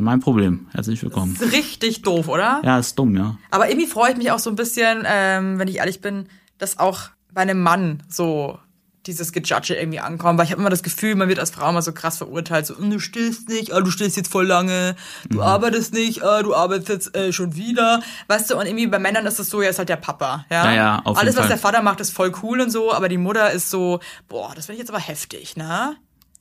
mein 0.00 0.20
Problem. 0.20 0.66
Herzlich 0.72 1.02
willkommen. 1.02 1.36
Das 1.38 1.48
ist 1.48 1.52
richtig 1.54 2.02
doof, 2.02 2.28
oder? 2.28 2.60
Ja, 2.64 2.78
ist 2.78 2.98
dumm, 2.98 3.16
ja. 3.16 3.36
Aber 3.50 3.68
irgendwie 3.68 3.86
freue 3.86 4.12
ich 4.12 4.16
mich 4.16 4.30
auch 4.30 4.38
so 4.38 4.50
ein 4.50 4.56
bisschen, 4.56 5.04
ähm, 5.06 5.58
wenn 5.58 5.68
ich 5.68 5.76
ehrlich 5.78 6.00
bin, 6.00 6.28
dass 6.58 6.78
auch 6.78 7.10
bei 7.32 7.42
einem 7.42 7.62
Mann 7.62 8.02
so 8.08 8.58
dieses 9.06 9.32
Gejudge 9.32 9.74
irgendwie 9.74 9.98
ankommt, 9.98 10.38
weil 10.38 10.44
ich 10.46 10.52
habe 10.52 10.60
immer 10.60 10.70
das 10.70 10.84
Gefühl, 10.84 11.16
man 11.16 11.28
wird 11.28 11.40
als 11.40 11.50
Frau 11.50 11.68
immer 11.70 11.82
so 11.82 11.92
krass 11.92 12.18
verurteilt, 12.18 12.66
so, 12.66 12.74
"Mm, 12.74 12.88
du 12.90 13.00
stillst 13.00 13.48
nicht, 13.48 13.72
ah, 13.74 13.80
du 13.80 13.90
stillst 13.90 14.16
jetzt 14.16 14.30
voll 14.30 14.46
lange, 14.46 14.94
du 15.28 15.38
Mhm. 15.38 15.42
arbeitest 15.42 15.92
nicht, 15.92 16.22
ah, 16.22 16.40
du 16.44 16.54
arbeitest 16.54 16.88
jetzt 16.88 17.16
äh, 17.16 17.32
schon 17.32 17.56
wieder, 17.56 18.00
weißt 18.28 18.50
du, 18.50 18.56
und 18.56 18.64
irgendwie 18.66 18.86
bei 18.86 19.00
Männern 19.00 19.26
ist 19.26 19.40
es 19.40 19.50
so, 19.50 19.60
ja, 19.60 19.70
ist 19.70 19.78
halt 19.80 19.88
der 19.88 19.96
Papa, 19.96 20.46
ja. 20.50 20.66
Ja, 20.66 20.72
ja, 20.74 21.02
auf 21.04 21.18
Alles, 21.18 21.34
was 21.34 21.40
Fall. 21.40 21.48
der 21.48 21.58
Vater 21.58 21.82
macht, 21.82 21.98
ist 22.00 22.10
voll 22.12 22.32
cool 22.44 22.60
und 22.60 22.70
so, 22.70 22.92
aber 22.94 23.08
die 23.08 23.18
Mutter 23.18 23.50
ist 23.50 23.70
so, 23.70 23.98
boah, 24.28 24.52
das 24.54 24.66
finde 24.66 24.74
ich 24.76 24.80
jetzt 24.80 24.90
aber 24.90 25.00
heftig, 25.00 25.56
ne? 25.56 25.96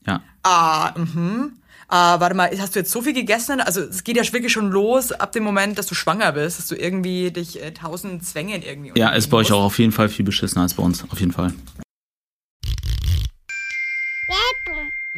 Ja. 0.05 0.21
Ah, 0.43 0.91
mhm. 0.95 1.53
Ah, 1.93 2.21
warte 2.21 2.35
mal, 2.35 2.49
hast 2.57 2.73
du 2.73 2.79
jetzt 2.79 2.89
so 2.89 3.01
viel 3.01 3.11
gegessen? 3.11 3.59
Also 3.59 3.81
es 3.81 4.05
geht 4.05 4.15
ja 4.15 4.23
wirklich 4.31 4.53
schon 4.53 4.71
los 4.71 5.11
ab 5.11 5.33
dem 5.33 5.43
Moment, 5.43 5.77
dass 5.77 5.87
du 5.87 5.93
schwanger 5.93 6.31
bist, 6.31 6.57
dass 6.57 6.67
du 6.67 6.75
irgendwie 6.75 7.31
dich 7.31 7.61
äh, 7.61 7.71
tausend 7.71 8.25
Zwängen 8.25 8.61
irgendwie 8.61 8.93
Ja, 8.97 9.09
ist 9.09 9.27
bei 9.27 9.35
euch 9.35 9.51
auch 9.51 9.63
auf 9.65 9.77
jeden 9.77 9.91
Fall 9.91 10.07
viel 10.07 10.23
beschissener 10.23 10.61
als 10.61 10.73
bei 10.75 10.83
uns. 10.83 11.03
Auf 11.11 11.19
jeden 11.19 11.33
Fall. 11.33 11.51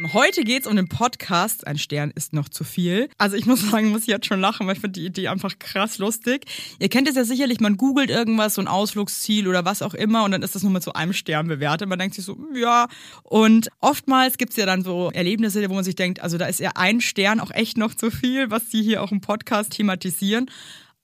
Heute 0.02 0.42
geht's 0.42 0.66
um 0.66 0.74
den 0.74 0.88
Podcast. 0.88 1.68
Ein 1.68 1.78
Stern 1.78 2.10
ist 2.10 2.32
noch 2.32 2.48
zu 2.48 2.64
viel. 2.64 3.08
Also 3.16 3.36
ich 3.36 3.46
muss 3.46 3.60
sagen, 3.70 3.90
muss 3.90 4.02
ich 4.02 4.08
jetzt 4.08 4.26
schon 4.26 4.40
lachen, 4.40 4.66
weil 4.66 4.74
ich 4.74 4.80
finde 4.80 4.98
die 4.98 5.06
Idee 5.06 5.28
einfach 5.28 5.56
krass 5.60 5.98
lustig. 5.98 6.46
Ihr 6.80 6.88
kennt 6.88 7.08
es 7.08 7.14
ja 7.14 7.24
sicherlich, 7.24 7.60
man 7.60 7.76
googelt 7.76 8.10
irgendwas, 8.10 8.54
so 8.54 8.60
ein 8.60 8.66
Ausflugsziel 8.66 9.46
oder 9.46 9.64
was 9.64 9.82
auch 9.82 9.94
immer 9.94 10.24
und 10.24 10.32
dann 10.32 10.42
ist 10.42 10.56
das 10.56 10.64
nur 10.64 10.72
mit 10.72 10.82
so 10.82 10.94
einem 10.94 11.12
Stern 11.12 11.46
bewertet. 11.46 11.88
Man 11.88 12.00
denkt 12.00 12.16
sich 12.16 12.24
so, 12.24 12.36
ja. 12.56 12.88
Und 13.22 13.68
oftmals 13.80 14.36
gibt's 14.36 14.56
ja 14.56 14.66
dann 14.66 14.82
so 14.82 15.12
Erlebnisse, 15.12 15.70
wo 15.70 15.74
man 15.74 15.84
sich 15.84 15.94
denkt, 15.94 16.20
also 16.20 16.38
da 16.38 16.46
ist 16.46 16.58
ja 16.58 16.72
ein 16.74 17.00
Stern 17.00 17.38
auch 17.38 17.52
echt 17.52 17.76
noch 17.76 17.94
zu 17.94 18.10
viel, 18.10 18.50
was 18.50 18.68
die 18.70 18.82
hier 18.82 19.00
auch 19.00 19.12
im 19.12 19.20
Podcast 19.20 19.74
thematisieren. 19.74 20.50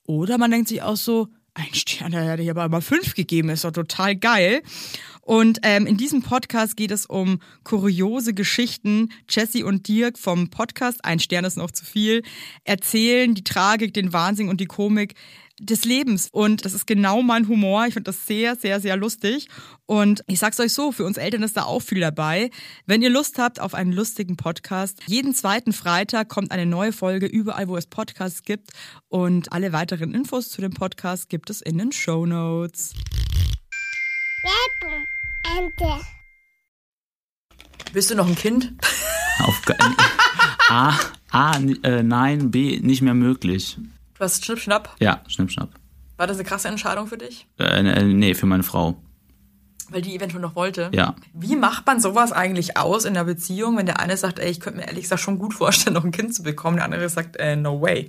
Oder 0.04 0.36
man 0.36 0.50
denkt 0.50 0.66
sich 0.66 0.82
auch 0.82 0.96
so, 0.96 1.28
ein 1.54 1.74
Stern, 1.74 2.12
da 2.12 2.20
hätte 2.20 2.42
ich 2.42 2.50
aber 2.50 2.68
mal 2.68 2.80
fünf 2.80 3.14
gegeben, 3.14 3.48
ist 3.48 3.64
doch 3.64 3.72
total 3.72 4.16
geil. 4.16 4.62
Und 5.30 5.60
ähm, 5.62 5.86
in 5.86 5.96
diesem 5.96 6.22
Podcast 6.22 6.76
geht 6.76 6.90
es 6.90 7.06
um 7.06 7.38
kuriose 7.62 8.34
Geschichten. 8.34 9.12
Jesse 9.28 9.64
und 9.64 9.86
Dirk 9.86 10.18
vom 10.18 10.50
Podcast 10.50 11.04
Ein 11.04 11.20
Stern 11.20 11.44
ist 11.44 11.56
noch 11.56 11.70
zu 11.70 11.84
viel 11.84 12.24
erzählen 12.64 13.32
die 13.32 13.44
Tragik, 13.44 13.94
den 13.94 14.12
Wahnsinn 14.12 14.48
und 14.48 14.60
die 14.60 14.66
Komik 14.66 15.14
des 15.60 15.84
Lebens. 15.84 16.30
Und 16.32 16.64
das 16.64 16.74
ist 16.74 16.84
genau 16.84 17.22
mein 17.22 17.46
Humor. 17.46 17.86
Ich 17.86 17.94
finde 17.94 18.10
das 18.10 18.26
sehr, 18.26 18.56
sehr, 18.56 18.80
sehr 18.80 18.96
lustig. 18.96 19.46
Und 19.86 20.24
ich 20.26 20.40
sag's 20.40 20.58
euch 20.58 20.72
so, 20.72 20.90
für 20.90 21.04
uns 21.04 21.16
Eltern 21.16 21.44
ist 21.44 21.56
da 21.56 21.62
auch 21.62 21.78
viel 21.78 22.00
dabei. 22.00 22.50
Wenn 22.86 23.00
ihr 23.00 23.10
Lust 23.10 23.38
habt 23.38 23.60
auf 23.60 23.74
einen 23.74 23.92
lustigen 23.92 24.36
Podcast, 24.36 24.98
jeden 25.06 25.32
zweiten 25.32 25.72
Freitag 25.72 26.28
kommt 26.28 26.50
eine 26.50 26.66
neue 26.66 26.92
Folge 26.92 27.26
überall, 27.26 27.68
wo 27.68 27.76
es 27.76 27.86
Podcasts 27.86 28.42
gibt. 28.42 28.72
Und 29.06 29.52
alle 29.52 29.72
weiteren 29.72 30.12
Infos 30.12 30.48
zu 30.48 30.60
dem 30.60 30.72
Podcast 30.72 31.28
gibt 31.28 31.50
es 31.50 31.60
in 31.60 31.78
den 31.78 31.92
Show 31.92 32.26
Notes. 32.26 32.94
Ente. 35.58 36.04
Bist 37.92 38.10
du 38.10 38.14
noch 38.14 38.28
ein 38.28 38.36
Kind? 38.36 38.72
Auf 39.40 39.62
A, 40.68 40.94
A, 41.30 41.56
äh, 41.82 42.02
nein, 42.02 42.50
B, 42.50 42.78
nicht 42.80 43.02
mehr 43.02 43.14
möglich. 43.14 43.78
Du 44.14 44.20
hast 44.20 44.44
Schnipp, 44.44 44.60
Schnapp. 44.60 44.94
Ja, 45.00 45.22
schnipp, 45.26 45.50
schnapp. 45.50 45.70
War 46.16 46.26
das 46.26 46.36
eine 46.36 46.46
krasse 46.46 46.68
Entscheidung 46.68 47.06
für 47.06 47.16
dich? 47.16 47.46
Äh, 47.58 47.64
äh, 47.64 48.04
nee, 48.04 48.34
für 48.34 48.46
meine 48.46 48.62
Frau. 48.62 48.96
Weil 49.88 50.02
die 50.02 50.14
eventuell 50.14 50.42
noch 50.42 50.54
wollte? 50.54 50.90
Ja. 50.92 51.16
Wie 51.32 51.56
macht 51.56 51.86
man 51.86 52.00
sowas 52.00 52.30
eigentlich 52.30 52.76
aus 52.76 53.04
in 53.04 53.14
der 53.14 53.24
Beziehung, 53.24 53.76
wenn 53.76 53.86
der 53.86 53.98
eine 53.98 54.16
sagt, 54.16 54.38
ey, 54.38 54.50
ich 54.50 54.60
könnte 54.60 54.78
mir 54.78 54.86
ehrlich 54.86 55.04
gesagt 55.04 55.22
schon 55.22 55.38
gut 55.38 55.54
vorstellen, 55.54 55.94
noch 55.94 56.04
ein 56.04 56.12
Kind 56.12 56.34
zu 56.34 56.42
bekommen, 56.42 56.76
der 56.76 56.84
andere 56.84 57.08
sagt, 57.08 57.36
äh, 57.36 57.56
no 57.56 57.80
way. 57.80 58.08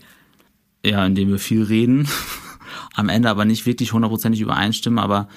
Ja, 0.86 1.06
indem 1.06 1.30
wir 1.30 1.40
viel 1.40 1.64
reden, 1.64 2.08
am 2.94 3.10
Ende 3.10 3.30
aber 3.30 3.46
nicht 3.46 3.66
wirklich 3.66 3.94
hundertprozentig 3.94 4.42
übereinstimmen, 4.42 5.00
aber 5.00 5.28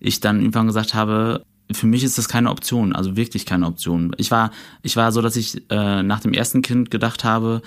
ich 0.00 0.20
dann 0.20 0.40
irgendwann 0.40 0.66
gesagt 0.66 0.94
habe, 0.94 1.44
für 1.72 1.86
mich 1.86 2.02
ist 2.02 2.16
das 2.18 2.28
keine 2.28 2.50
Option, 2.50 2.94
also 2.94 3.16
wirklich 3.16 3.44
keine 3.44 3.66
Option. 3.66 4.14
Ich 4.16 4.30
war, 4.30 4.50
ich 4.82 4.96
war 4.96 5.12
so, 5.12 5.20
dass 5.20 5.36
ich 5.36 5.70
äh, 5.70 6.02
nach 6.02 6.20
dem 6.20 6.32
ersten 6.32 6.62
Kind 6.62 6.90
gedacht 6.90 7.24
habe, 7.24 7.62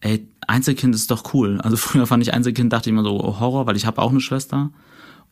ey, 0.00 0.26
Einzelkind 0.46 0.94
ist 0.94 1.10
doch 1.10 1.34
cool. 1.34 1.60
Also 1.60 1.76
früher 1.78 2.06
fand 2.06 2.22
ich 2.22 2.32
Einzelkind, 2.32 2.72
dachte 2.72 2.88
ich 2.88 2.92
immer 2.94 3.04
so 3.04 3.22
oh, 3.22 3.40
Horror, 3.40 3.66
weil 3.66 3.76
ich 3.76 3.86
habe 3.86 4.00
auch 4.00 4.10
eine 4.10 4.20
Schwester 4.20 4.70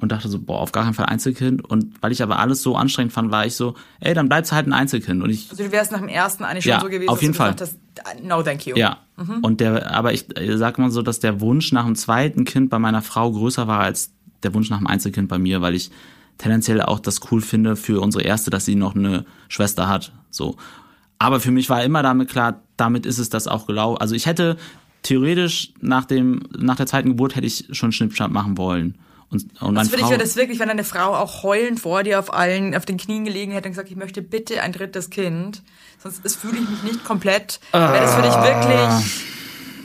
und 0.01 0.13
dachte 0.13 0.29
so, 0.29 0.39
boah, 0.39 0.61
auf 0.61 0.73
gar 0.73 0.85
keinen 0.85 0.95
Fall 0.95 1.07
Einzelkind. 1.07 1.65
Und 1.65 1.95
weil 2.03 2.13
ich 2.13 2.23
aber 2.23 2.39
alles 2.39 2.63
so 2.63 2.77
anstrengend 2.77 3.13
fand, 3.13 3.31
war 3.31 3.47
ich 3.47 3.55
so, 3.55 3.75
ey, 4.01 4.15
dann 4.15 4.29
bleibst 4.29 4.53
halt 4.53 4.67
ein 4.67 4.73
Einzelkind. 4.73 5.23
Und 5.23 5.31
ich 5.31 5.51
Also 5.51 5.65
du 5.65 5.73
wärst 5.73 5.93
nach 5.93 5.99
dem 6.01 6.09
ersten 6.09 6.45
eigentlich 6.45 6.65
schon 6.65 6.73
Ja, 6.73 6.81
so 6.81 6.89
gewesen, 6.89 7.09
auf 7.11 7.23
jeden 7.23 7.35
dass 7.35 7.57
du 7.57 7.67
Fall. 7.67 8.15
hast, 8.15 8.23
no 8.23 8.43
thank 8.43 8.67
you. 8.67 8.77
Ja. 8.77 8.99
Und 9.43 9.61
der, 9.61 9.91
aber 9.95 10.15
ich 10.15 10.27
sag 10.55 10.79
mal 10.79 10.91
so, 10.91 11.03
dass 11.03 11.21
der 11.21 11.41
Wunsch 11.43 11.73
nach 11.73 11.85
dem 11.85 11.97
zweiten 11.97 12.45
Kind 12.45 12.71
bei 12.71 12.79
meiner 12.79 13.03
Frau 13.03 13.31
größer 13.31 13.67
war 13.67 13.81
als 13.81 14.13
der 14.43 14.55
Wunsch 14.55 14.71
nach 14.71 14.79
dem 14.79 14.87
Einzelkind 14.87 15.29
bei 15.29 15.39
mir, 15.39 15.61
weil 15.61 15.75
ich 15.75 15.91
tendenziell 16.41 16.81
auch 16.81 17.01
das 17.01 17.21
cool 17.31 17.43
finde 17.43 17.77
für 17.77 18.01
unsere 18.01 18.25
erste, 18.25 18.51
dass 18.51 18.65
sie 18.65 18.75
noch 18.75 18.95
eine 18.95 19.25
Schwester 19.49 19.89
hat. 19.89 20.13
So. 20.31 20.57
Aber 21.19 21.39
für 21.41 21.51
mich 21.51 21.69
war 21.69 21.85
immer 21.85 22.03
damit 22.03 22.31
klar, 22.31 22.63
damit 22.79 23.05
ist 23.05 23.19
es 23.19 23.29
das 23.29 23.47
auch 23.47 23.67
gelaufen. 23.67 24.01
Also 24.01 24.15
ich 24.15 24.25
hätte 24.25 24.57
theoretisch 25.03 25.73
nach 25.81 26.05
dem, 26.07 26.41
nach 26.57 26.77
der 26.77 26.87
zweiten 26.87 27.09
Geburt 27.11 27.37
hätte 27.37 27.47
ich 27.47 27.67
schon 27.73 27.93
Schnippschnapp 27.93 28.31
machen 28.31 28.57
wollen. 28.57 28.97
Und, 29.29 29.61
und 29.63 29.75
Das 29.77 29.91
finde 29.91 30.07
ich 30.13 30.19
das 30.19 30.35
wirklich, 30.37 30.59
wenn 30.59 30.71
eine 30.71 30.83
Frau 30.83 31.15
auch 31.15 31.43
heulend 31.45 31.79
vor 31.79 32.03
dir 32.03 32.19
auf 32.19 32.33
allen, 32.33 32.75
auf 32.75 32.85
den 32.85 32.97
Knien 32.97 33.25
gelegen 33.25 33.53
hätte 33.53 33.69
und 33.69 33.73
gesagt, 33.73 33.91
ich 33.91 33.97
möchte 33.97 34.23
bitte 34.23 34.61
ein 34.63 34.73
drittes 34.73 35.09
Kind. 35.11 35.63
Sonst 36.03 36.25
ist- 36.25 36.37
fühle 36.37 36.59
ich 36.59 36.69
mich 36.69 36.83
nicht 36.83 37.05
komplett. 37.05 37.61
Wäre 37.73 38.01
das 38.01 38.15
für 38.15 38.23
dich 38.23 38.35
wirklich, 38.35 39.25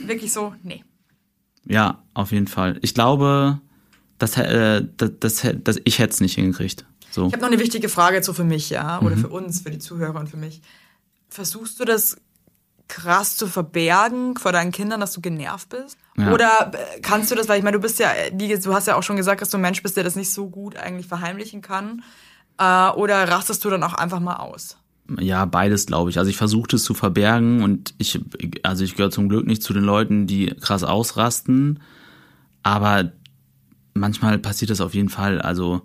wirklich 0.08 0.32
so, 0.32 0.54
nee. 0.62 0.82
Ja, 1.64 2.02
auf 2.14 2.32
jeden 2.32 2.46
Fall. 2.48 2.78
Ich 2.82 2.94
glaube, 2.94 3.60
das, 4.18 4.36
äh, 4.36 4.82
das, 4.96 5.10
das, 5.20 5.46
das, 5.62 5.76
ich 5.84 5.98
hätte 5.98 6.14
es 6.14 6.20
nicht 6.20 6.34
hingekriegt. 6.34 6.84
So. 7.10 7.26
Ich 7.26 7.32
habe 7.32 7.42
noch 7.42 7.50
eine 7.50 7.58
wichtige 7.58 7.88
Frage 7.88 8.22
so 8.22 8.32
für 8.32 8.44
mich, 8.44 8.70
ja, 8.70 9.00
oder 9.00 9.16
mhm. 9.16 9.20
für 9.20 9.28
uns, 9.28 9.60
für 9.60 9.70
die 9.70 9.78
Zuhörer 9.78 10.20
und 10.20 10.28
für 10.28 10.36
mich. 10.36 10.60
Versuchst 11.28 11.80
du 11.80 11.84
das 11.84 12.16
krass 12.88 13.36
zu 13.36 13.46
verbergen 13.46 14.36
vor 14.36 14.52
deinen 14.52 14.70
Kindern, 14.70 15.00
dass 15.00 15.12
du 15.12 15.20
genervt 15.20 15.70
bist? 15.70 15.98
Ja. 16.16 16.32
Oder 16.32 16.72
äh, 16.72 17.00
kannst 17.00 17.30
du 17.30 17.34
das, 17.34 17.48
weil 17.48 17.58
ich 17.58 17.64
meine, 17.64 17.76
du 17.76 17.82
bist 17.82 17.98
ja, 17.98 18.10
wie, 18.32 18.48
du 18.58 18.74
hast 18.74 18.86
ja 18.86 18.96
auch 18.96 19.02
schon 19.02 19.16
gesagt, 19.16 19.40
dass 19.40 19.50
du 19.50 19.58
ein 19.58 19.62
Mensch 19.62 19.82
bist, 19.82 19.96
der 19.96 20.04
das 20.04 20.16
nicht 20.16 20.30
so 20.30 20.48
gut 20.48 20.76
eigentlich 20.76 21.06
verheimlichen 21.06 21.62
kann. 21.62 22.02
Äh, 22.58 22.90
oder 22.90 23.28
rastest 23.28 23.64
du 23.64 23.70
dann 23.70 23.82
auch 23.82 23.94
einfach 23.94 24.20
mal 24.20 24.36
aus? 24.36 24.76
Ja, 25.18 25.44
beides 25.44 25.86
glaube 25.86 26.10
ich. 26.10 26.18
Also 26.18 26.30
ich 26.30 26.36
versuche 26.36 26.76
es 26.76 26.84
zu 26.84 26.94
verbergen 26.94 27.62
und 27.62 27.94
ich, 27.98 28.20
also 28.62 28.84
ich 28.84 28.94
gehöre 28.94 29.10
zum 29.10 29.28
Glück 29.28 29.46
nicht 29.46 29.62
zu 29.62 29.72
den 29.72 29.84
Leuten, 29.84 30.26
die 30.26 30.46
krass 30.60 30.82
ausrasten. 30.82 31.80
Aber 32.62 33.12
manchmal 33.96 34.38
passiert 34.38 34.70
das 34.70 34.80
auf 34.80 34.94
jeden 34.94 35.08
Fall. 35.08 35.40
Also 35.40 35.82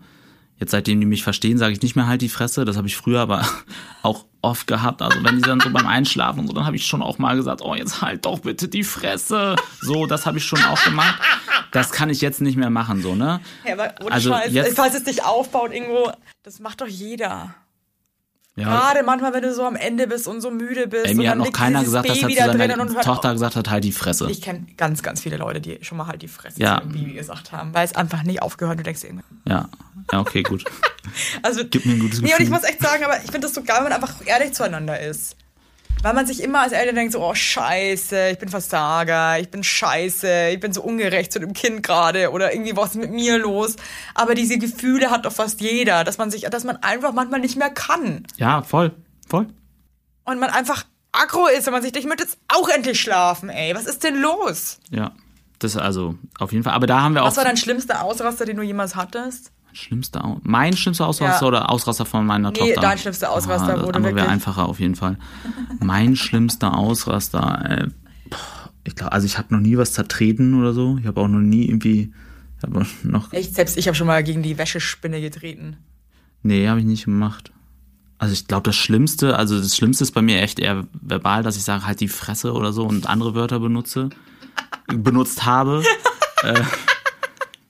jetzt 0.57 0.71
seitdem 0.71 0.99
die 0.99 1.05
mich 1.05 1.23
verstehen, 1.23 1.57
sage 1.57 1.73
ich 1.73 1.81
nicht 1.81 1.95
mehr 1.95 2.07
halt 2.07 2.21
die 2.21 2.29
Fresse. 2.29 2.65
Das 2.65 2.77
habe 2.77 2.87
ich 2.87 2.95
früher 2.95 3.19
aber 3.19 3.45
auch 4.03 4.25
oft 4.41 4.67
gehabt. 4.67 5.01
Also 5.01 5.23
wenn 5.23 5.37
die 5.37 5.41
dann 5.41 5.59
so 5.59 5.69
beim 5.69 5.87
Einschlafen 5.87 6.41
und 6.41 6.47
so, 6.47 6.53
dann 6.53 6.65
habe 6.65 6.75
ich 6.75 6.85
schon 6.85 7.01
auch 7.01 7.17
mal 7.17 7.35
gesagt, 7.35 7.61
oh 7.61 7.75
jetzt 7.75 8.01
halt 8.01 8.25
doch 8.25 8.39
bitte 8.39 8.67
die 8.67 8.83
Fresse. 8.83 9.55
So, 9.81 10.05
das 10.05 10.25
habe 10.25 10.37
ich 10.37 10.45
schon 10.45 10.63
auch 10.63 10.83
gemacht. 10.83 11.19
Das 11.71 11.91
kann 11.91 12.09
ich 12.09 12.21
jetzt 12.21 12.41
nicht 12.41 12.57
mehr 12.57 12.69
machen, 12.69 13.01
so 13.01 13.15
ne? 13.15 13.39
Ja, 13.65 13.73
aber 13.73 13.93
ohne 14.01 14.11
also 14.11 14.31
Scheiß, 14.31 14.51
jetzt, 14.51 14.75
falls 14.75 14.93
es 14.93 15.03
dich 15.03 15.23
aufbaut 15.23 15.71
irgendwo, 15.71 16.11
das 16.43 16.59
macht 16.59 16.81
doch 16.81 16.87
jeder. 16.87 17.55
Ja. 18.57 18.65
Gerade 18.65 19.03
manchmal, 19.03 19.33
wenn 19.33 19.43
du 19.43 19.53
so 19.53 19.63
am 19.63 19.77
Ende 19.77 20.07
bist 20.07 20.27
und 20.27 20.41
so 20.41 20.51
müde 20.51 20.87
bist. 20.87 21.05
Ey, 21.05 21.15
mir 21.15 21.29
hat 21.29 21.37
noch 21.37 21.53
keiner 21.53 21.83
gesagt, 21.83 22.09
dass 22.09 22.17
er 22.21 22.27
zu 22.27 22.57
seiner 22.57 23.01
Tochter 23.01 23.31
gesagt 23.31 23.55
hat, 23.55 23.69
halt 23.69 23.83
die 23.85 23.93
Fresse. 23.93 24.29
Ich 24.29 24.41
kenne 24.41 24.65
ganz, 24.75 25.01
ganz 25.03 25.21
viele 25.21 25.37
Leute, 25.37 25.61
die 25.61 25.79
schon 25.83 25.97
mal 25.97 26.07
halt 26.07 26.21
die 26.21 26.27
Fresse 26.27 26.59
ja. 26.59 26.81
zu 26.81 26.89
Baby 26.89 27.13
gesagt 27.13 27.53
haben, 27.53 27.73
weil 27.73 27.85
es 27.85 27.95
einfach 27.95 28.23
nicht 28.23 28.41
aufgehört 28.41 28.79
du 28.79 28.83
denkst 28.83 29.03
irgendwie. 29.03 29.23
Ja, 29.47 29.69
ja, 30.11 30.19
okay, 30.19 30.43
gut. 30.43 30.65
also, 31.43 31.61
Gib 31.69 31.85
mir 31.85 31.93
ein 31.93 31.99
gutes 31.99 32.19
Gefühl. 32.19 32.35
Nee, 32.35 32.35
und 32.39 32.43
ich 32.43 32.49
muss 32.49 32.63
echt 32.63 32.81
sagen, 32.81 33.03
aber 33.05 33.17
ich 33.17 33.31
finde 33.31 33.41
das 33.41 33.53
so 33.53 33.63
geil, 33.63 33.77
wenn 33.77 33.83
man 33.85 33.93
einfach 33.93 34.15
ehrlich 34.25 34.53
zueinander 34.53 34.99
ist. 34.99 35.37
Weil 36.03 36.15
man 36.15 36.25
sich 36.25 36.41
immer 36.41 36.61
als 36.61 36.71
Eltern 36.71 36.95
denkt, 36.95 37.13
so, 37.13 37.23
oh 37.23 37.35
scheiße, 37.35 38.29
ich 38.29 38.39
bin 38.39 38.49
Versager, 38.49 39.39
ich 39.39 39.51
bin 39.51 39.63
scheiße, 39.63 40.49
ich 40.49 40.59
bin 40.59 40.73
so 40.73 40.81
ungerecht 40.81 41.31
zu 41.31 41.39
dem 41.39 41.53
Kind 41.53 41.83
gerade 41.83 42.31
oder 42.31 42.53
irgendwie 42.53 42.75
was 42.75 42.91
ist 42.91 42.95
mit 42.95 43.11
mir 43.11 43.37
los. 43.37 43.75
Aber 44.15 44.33
diese 44.33 44.57
Gefühle 44.57 45.11
hat 45.11 45.25
doch 45.25 45.31
fast 45.31 45.61
jeder, 45.61 46.03
dass 46.03 46.17
man 46.17 46.31
sich, 46.31 46.43
dass 46.43 46.63
man 46.63 46.77
einfach 46.77 47.13
manchmal 47.13 47.39
nicht 47.39 47.55
mehr 47.55 47.69
kann. 47.69 48.25
Ja, 48.37 48.63
voll, 48.63 48.93
voll. 49.29 49.47
Und 50.23 50.39
man 50.39 50.49
einfach 50.49 50.85
aggro 51.11 51.45
ist 51.47 51.67
und 51.67 51.73
man 51.73 51.83
sich 51.83 51.91
denkt, 51.91 52.05
ich 52.05 52.09
möchte 52.09 52.23
jetzt 52.23 52.39
auch 52.47 52.69
endlich 52.69 52.99
schlafen, 52.99 53.49
ey. 53.49 53.75
Was 53.75 53.85
ist 53.85 54.03
denn 54.03 54.19
los? 54.19 54.79
Ja, 54.89 55.11
das 55.59 55.77
also 55.77 56.15
auf 56.39 56.51
jeden 56.51 56.63
Fall. 56.63 56.73
Aber 56.73 56.87
da 56.87 57.01
haben 57.01 57.13
wir 57.13 57.21
was 57.21 57.25
auch. 57.25 57.31
Was 57.31 57.37
war 57.37 57.45
dein 57.45 57.57
schlimmster 57.57 58.03
Ausraster, 58.03 58.45
den 58.45 58.57
du 58.57 58.63
jemals 58.63 58.95
hattest? 58.95 59.51
Schlimmster, 59.73 60.37
mein 60.43 60.75
schlimmster 60.75 61.07
Ausraster 61.07 61.41
ja. 61.41 61.47
oder 61.47 61.69
Ausraster 61.69 62.05
von 62.05 62.25
meiner 62.25 62.51
nee, 62.51 62.59
Tochter? 62.59 62.81
dein 62.81 62.97
schlimmster 62.97 63.31
Ausraster 63.31 63.79
ah, 63.79 63.83
wurde 63.83 64.03
wäre 64.03 64.27
einfacher 64.27 64.67
auf 64.67 64.79
jeden 64.79 64.95
Fall. 64.95 65.17
mein 65.79 66.15
schlimmster 66.15 66.77
Ausraster, 66.77 67.65
äh, 67.69 67.87
ich 68.83 68.95
glaube, 68.95 69.11
also 69.11 69.25
ich 69.25 69.37
habe 69.37 69.53
noch 69.53 69.61
nie 69.61 69.77
was 69.77 69.93
zertreten 69.93 70.59
oder 70.59 70.73
so. 70.73 70.97
Ich 70.99 71.05
habe 71.05 71.21
auch 71.21 71.27
noch 71.27 71.39
nie 71.39 71.65
irgendwie, 71.65 72.13
habe 72.63 72.85
noch. 73.03 73.31
Echt 73.31 73.55
selbst 73.55 73.77
ich 73.77 73.87
habe 73.87 73.95
schon 73.95 74.07
mal 74.07 74.23
gegen 74.23 74.41
die 74.41 74.57
Wäschespinne 74.57 75.21
getreten. 75.21 75.77
Nee, 76.43 76.67
habe 76.67 76.79
ich 76.79 76.85
nicht 76.85 77.05
gemacht. 77.05 77.51
Also 78.17 78.33
ich 78.33 78.47
glaube, 78.47 78.63
das 78.63 78.75
Schlimmste, 78.75 79.35
also 79.35 79.59
das 79.59 79.75
Schlimmste 79.75 80.03
ist 80.03 80.11
bei 80.11 80.21
mir 80.21 80.41
echt 80.41 80.59
eher 80.59 80.85
verbal, 80.93 81.43
dass 81.43 81.57
ich 81.57 81.63
sage 81.63 81.85
halt 81.85 81.99
die 82.01 82.07
Fresse 82.07 82.53
oder 82.53 82.71
so 82.71 82.85
und 82.85 83.07
andere 83.07 83.33
Wörter 83.35 83.59
benutze, 83.59 84.09
benutzt 84.87 85.45
habe. 85.45 85.83
äh, 86.43 86.61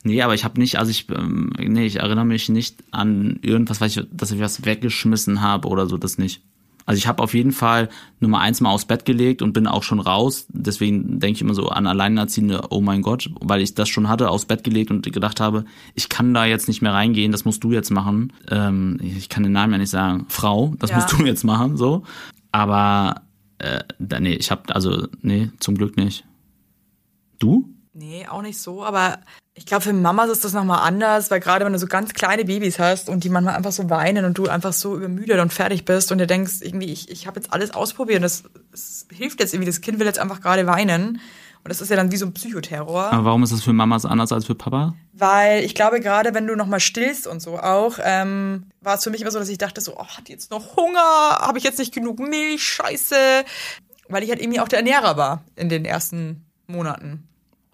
Nee, 0.03 0.21
aber 0.21 0.33
ich 0.33 0.43
habe 0.43 0.59
nicht, 0.59 0.79
also 0.79 0.89
ich, 0.89 1.09
ähm, 1.09 1.51
nee, 1.59 1.85
ich 1.85 1.97
erinnere 1.97 2.25
mich 2.25 2.49
nicht 2.49 2.83
an 2.91 3.39
irgendwas, 3.41 3.81
weiß 3.81 3.97
ich, 3.97 4.07
dass 4.11 4.31
ich 4.31 4.39
was 4.39 4.65
weggeschmissen 4.65 5.41
habe 5.41 5.67
oder 5.67 5.87
so, 5.87 5.97
das 5.97 6.17
nicht. 6.17 6.41
Also 6.85 6.97
ich 6.97 7.07
habe 7.07 7.21
auf 7.21 7.33
jeden 7.33 7.51
Fall 7.51 7.89
Nummer 8.19 8.39
eins 8.39 8.59
mal 8.59 8.71
aufs 8.71 8.85
Bett 8.85 9.05
gelegt 9.05 9.41
und 9.41 9.53
bin 9.53 9.67
auch 9.67 9.83
schon 9.83 9.99
raus. 9.99 10.47
Deswegen 10.49 11.19
denke 11.19 11.35
ich 11.35 11.41
immer 11.41 11.53
so 11.53 11.69
an 11.69 11.85
Alleinerziehende, 11.85 12.63
oh 12.69 12.81
mein 12.81 13.01
Gott, 13.01 13.29
weil 13.39 13.61
ich 13.61 13.75
das 13.75 13.87
schon 13.89 14.09
hatte, 14.09 14.29
aufs 14.29 14.45
Bett 14.45 14.63
gelegt 14.63 14.89
und 14.91 15.03
gedacht 15.11 15.39
habe, 15.39 15.65
ich 15.93 16.09
kann 16.09 16.33
da 16.33 16.45
jetzt 16.45 16.67
nicht 16.67 16.81
mehr 16.81 16.93
reingehen, 16.93 17.31
das 17.31 17.45
musst 17.45 17.63
du 17.63 17.71
jetzt 17.71 17.91
machen. 17.91 18.33
Ähm, 18.49 18.99
ich 19.01 19.29
kann 19.29 19.43
den 19.43 19.51
Namen 19.51 19.73
ja 19.73 19.79
nicht 19.79 19.89
sagen. 19.89 20.25
Frau, 20.29 20.73
das 20.79 20.89
ja. 20.89 20.95
musst 20.97 21.11
du 21.13 21.23
jetzt 21.23 21.43
machen, 21.43 21.77
so. 21.77 22.03
Aber 22.51 23.21
äh, 23.59 23.83
nee, 24.19 24.33
ich 24.33 24.49
habe, 24.49 24.73
also, 24.73 25.07
nee, 25.21 25.51
zum 25.59 25.75
Glück 25.75 25.97
nicht. 25.97 26.25
Du? 27.37 27.69
Nee, 27.93 28.27
auch 28.27 28.41
nicht 28.41 28.57
so, 28.57 28.83
aber 28.83 29.19
ich 29.53 29.65
glaube, 29.65 29.83
für 29.83 29.93
Mamas 29.93 30.29
ist 30.29 30.45
das 30.45 30.53
nochmal 30.53 30.87
anders, 30.87 31.29
weil 31.29 31.41
gerade 31.41 31.65
wenn 31.65 31.73
du 31.73 31.79
so 31.79 31.87
ganz 31.87 32.13
kleine 32.13 32.45
Babys 32.45 32.79
hast 32.79 33.09
und 33.09 33.23
die 33.23 33.29
manchmal 33.29 33.55
einfach 33.55 33.73
so 33.73 33.89
weinen 33.89 34.23
und 34.23 34.37
du 34.37 34.47
einfach 34.47 34.71
so 34.71 34.95
übermüdet 34.95 35.39
und 35.39 35.51
fertig 35.51 35.83
bist 35.83 36.11
und 36.11 36.19
dir 36.19 36.27
denkst, 36.27 36.61
irgendwie, 36.61 36.91
ich, 36.91 37.09
ich 37.09 37.27
habe 37.27 37.39
jetzt 37.39 37.51
alles 37.51 37.73
ausprobiert 37.73 38.17
und 38.17 38.23
das, 38.23 38.43
das 38.71 39.07
hilft 39.11 39.41
jetzt 39.41 39.53
irgendwie, 39.53 39.69
das 39.69 39.81
Kind 39.81 39.99
will 39.99 40.07
jetzt 40.07 40.19
einfach 40.19 40.41
gerade 40.41 40.67
weinen. 40.67 41.19
Und 41.63 41.69
das 41.69 41.79
ist 41.79 41.89
ja 41.89 41.95
dann 41.95 42.11
wie 42.11 42.17
so 42.17 42.25
ein 42.25 42.33
Psychoterror. 42.33 43.11
Aber 43.11 43.25
warum 43.25 43.43
ist 43.43 43.53
das 43.53 43.61
für 43.61 43.73
Mamas 43.73 44.03
anders 44.03 44.31
als 44.31 44.47
für 44.47 44.55
Papa? 44.55 44.95
Weil 45.13 45.63
ich 45.63 45.75
glaube, 45.75 45.99
gerade 45.99 46.33
wenn 46.33 46.47
du 46.47 46.55
nochmal 46.55 46.79
stillst 46.79 47.27
und 47.27 47.39
so 47.39 47.59
auch, 47.59 47.99
ähm, 48.01 48.71
war 48.81 48.95
es 48.95 49.03
für 49.03 49.11
mich 49.11 49.21
immer 49.21 49.29
so, 49.29 49.37
dass 49.37 49.49
ich 49.49 49.59
dachte 49.59 49.79
so, 49.79 49.95
oh, 49.95 50.07
hat 50.07 50.27
jetzt 50.27 50.49
noch 50.49 50.75
Hunger? 50.75 51.37
Habe 51.39 51.59
ich 51.59 51.63
jetzt 51.63 51.77
nicht 51.77 51.93
genug 51.93 52.17
Milch? 52.17 52.63
Scheiße. 52.63 53.15
Weil 54.07 54.23
ich 54.23 54.29
halt 54.29 54.41
irgendwie 54.41 54.59
auch 54.59 54.69
der 54.69 54.79
Ernährer 54.79 55.17
war 55.17 55.43
in 55.55 55.69
den 55.69 55.85
ersten 55.85 56.45
Monaten. 56.65 57.27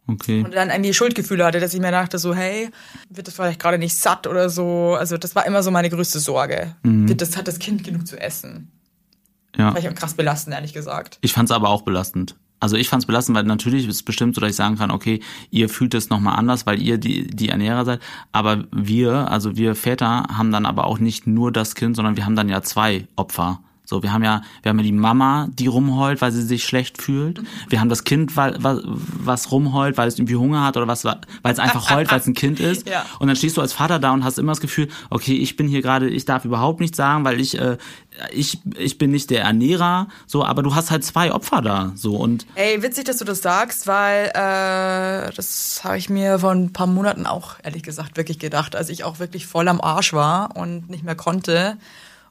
Okay. 0.08 0.44
Und 0.44 0.56
dann 0.56 0.70
irgendwie 0.70 0.94
Schuldgefühle 0.94 1.46
hatte, 1.46 1.60
dass 1.60 1.74
ich 1.74 1.82
mir 1.82 1.92
dachte 1.92 2.18
so, 2.18 2.34
hey, 2.34 2.70
wird 3.10 3.28
das 3.28 3.36
vielleicht 3.36 3.60
gerade 3.60 3.78
nicht 3.78 3.96
satt 3.96 4.26
oder 4.26 4.50
so. 4.50 4.96
Also 4.98 5.18
das 5.18 5.36
war 5.36 5.46
immer 5.46 5.64
so 5.64 5.72
meine 5.72 5.90
größte 5.90 6.20
Sorge. 6.20 6.76
Mhm. 6.84 7.10
Wird 7.10 7.22
das, 7.22 7.36
hat 7.36 7.48
das 7.48 7.60
Kind 7.60 7.84
genug 7.84 8.08
zu 8.08 8.20
essen? 8.20 8.72
Ja. 9.58 9.76
Ich 9.78 9.90
auch 9.90 9.96
krass 9.96 10.14
belastend, 10.14 10.56
ehrlich 10.56 10.74
gesagt. 10.74 11.18
Ich 11.22 11.34
fand 11.34 11.50
es 11.50 11.56
aber 11.56 11.70
auch 11.70 11.82
belastend. 11.82 12.36
Also 12.60 12.76
ich 12.76 12.90
fand 12.90 13.04
es 13.04 13.08
belastend, 13.08 13.38
weil 13.38 13.44
natürlich 13.44 13.88
ist 13.88 13.96
es 13.96 14.04
bestimmt 14.04 14.34
so, 14.36 14.42
dass 14.42 14.52
ich 14.52 14.56
sagen 14.56 14.78
kann, 14.78 14.90
okay, 14.90 15.20
ihr 15.52 15.70
fühlt 15.70 15.94
es 15.94 16.10
nochmal 16.10 16.38
anders, 16.38 16.66
weil 16.66 16.82
ihr 16.82 16.98
die, 16.98 17.28
die 17.28 17.50
Ernährer 17.50 17.86
seid. 17.86 18.00
Aber 18.32 18.66
wir, 18.72 19.30
also 19.30 19.58
wir 19.58 19.76
Väter, 19.76 20.24
haben 20.32 20.52
dann 20.52 20.66
aber 20.66 20.86
auch 20.86 21.00
nicht 21.00 21.28
nur 21.28 21.52
das 21.52 21.76
Kind, 21.76 21.96
sondern 21.96 22.18
wir 22.18 22.26
haben 22.26 22.36
dann 22.36 22.50
ja 22.50 22.62
zwei 22.62 23.08
Opfer. 23.16 23.62
So, 23.90 24.04
wir 24.04 24.12
haben 24.12 24.22
ja, 24.22 24.42
wir 24.64 24.70
haben 24.70 24.80
ja 24.80 24.84
die 24.84 24.92
Mama, 24.92 25.48
die 25.50 25.68
rumheult, 25.68 26.20
weil 26.20 26.34
sie 26.34 26.42
sich 26.42 26.66
schlecht 26.66 27.02
fühlt. 27.02 27.40
Wir 27.70 27.80
haben 27.80 27.88
das 27.88 28.04
Kind, 28.04 28.36
weil, 28.36 28.58
was, 28.60 28.82
was 28.84 29.50
rumheult, 29.54 29.96
weil 29.96 30.10
es 30.10 30.20
irgendwie 30.20 30.36
Hunger 30.36 30.66
hat 30.66 30.76
oder 30.76 30.90
was, 30.90 31.06
weil 31.06 31.16
es 31.44 31.58
einfach 31.58 31.90
heult, 31.90 32.12
weil 32.12 32.20
es 32.20 32.28
ein 32.28 32.34
Kind 32.34 32.60
ist. 32.60 32.86
Ja. 32.98 33.06
Und 33.20 33.28
dann 33.28 33.36
stehst 33.36 33.58
du 33.58 33.62
als 33.62 33.74
Vater 33.74 34.00
da 34.00 34.12
und 34.14 34.24
hast 34.24 34.40
immer 34.40 34.52
das 34.52 34.62
Gefühl, 34.62 34.88
okay, 35.10 35.36
ich 35.36 35.58
bin 35.58 35.68
hier 35.68 35.82
gerade, 35.82 36.10
ich 36.10 36.24
darf 36.24 36.46
überhaupt 36.46 36.80
nichts 36.80 36.96
sagen, 36.96 37.26
weil 37.26 37.42
ich, 37.42 37.60
äh, 37.60 37.78
ich, 38.32 38.60
ich 38.78 38.98
bin 38.98 39.12
nicht 39.12 39.30
der 39.30 39.42
Ernährer, 39.42 40.08
so, 40.26 40.46
aber 40.46 40.64
du 40.64 40.74
hast 40.74 40.90
halt 40.90 41.04
zwei 41.04 41.34
Opfer 41.34 41.62
da, 41.62 41.92
so 41.96 42.16
und. 42.16 42.46
Ey, 42.56 42.82
witzig, 42.82 43.06
dass 43.06 43.18
du 43.18 43.26
das 43.26 43.42
sagst, 43.42 43.88
weil 43.88 44.28
äh, 44.28 45.34
das 45.36 45.82
habe 45.84 45.98
ich 45.98 46.10
mir 46.10 46.40
vor 46.40 46.52
ein 46.52 46.72
paar 46.72 46.88
Monaten 46.88 47.26
auch 47.26 47.56
ehrlich 47.64 47.84
gesagt 47.84 48.16
wirklich 48.16 48.40
gedacht, 48.40 48.76
als 48.76 48.90
ich 48.90 49.04
auch 49.04 49.20
wirklich 49.20 49.48
voll 49.48 49.68
am 49.68 49.82
Arsch 49.82 50.14
war 50.14 50.56
und 50.56 50.90
nicht 50.90 51.04
mehr 51.04 51.16
konnte 51.16 51.78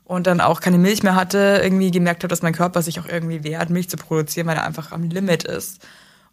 und 0.06 0.28
dann 0.28 0.40
auch 0.40 0.60
keine 0.60 0.78
Milch 0.78 1.02
mehr 1.02 1.16
hatte, 1.16 1.60
irgendwie 1.62 1.90
gemerkt 1.90 2.22
habe, 2.22 2.28
dass 2.28 2.42
mein 2.42 2.54
Körper 2.54 2.80
sich 2.80 3.00
auch 3.00 3.06
irgendwie 3.06 3.42
wehrt, 3.42 3.70
Milch 3.70 3.90
zu 3.90 3.96
produzieren, 3.96 4.46
weil 4.46 4.56
er 4.56 4.64
einfach 4.64 4.92
am 4.92 5.02
Limit 5.02 5.42
ist. 5.42 5.84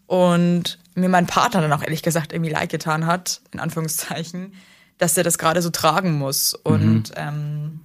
Und 0.06 0.78
mir 0.94 1.10
mein 1.10 1.26
Partner 1.26 1.62
dann 1.62 1.74
auch 1.74 1.82
ehrlich 1.82 2.04
gesagt 2.04 2.34
irgendwie 2.34 2.52
leid 2.52 2.70
getan 2.70 3.08
hat, 3.08 3.42
in 3.52 3.60
Anführungszeichen, 3.60 4.54
dass 5.00 5.18
er 5.18 5.24
das 5.24 5.40
gerade 5.40 5.64
so 5.64 5.72
tragen 5.72 6.14
muss. 6.20 6.54
Und 6.54 7.10
mhm. 7.10 7.16
ähm, 7.16 7.80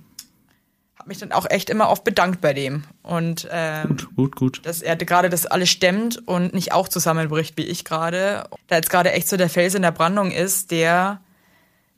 habe 0.99 1.09
mich 1.09 1.19
dann 1.19 1.33
auch 1.33 1.47
echt 1.49 1.71
immer 1.71 1.89
oft 1.89 2.05
bedankt 2.05 2.43
bei 2.43 2.53
dem. 2.53 2.85
Und 3.03 3.49
ähm, 3.51 3.89
gut, 3.89 4.15
gut, 4.15 4.37
gut. 4.37 4.61
dass 4.65 4.83
er 4.83 4.95
gerade 4.97 5.31
das 5.31 5.47
alles 5.47 5.71
stemmt 5.71 6.29
und 6.29 6.53
nicht 6.53 6.73
auch 6.73 6.89
zusammenbricht 6.89 7.57
wie 7.57 7.65
ich 7.65 7.87
gerade. 7.87 8.45
Da 8.67 8.77
jetzt 8.77 8.91
gerade 8.91 9.13
echt 9.13 9.27
so 9.27 9.39
der 9.39 9.49
Fels 9.49 9.75
in 9.75 9.83
der 9.83 9.93
Brandung 9.93 10.33
ist, 10.33 10.71
der 10.71 11.23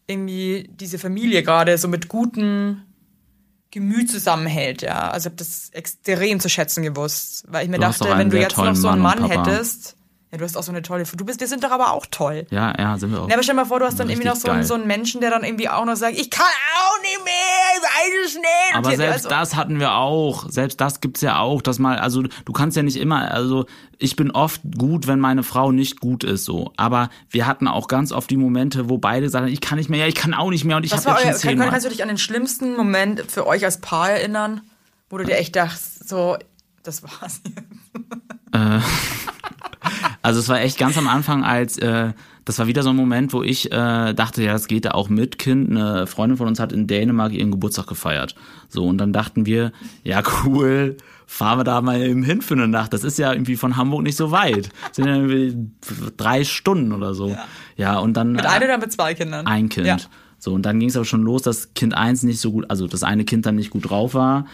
irgendwie 0.07 0.71
diese 0.71 1.01
Familie 1.01 1.43
gerade 1.43 1.77
so 1.77 1.89
mit 1.89 2.07
guten 2.07 2.85
Gemüt 3.71 4.11
zusammenhält, 4.11 4.83
ja. 4.83 5.11
Also 5.11 5.29
ich 5.29 5.33
habe 5.33 5.37
das 5.37 5.71
extrem 5.73 6.41
zu 6.41 6.49
schätzen 6.49 6.83
gewusst, 6.83 7.45
weil 7.49 7.65
ich 7.65 7.71
mir 7.71 7.77
du 7.77 7.83
dachte, 7.83 8.09
wenn 8.17 8.31
du 8.31 8.39
jetzt 8.39 8.57
noch 8.57 8.75
so 8.75 8.89
einen 8.89 9.01
Mann, 9.01 9.21
Mann 9.21 9.31
hättest, 9.31 9.97
ja, 10.33 10.39
du 10.39 10.45
hast 10.45 10.57
auch 10.57 10.63
so 10.63 10.71
eine 10.71 10.81
tolle, 10.83 11.03
du 11.03 11.25
bist, 11.25 11.41
wir 11.41 11.49
sind 11.49 11.65
doch 11.65 11.73
aber 11.73 11.93
auch 11.93 12.07
toll. 12.09 12.47
Ja, 12.51 12.73
ja, 12.79 12.97
sind 12.99 13.11
wir 13.11 13.23
auch. 13.23 13.29
Ja, 13.29 13.35
aber 13.35 13.43
stell 13.43 13.57
dir 13.57 13.63
mal 13.63 13.67
vor, 13.67 13.81
du 13.81 13.87
hast 13.87 13.99
dann 13.99 14.09
irgendwie 14.09 14.29
noch 14.29 14.37
so 14.37 14.49
einen, 14.49 14.63
so 14.63 14.75
einen 14.75 14.87
Menschen, 14.87 15.21
der 15.21 15.31
dann 15.31 15.43
irgendwie 15.43 15.69
auch 15.69 15.85
noch 15.85 15.97
sagt, 15.97 16.17
ich 16.17 16.31
kann 16.31 16.47
auch 16.47 17.03
nicht 17.03 17.25
mehr, 17.25 17.33
ich 17.77 17.83
weiß 17.83 18.27
es 18.27 18.35
nicht. 18.37 18.75
Aber 18.75 18.95
selbst 18.95 19.27
also, 19.27 19.29
das 19.29 19.57
hatten 19.57 19.81
wir 19.81 19.95
auch, 19.95 20.49
selbst 20.49 20.81
das 20.81 21.01
gibt's 21.01 21.21
ja 21.21 21.41
auch, 21.41 21.63
dass 21.63 21.81
mal, 21.81 21.99
also 21.99 22.23
du 22.23 22.53
kannst 22.53 22.77
ja 22.77 22.85
nicht 22.85 22.97
immer, 22.97 23.29
also 23.33 23.67
ich 23.99 24.15
bin 24.15 24.31
oft 24.31 24.61
gut, 24.79 25.09
wenn 25.09 25.19
meine 25.19 25.43
Frau 25.43 25.73
nicht 25.73 25.99
gut 25.99 26.23
ist, 26.23 26.45
so. 26.45 26.73
Aber 26.77 27.11
wir 27.31 27.49
hatten 27.49 27.67
auch 27.67 27.89
ganz 27.89 28.13
oft 28.13 28.31
die 28.31 28.37
Momente, 28.37 28.89
wo 28.89 28.99
beide 28.99 29.31
sagen, 29.31 29.49
ich 29.49 29.61
kann 29.61 29.79
nicht 29.79 29.91
mehr, 29.91 29.99
ja, 29.99 30.07
ich 30.07 30.15
kann 30.15 30.33
auch 30.33 30.51
nicht 30.51 30.65
mehr 30.65 30.77
und 30.77 30.85
ich 30.85 30.93
habe 30.93 31.03
jetzt 31.11 31.23
schon 31.23 31.35
zehnmal. 31.35 31.67
Kann, 31.67 31.73
kannst 31.73 31.87
du 31.87 31.91
dich 31.91 32.03
an 32.03 32.09
den 32.09 32.19
schlimmsten 32.19 32.77
Moment 32.77 33.25
für 33.29 33.49
euch 33.49 33.65
als 33.65 33.81
Paar 33.81 34.11
erinnern, 34.11 34.61
wo 35.09 35.19
du 35.19 35.25
dir 35.25 35.39
echt 35.39 35.57
dachtest, 35.57 36.09
so, 36.09 36.39
das 36.85 37.03
war's? 37.03 37.41
Äh, 38.53 38.79
also 40.23 40.41
es 40.41 40.49
war 40.49 40.61
echt 40.61 40.79
ganz 40.79 40.99
am 40.99 41.09
Anfang, 41.09 41.45
als 41.45 41.79
äh, 41.79 42.13
das 42.45 42.59
war 42.59 42.67
wieder 42.67 42.83
so 42.83 42.91
ein 42.91 42.97
Moment, 42.97 43.33
wo 43.33 43.43
ich 43.43 43.71
äh, 43.71 44.13
dachte, 44.13 44.43
ja, 44.43 44.53
das 44.53 44.67
geht 44.67 44.85
da 44.85 44.91
auch 44.93 45.09
mit 45.09 45.39
Kind. 45.39 45.71
Eine 45.71 46.07
Freundin 46.07 46.37
von 46.37 46.49
uns 46.49 46.59
hat 46.59 46.73
in 46.73 46.87
Dänemark 46.87 47.33
ihren 47.33 47.51
Geburtstag 47.51 47.87
gefeiert. 47.87 48.35
So, 48.69 48.87
und 48.87 48.99
dann 48.99 49.13
dachten 49.13 49.47
wir, 49.47 49.73
ja, 50.03 50.23
cool, 50.45 50.97
fahren 51.27 51.61
wir 51.61 51.65
da 51.65 51.81
mal 51.81 52.01
eben 52.01 52.23
hin 52.23 52.43
für 52.43 52.55
eine 52.55 52.67
Nacht. 52.67 52.93
Das 52.93 53.05
ist 53.05 53.19
ja 53.19 53.33
irgendwie 53.33 53.57
von 53.57 53.77
Hamburg 53.77 54.03
nicht 54.03 54.17
so 54.17 54.31
weit. 54.31 54.71
Das 54.89 54.97
sind 54.97 55.07
ja 55.07 55.15
irgendwie 55.15 55.71
drei 56.17 56.45
Stunden 56.45 56.93
oder 56.93 57.15
so. 57.15 57.29
Ja, 57.29 57.45
ja 57.77 57.99
und 57.99 58.15
dann. 58.17 58.33
Mit 58.33 58.47
einem 58.47 58.65
oder 58.65 58.79
mit 58.79 58.93
zwei 58.93 59.15
Kindern? 59.15 59.47
Ein 59.47 59.69
Kind. 59.69 59.87
Ja. 59.87 59.99
So, 60.39 60.55
und 60.55 60.63
dann 60.65 60.81
ging 60.81 60.89
es 60.89 60.97
aber 60.97 61.05
schon 61.05 61.23
los, 61.23 61.43
dass 61.43 61.75
Kind 61.75 61.95
eins 61.95 62.23
nicht 62.23 62.41
so 62.41 62.51
gut, 62.51 62.65
also 62.69 62.87
das 62.87 63.03
eine 63.05 63.25
Kind 63.25 63.45
dann 63.45 63.57
nicht 63.57 63.71
gut 63.71 63.91
drauf 63.91 64.15
war. 64.15 64.47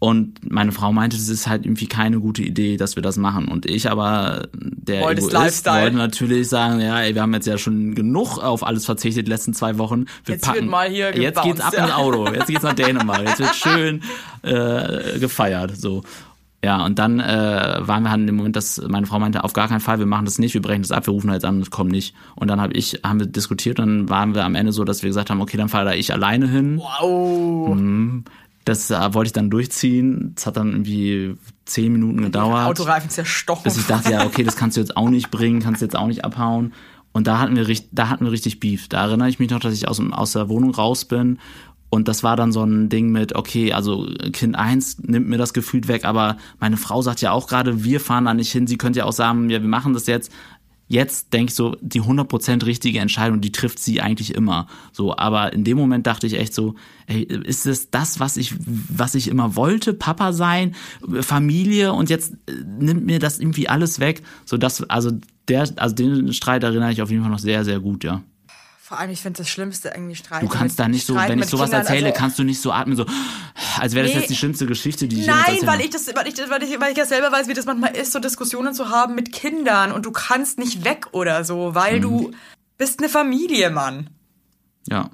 Und 0.00 0.48
meine 0.48 0.70
Frau 0.70 0.92
meinte, 0.92 1.16
das 1.16 1.28
ist 1.28 1.48
halt 1.48 1.66
irgendwie 1.66 1.88
keine 1.88 2.20
gute 2.20 2.42
Idee, 2.42 2.76
dass 2.76 2.94
wir 2.94 3.02
das 3.02 3.16
machen. 3.16 3.48
Und 3.48 3.66
ich 3.66 3.90
aber, 3.90 4.46
der 4.52 5.02
Wollt 5.02 5.18
Egoist, 5.18 5.66
wollte 5.66 5.96
natürlich 5.96 6.48
sagen, 6.48 6.80
ja, 6.80 7.00
ey, 7.00 7.16
wir 7.16 7.22
haben 7.22 7.34
jetzt 7.34 7.48
ja 7.48 7.58
schon 7.58 7.96
genug 7.96 8.38
auf 8.38 8.64
alles 8.64 8.84
verzichtet 8.84 9.26
die 9.26 9.30
letzten 9.30 9.54
zwei 9.54 9.76
Wochen. 9.76 10.04
Wir 10.24 10.36
jetzt 10.36 10.44
packen, 10.44 10.60
wird 10.60 10.70
mal 10.70 10.88
hier 10.88 11.10
gebounced, 11.10 11.36
Jetzt 11.36 11.42
geht's 11.42 11.60
ab 11.60 11.74
ja. 11.76 11.84
ins 11.84 11.94
Auto, 11.94 12.32
jetzt 12.32 12.46
geht's 12.46 12.62
nach 12.62 12.72
Dänemark, 12.74 13.26
jetzt 13.26 13.40
wird 13.40 13.56
schön 13.56 14.02
äh, 14.42 15.18
gefeiert. 15.18 15.76
So. 15.76 16.04
Ja, 16.64 16.84
und 16.84 16.98
dann 16.98 17.18
äh, 17.18 17.78
waren 17.80 18.02
wir 18.04 18.10
halt 18.10 18.20
in 18.20 18.26
dem 18.26 18.36
Moment, 18.36 18.54
dass 18.54 18.80
meine 18.88 19.06
Frau 19.06 19.18
meinte, 19.18 19.42
auf 19.42 19.52
gar 19.52 19.68
keinen 19.68 19.80
Fall, 19.80 19.98
wir 19.98 20.06
machen 20.06 20.24
das 20.24 20.38
nicht, 20.38 20.54
wir 20.54 20.62
brechen 20.62 20.82
das 20.82 20.92
ab, 20.92 21.06
wir 21.06 21.12
rufen 21.12 21.30
halt 21.30 21.44
an, 21.44 21.60
es 21.60 21.70
kommt 21.70 21.90
nicht. 21.90 22.14
Und 22.36 22.48
dann 22.48 22.60
habe 22.60 22.72
ich, 22.74 23.00
haben 23.04 23.18
wir 23.20 23.26
diskutiert 23.26 23.80
und 23.80 23.86
dann 23.86 24.08
waren 24.08 24.34
wir 24.34 24.44
am 24.44 24.54
Ende 24.54 24.72
so, 24.72 24.84
dass 24.84 25.02
wir 25.02 25.08
gesagt 25.08 25.30
haben, 25.30 25.40
okay, 25.40 25.56
dann 25.56 25.68
fahre 25.68 25.86
da 25.86 25.92
ich 25.92 26.12
alleine 26.12 26.48
hin. 26.48 26.78
Wow. 26.78 27.74
Mhm. 27.74 28.24
Das 28.68 28.90
äh, 28.90 29.14
wollte 29.14 29.28
ich 29.28 29.32
dann 29.32 29.50
durchziehen. 29.50 30.32
Das 30.34 30.46
hat 30.46 30.56
dann 30.56 30.70
irgendwie 30.72 31.36
zehn 31.64 31.92
Minuten 31.92 32.22
gedauert. 32.22 32.66
Autoreifen 32.66 33.10
zerstochen. 33.10 33.64
Bis 33.64 33.76
ich 33.76 33.86
dachte, 33.86 34.12
ja, 34.12 34.24
okay, 34.24 34.42
das 34.42 34.56
kannst 34.56 34.76
du 34.76 34.80
jetzt 34.80 34.96
auch 34.96 35.08
nicht 35.08 35.30
bringen, 35.30 35.60
kannst 35.60 35.80
du 35.80 35.86
jetzt 35.86 35.96
auch 35.96 36.06
nicht 36.06 36.24
abhauen. 36.24 36.72
Und 37.12 37.26
da 37.26 37.38
hatten 37.38 37.56
wir, 37.56 37.66
da 37.92 38.08
hatten 38.08 38.24
wir 38.24 38.32
richtig 38.32 38.60
Beef. 38.60 38.88
Da 38.88 39.06
erinnere 39.06 39.28
ich 39.28 39.38
mich 39.38 39.50
noch, 39.50 39.60
dass 39.60 39.74
ich 39.74 39.88
aus, 39.88 40.00
aus 40.12 40.32
der 40.32 40.48
Wohnung 40.48 40.74
raus 40.74 41.06
bin 41.06 41.38
und 41.90 42.06
das 42.06 42.22
war 42.22 42.36
dann 42.36 42.52
so 42.52 42.62
ein 42.62 42.88
Ding 42.88 43.10
mit, 43.10 43.34
okay, 43.34 43.72
also 43.72 44.06
Kind 44.32 44.56
eins 44.56 44.98
nimmt 44.98 45.28
mir 45.28 45.38
das 45.38 45.54
Gefühl 45.54 45.88
weg, 45.88 46.04
aber 46.04 46.36
meine 46.60 46.76
Frau 46.76 47.00
sagt 47.00 47.22
ja 47.22 47.32
auch 47.32 47.46
gerade, 47.48 47.82
wir 47.82 48.00
fahren 48.00 48.26
da 48.26 48.34
nicht 48.34 48.52
hin. 48.52 48.66
Sie 48.66 48.76
könnte 48.76 48.98
ja 48.98 49.04
auch 49.06 49.12
sagen, 49.12 49.48
ja, 49.48 49.62
wir 49.62 49.68
machen 49.68 49.94
das 49.94 50.06
jetzt 50.06 50.30
jetzt 50.88 51.32
denke 51.32 51.50
ich 51.50 51.54
so, 51.54 51.76
die 51.80 52.02
100% 52.02 52.64
richtige 52.66 52.98
Entscheidung, 52.98 53.40
die 53.40 53.52
trifft 53.52 53.78
sie 53.78 54.00
eigentlich 54.00 54.34
immer. 54.34 54.66
So, 54.92 55.16
aber 55.16 55.52
in 55.52 55.64
dem 55.64 55.76
Moment 55.76 56.06
dachte 56.06 56.26
ich 56.26 56.34
echt 56.38 56.54
so, 56.54 56.74
ey, 57.06 57.22
ist 57.22 57.66
es 57.66 57.90
das, 57.90 58.20
was 58.20 58.36
ich, 58.36 58.54
was 58.66 59.14
ich 59.14 59.28
immer 59.28 59.54
wollte? 59.54 59.94
Papa 59.94 60.32
sein, 60.32 60.74
Familie 61.20 61.92
und 61.92 62.10
jetzt 62.10 62.32
äh, 62.46 62.52
nimmt 62.64 63.04
mir 63.06 63.18
das 63.18 63.38
irgendwie 63.38 63.68
alles 63.68 64.00
weg. 64.00 64.22
So, 64.44 64.56
das, 64.56 64.82
also 64.84 65.12
der, 65.48 65.68
also 65.76 65.94
den 65.94 66.32
Streit 66.32 66.64
erinnere 66.64 66.92
ich 66.92 67.02
auf 67.02 67.10
jeden 67.10 67.22
Fall 67.22 67.30
noch 67.30 67.38
sehr, 67.38 67.64
sehr 67.64 67.80
gut, 67.80 68.02
ja. 68.02 68.22
Vor 68.88 68.98
allem, 68.98 69.10
ich 69.10 69.20
finde 69.20 69.36
das 69.36 69.50
Schlimmste 69.50 69.90
irgendwie 69.90 70.14
Streit. 70.14 70.42
Du 70.42 70.48
kannst 70.48 70.78
da 70.78 70.88
nicht 70.88 71.04
so, 71.04 71.14
wenn 71.14 71.38
ich 71.38 71.44
sowas 71.44 71.66
Kindern, 71.66 71.82
erzähle, 71.82 72.06
also, 72.06 72.18
kannst 72.18 72.38
du 72.38 72.42
nicht 72.42 72.58
so 72.58 72.72
atmen, 72.72 72.96
so, 72.96 73.04
als 73.78 73.94
wäre 73.94 74.06
das 74.06 74.14
nee, 74.14 74.20
jetzt 74.20 74.30
die 74.30 74.36
schlimmste 74.36 74.64
Geschichte, 74.64 75.08
die 75.08 75.20
ich 75.20 75.26
Nein, 75.26 75.58
weil 75.64 75.82
ich 75.82 75.90
das, 75.90 76.06
weil 76.14 76.26
ich, 76.26 76.38
weil 76.48 76.62
ich, 76.62 76.80
weil 76.80 76.92
ich 76.92 76.96
ja 76.96 77.04
selber 77.04 77.30
weiß, 77.30 77.48
wie 77.48 77.52
das 77.52 77.66
manchmal 77.66 77.94
ist, 77.94 78.12
so 78.12 78.18
Diskussionen 78.18 78.72
zu 78.72 78.88
haben 78.88 79.14
mit 79.14 79.30
Kindern 79.30 79.92
und 79.92 80.06
du 80.06 80.10
kannst 80.10 80.58
nicht 80.58 80.86
weg 80.86 81.08
oder 81.12 81.44
so, 81.44 81.74
weil 81.74 81.98
mhm. 81.98 82.00
du 82.00 82.30
bist 82.78 83.00
eine 83.00 83.10
Familie, 83.10 83.68
Mann. 83.68 84.08
Ja. 84.88 85.10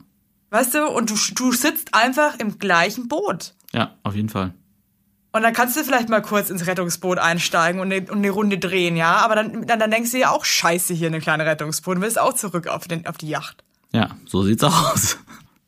Weißt 0.51 0.75
du, 0.75 0.87
und 0.87 1.11
du, 1.11 1.16
du 1.35 1.51
sitzt 1.51 1.95
einfach 1.95 2.39
im 2.39 2.61
gleichen 2.61 3.09
Boot. 3.09 3.55
Ja, 3.72 3.97
auf 4.05 4.14
jeden 4.14 4.29
Fall. 4.29 4.55
Und 5.35 5.43
dann 5.43 5.53
kannst 5.53 5.77
du 5.77 5.83
vielleicht 5.83 6.09
mal 6.09 6.22
kurz 6.22 6.49
ins 6.49 6.68
Rettungsboot 6.68 7.18
einsteigen 7.18 7.81
und 7.81 7.93
eine, 7.93 8.09
und 8.09 8.18
eine 8.18 8.31
Runde 8.31 8.57
drehen, 8.57 8.97
ja. 8.97 9.16
Aber 9.16 9.35
dann, 9.35 9.66
dann, 9.66 9.81
dann 9.81 9.91
denkst 9.91 10.12
du 10.12 10.18
ja 10.20 10.31
auch, 10.31 10.45
scheiße, 10.45 10.95
hier 10.95 11.09
eine 11.09 11.18
kleine 11.18 11.45
Rettungsboot 11.45 11.97
und 11.97 12.03
willst 12.03 12.20
auch 12.20 12.35
zurück 12.35 12.68
auf, 12.68 12.87
den, 12.87 13.05
auf 13.09 13.18
die 13.18 13.31
Yacht. 13.31 13.64
Ja, 13.95 14.11
so 14.26 14.42
sieht's 14.42 14.64
aus. 14.64 15.18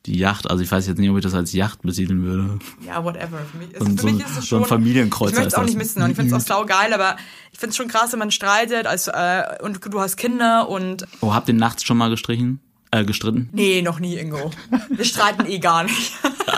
Die 0.05 0.17
Yacht, 0.17 0.49
also 0.49 0.61
ich 0.63 0.71
weiß 0.71 0.87
jetzt 0.87 0.99
nicht, 0.99 1.09
ob 1.09 1.17
ich 1.17 1.23
das 1.23 1.33
als 1.33 1.53
Yacht 1.53 1.81
besiedeln 1.81 2.23
würde. 2.23 2.59
Ja, 2.85 3.03
whatever. 3.03 3.39
Für 3.51 3.57
mich, 3.57 3.73
also 3.73 3.85
für 3.85 3.97
so, 3.97 4.07
mich 4.07 4.25
ist 4.25 4.37
es 4.37 4.47
schon. 4.47 4.59
So 4.59 4.65
ein 4.65 4.69
Familienkreuzer. 4.69 5.31
Ich 5.31 5.37
möchte 5.37 5.47
es 5.49 5.55
auch 5.55 5.65
nicht 5.65 5.77
missen 5.77 6.01
und 6.01 6.09
ich 6.09 6.15
finde 6.15 6.35
es 6.35 6.41
auch 6.41 6.47
saugeil, 6.47 6.93
aber 6.93 7.17
ich 7.51 7.59
finde 7.59 7.71
es 7.71 7.77
schon 7.77 7.87
krass, 7.87 8.11
wenn 8.11 8.19
man 8.19 8.31
streitet 8.31 8.85
als, 8.85 9.07
äh, 9.07 9.43
und 9.61 9.79
du 9.83 9.99
hast 9.99 10.17
Kinder 10.17 10.69
und. 10.69 11.05
Oh, 11.21 11.33
habt 11.33 11.47
ihr 11.47 11.55
nachts 11.55 11.83
schon 11.83 11.97
mal 11.97 12.09
gestrichen? 12.09 12.59
Äh, 12.91 13.03
gestritten? 13.03 13.49
Nee, 13.51 13.81
noch 13.81 13.99
nie, 13.99 14.15
Ingo. 14.17 14.51
Wir 14.89 15.03
streiten 15.03 15.45
eh 15.45 15.59
gar 15.59 15.83
nicht. 15.83 16.13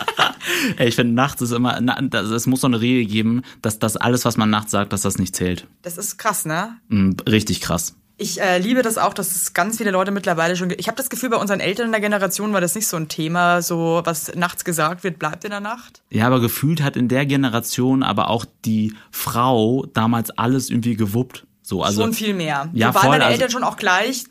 Ey, 0.77 0.87
ich 0.87 0.95
finde, 0.95 1.13
nachts 1.13 1.41
ist 1.41 1.51
immer, 1.51 1.79
es 2.13 2.45
muss 2.45 2.61
so 2.61 2.67
eine 2.67 2.81
Regel 2.81 3.05
geben, 3.05 3.41
dass 3.61 3.79
das 3.79 3.97
alles, 3.97 4.25
was 4.25 4.37
man 4.37 4.49
nachts 4.49 4.71
sagt, 4.71 4.93
dass 4.93 5.01
das 5.01 5.17
nicht 5.17 5.35
zählt. 5.35 5.67
Das 5.81 5.97
ist 5.97 6.17
krass, 6.17 6.45
ne? 6.45 6.77
Mm, 6.89 7.11
richtig 7.27 7.61
krass. 7.61 7.95
Ich 8.21 8.41
äh, 8.41 8.57
liebe 8.57 8.81
das 8.81 8.97
auch, 8.97 9.13
dass 9.13 9.33
es 9.33 9.53
ganz 9.53 9.77
viele 9.77 9.91
Leute 9.91 10.11
mittlerweile 10.11 10.57
schon. 10.57 10.71
Ich 10.77 10.87
habe 10.87 10.97
das 10.97 11.09
Gefühl, 11.09 11.29
bei 11.29 11.37
unseren 11.37 11.61
Eltern 11.61 11.85
in 11.85 11.91
der 11.93 12.01
Generation 12.01 12.51
war 12.51 12.59
das 12.59 12.75
nicht 12.75 12.85
so 12.85 12.97
ein 12.97 13.07
Thema, 13.07 13.61
so 13.61 14.01
was 14.03 14.35
nachts 14.35 14.65
gesagt 14.65 15.05
wird, 15.05 15.19
bleibt 15.19 15.45
in 15.45 15.51
der 15.51 15.61
Nacht. 15.61 16.01
Ja, 16.09 16.27
aber 16.27 16.41
gefühlt 16.41 16.83
hat 16.83 16.97
in 16.97 17.07
der 17.07 17.25
Generation 17.25 18.03
aber 18.03 18.29
auch 18.29 18.43
die 18.65 18.93
Frau 19.09 19.85
damals 19.93 20.31
alles 20.31 20.69
irgendwie 20.69 20.97
gewuppt. 20.97 21.45
So, 21.69 21.83
also, 21.83 22.01
schon 22.01 22.13
viel 22.13 22.33
mehr. 22.33 22.67
Ja, 22.73 22.95
waren 22.95 23.01
voll, 23.01 23.09
meine 23.11 23.25
also, 23.25 23.33
Eltern 23.35 23.51
schon 23.51 23.63
auch 23.63 23.77
gleich. 23.77 24.23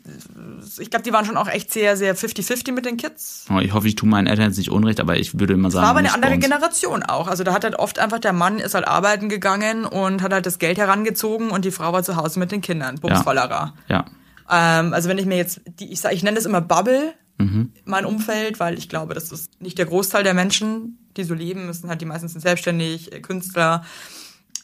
Ich 0.77 0.89
glaube, 0.89 1.03
die 1.03 1.13
waren 1.13 1.23
schon 1.23 1.37
auch 1.37 1.47
echt 1.47 1.71
sehr, 1.71 1.95
sehr 1.95 2.13
50-50 2.13 2.73
mit 2.73 2.85
den 2.85 2.97
Kids. 2.97 3.45
Oh, 3.49 3.59
ich 3.59 3.73
hoffe, 3.73 3.87
ich 3.87 3.95
tue 3.95 4.09
meinen 4.09 4.27
Eltern 4.27 4.47
jetzt 4.47 4.57
nicht 4.57 4.69
unrecht, 4.69 4.99
aber 4.99 5.15
ich 5.15 5.39
würde 5.39 5.53
immer 5.53 5.71
sagen. 5.71 5.83
Das 5.83 5.83
war 5.83 5.89
aber 5.91 5.99
eine 5.99 6.13
andere 6.13 6.37
Generation 6.37 7.01
auch. 7.01 7.29
Also 7.29 7.45
da 7.45 7.53
hat 7.53 7.63
halt 7.63 7.79
oft 7.79 7.97
einfach 7.97 8.19
der 8.19 8.33
Mann 8.33 8.59
ist 8.59 8.75
halt 8.75 8.85
arbeiten 8.85 9.29
gegangen 9.29 9.85
und 9.85 10.21
hat 10.21 10.33
halt 10.33 10.45
das 10.45 10.59
Geld 10.59 10.77
herangezogen 10.77 11.51
und 11.51 11.63
die 11.63 11.71
Frau 11.71 11.93
war 11.93 12.03
zu 12.03 12.17
Hause 12.17 12.39
mit 12.39 12.51
den 12.51 12.59
Kindern. 12.59 12.95
Bumsvollerer. 12.95 13.73
Ja. 13.87 14.05
ja. 14.49 14.79
Ähm, 14.81 14.93
also 14.93 15.07
wenn 15.07 15.17
ich 15.17 15.25
mir 15.25 15.37
jetzt, 15.37 15.61
die, 15.79 15.93
ich, 15.93 16.01
sag, 16.01 16.11
ich 16.11 16.23
nenne 16.23 16.35
das 16.35 16.45
immer 16.45 16.59
Bubble, 16.59 17.13
mhm. 17.37 17.71
mein 17.85 18.03
Umfeld, 18.03 18.59
weil 18.59 18.77
ich 18.77 18.89
glaube, 18.89 19.13
das 19.13 19.31
ist 19.31 19.61
nicht 19.61 19.77
der 19.77 19.85
Großteil 19.85 20.25
der 20.25 20.33
Menschen, 20.33 21.07
die 21.15 21.23
so 21.23 21.35
leben 21.35 21.67
müssen. 21.67 21.87
Halt 21.89 22.01
die 22.01 22.05
meisten 22.05 22.27
sind 22.27 22.41
selbstständig, 22.41 23.13
äh, 23.13 23.21
Künstler 23.21 23.85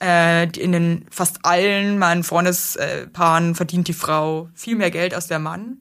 äh, 0.01 0.47
in 0.57 0.71
den 0.71 1.05
fast 1.09 1.45
allen 1.45 1.97
meinen 1.97 2.23
Freundespaaren 2.23 3.55
verdient 3.55 3.87
die 3.87 3.93
Frau 3.93 4.49
viel 4.53 4.75
mehr 4.75 4.91
Geld 4.91 5.13
als 5.13 5.27
der 5.27 5.39
Mann. 5.39 5.77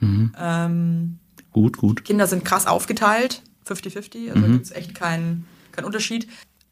Mhm. 0.00 0.34
Ähm, 0.38 1.18
gut, 1.52 1.76
gut. 1.76 2.04
Kinder 2.04 2.26
sind 2.26 2.44
krass 2.44 2.66
aufgeteilt, 2.66 3.42
50-50, 3.66 4.30
also 4.30 4.46
mhm. 4.46 4.52
gibt 4.52 4.66
es 4.66 4.72
echt 4.72 4.94
keinen 4.94 5.46
kein 5.78 5.84
Unterschied. 5.84 6.28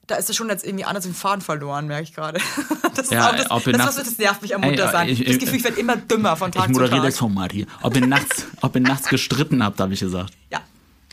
Da 0.07 0.17
ist 0.17 0.31
es 0.31 0.37
schon 0.37 0.49
jetzt 0.49 0.65
irgendwie 0.65 0.85
anders 0.85 1.05
den 1.05 1.15
Faden 1.15 1.41
verloren, 1.41 1.87
merke 1.87 2.05
ich 2.05 2.15
gerade. 2.15 2.41
Das, 2.97 3.11
ja, 3.11 3.31
das, 3.31 3.49
das, 3.49 3.65
das, 3.65 3.97
das, 3.97 4.17
nervt 4.17 4.41
mich 4.41 4.55
am 4.55 4.63
Muttersein. 4.63 5.11
Ich, 5.11 5.21
ich, 5.21 5.27
das 5.27 5.39
Gefühl, 5.39 5.59
ich 5.59 5.65
werde 5.65 5.79
immer 5.79 5.99
dümmer 5.99 6.35
von 6.35 6.51
Tag 6.51 6.63
zu 6.63 6.69
Tag. 6.69 6.71
Ich 6.71 6.81
moderiere 6.81 7.05
das 7.05 7.19
Format 7.19 7.53
hier. 7.53 7.67
Ob 7.83 7.95
ihr 7.95 8.07
nachts, 8.07 8.47
ob 8.63 8.75
ihr 8.75 8.81
nachts 8.81 9.11
gestritten 9.11 9.63
habt, 9.63 9.79
habe 9.81 9.93
ich 9.93 10.01
gesagt. 10.01 10.33
Ja. 10.51 10.61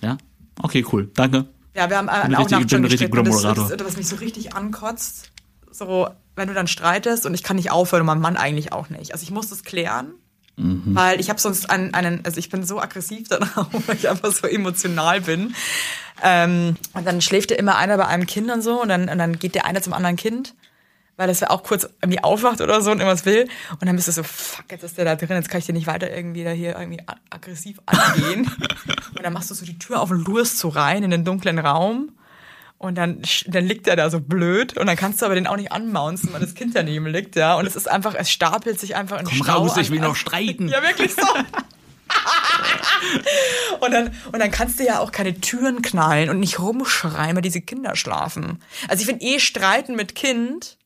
Ja? 0.02 0.18
Okay, 0.62 0.86
cool. 0.94 1.12
Danke. 1.14 1.50
Ja, 1.76 1.90
wir 1.90 1.98
haben 1.98 2.08
äh, 2.08 2.12
auch 2.38 2.50
nachts 2.50 2.72
schon 2.72 2.84
gestritten. 2.84 3.26
Das, 3.26 3.42
das, 3.42 3.86
was 3.86 3.98
mich 3.98 4.08
so 4.08 4.16
richtig 4.16 4.56
ankotzt, 4.56 5.33
so, 5.74 6.10
wenn 6.36 6.48
du 6.48 6.54
dann 6.54 6.68
streitest 6.68 7.26
und 7.26 7.34
ich 7.34 7.44
kann 7.44 7.56
nicht 7.56 7.72
aufhören 7.72 8.02
und 8.02 8.08
mein 8.08 8.20
Mann 8.20 8.38
eigentlich 8.38 8.72
auch 8.72 8.90
nicht. 8.90 9.14
Also 9.14 9.24
ich 9.24 9.32
muss 9.32 9.50
das 9.50 9.64
klären, 9.64 10.14
mhm. 10.56 10.96
weil 10.96 11.20
ich 11.20 11.30
habe 11.30 11.40
sonst 11.40 11.70
einen, 11.70 11.94
einen, 11.94 12.24
also 12.26 12.38
ich 12.38 12.50
bin 12.50 12.64
so 12.64 12.80
aggressiv 12.80 13.28
danach, 13.30 13.68
weil 13.88 13.96
ich 13.96 14.10
einfach 14.10 14.32
so 14.32 14.48
emotional 14.48 15.22
bin. 15.22 15.56
Ähm, 16.22 16.76
und 16.94 17.06
dann 17.06 17.22
schläft 17.22 17.52
ja 17.52 17.58
immer 17.58 17.76
einer 17.76 17.98
bei 17.98 18.08
einem 18.08 18.26
Kind 18.26 18.52
und 18.52 18.62
so 18.62 18.82
und 18.82 18.90
dann, 18.90 19.10
und 19.10 19.18
dann 19.18 19.40
geht 19.40 19.56
der 19.56 19.66
eine 19.66 19.82
zum 19.82 19.94
anderen 19.94 20.16
Kind 20.16 20.54
weil 21.16 21.28
das 21.28 21.44
auch 21.44 21.64
kurz 21.64 21.88
irgendwie 22.02 22.24
aufwacht 22.24 22.62
oder 22.62 22.82
so 22.82 22.92
und 22.92 23.00
irgendwas 23.00 23.26
will. 23.26 23.48
Und 23.80 23.86
dann 23.86 23.96
bist 23.96 24.08
du 24.08 24.12
so, 24.12 24.24
fuck, 24.24 24.66
jetzt 24.72 24.84
ist 24.84 24.98
der 24.98 25.06
da 25.06 25.16
drin, 25.16 25.36
jetzt 25.38 25.50
kann 25.50 25.60
ich 25.60 25.66
dir 25.66 25.74
nicht 25.74 25.88
weiter 25.88 26.10
irgendwie 26.10 26.44
da 26.44 26.52
hier 26.52 26.78
irgendwie 26.78 27.02
aggressiv 27.30 27.80
angehen. 27.86 28.50
und 29.16 29.24
dann 29.24 29.34
machst 29.34 29.52
du 29.52 29.56
so 29.56 29.66
die 29.66 29.78
Tür 29.78 30.02
auf 30.02 30.12
und 30.12 30.26
lurst 30.26 30.58
so 30.58 30.70
rein 30.70 31.04
in 31.04 31.12
den 31.12 31.24
dunklen 31.24 31.60
Raum. 31.60 32.12
Und 32.84 32.96
dann, 32.96 33.22
dann 33.48 33.66
liegt 33.66 33.88
er 33.88 33.96
da 33.96 34.10
so 34.10 34.20
blöd 34.20 34.78
und 34.78 34.88
dann 34.88 34.98
kannst 34.98 35.22
du 35.22 35.26
aber 35.26 35.36
den 35.36 35.48
auch 35.48 35.56
nicht 35.56 35.72
anmaunzen, 35.72 36.34
weil 36.34 36.42
das 36.42 36.54
Kind 36.54 36.76
daneben 36.76 37.08
liegt, 37.08 37.38
ja. 37.38 37.56
Und 37.56 37.66
es 37.66 37.78
ist 37.78 37.90
einfach, 37.90 38.14
es 38.14 38.30
stapelt 38.30 38.78
sich 38.78 38.98
einfach 38.98 39.22
in 39.22 39.26
Komm 39.26 39.38
Stau 39.38 39.60
raus, 39.60 39.78
ich 39.78 39.90
will 39.90 40.02
noch 40.02 40.18
streiten. 40.18 40.68
Ja, 40.68 40.84
wirklich 40.84 41.14
so. 41.14 41.22
und, 43.80 43.92
dann, 43.92 44.12
und 44.34 44.38
dann 44.38 44.52
kannst 44.52 44.82
du 44.82 44.86
ja 44.86 45.00
auch 45.00 45.14
keine 45.14 45.40
Türen 45.40 45.82
knallen 45.82 46.30
und 46.30 46.42
nicht 46.42 46.60
rumschreien, 46.60 47.38
weil 47.38 47.42
diese 47.42 47.62
Kinder 47.62 47.96
schlafen. 47.96 48.60
Also 48.90 49.00
ich 49.00 49.08
finde 49.08 49.24
eh 49.24 49.40
Streiten 49.40 49.96
mit 49.96 50.14
Kind 50.14 50.78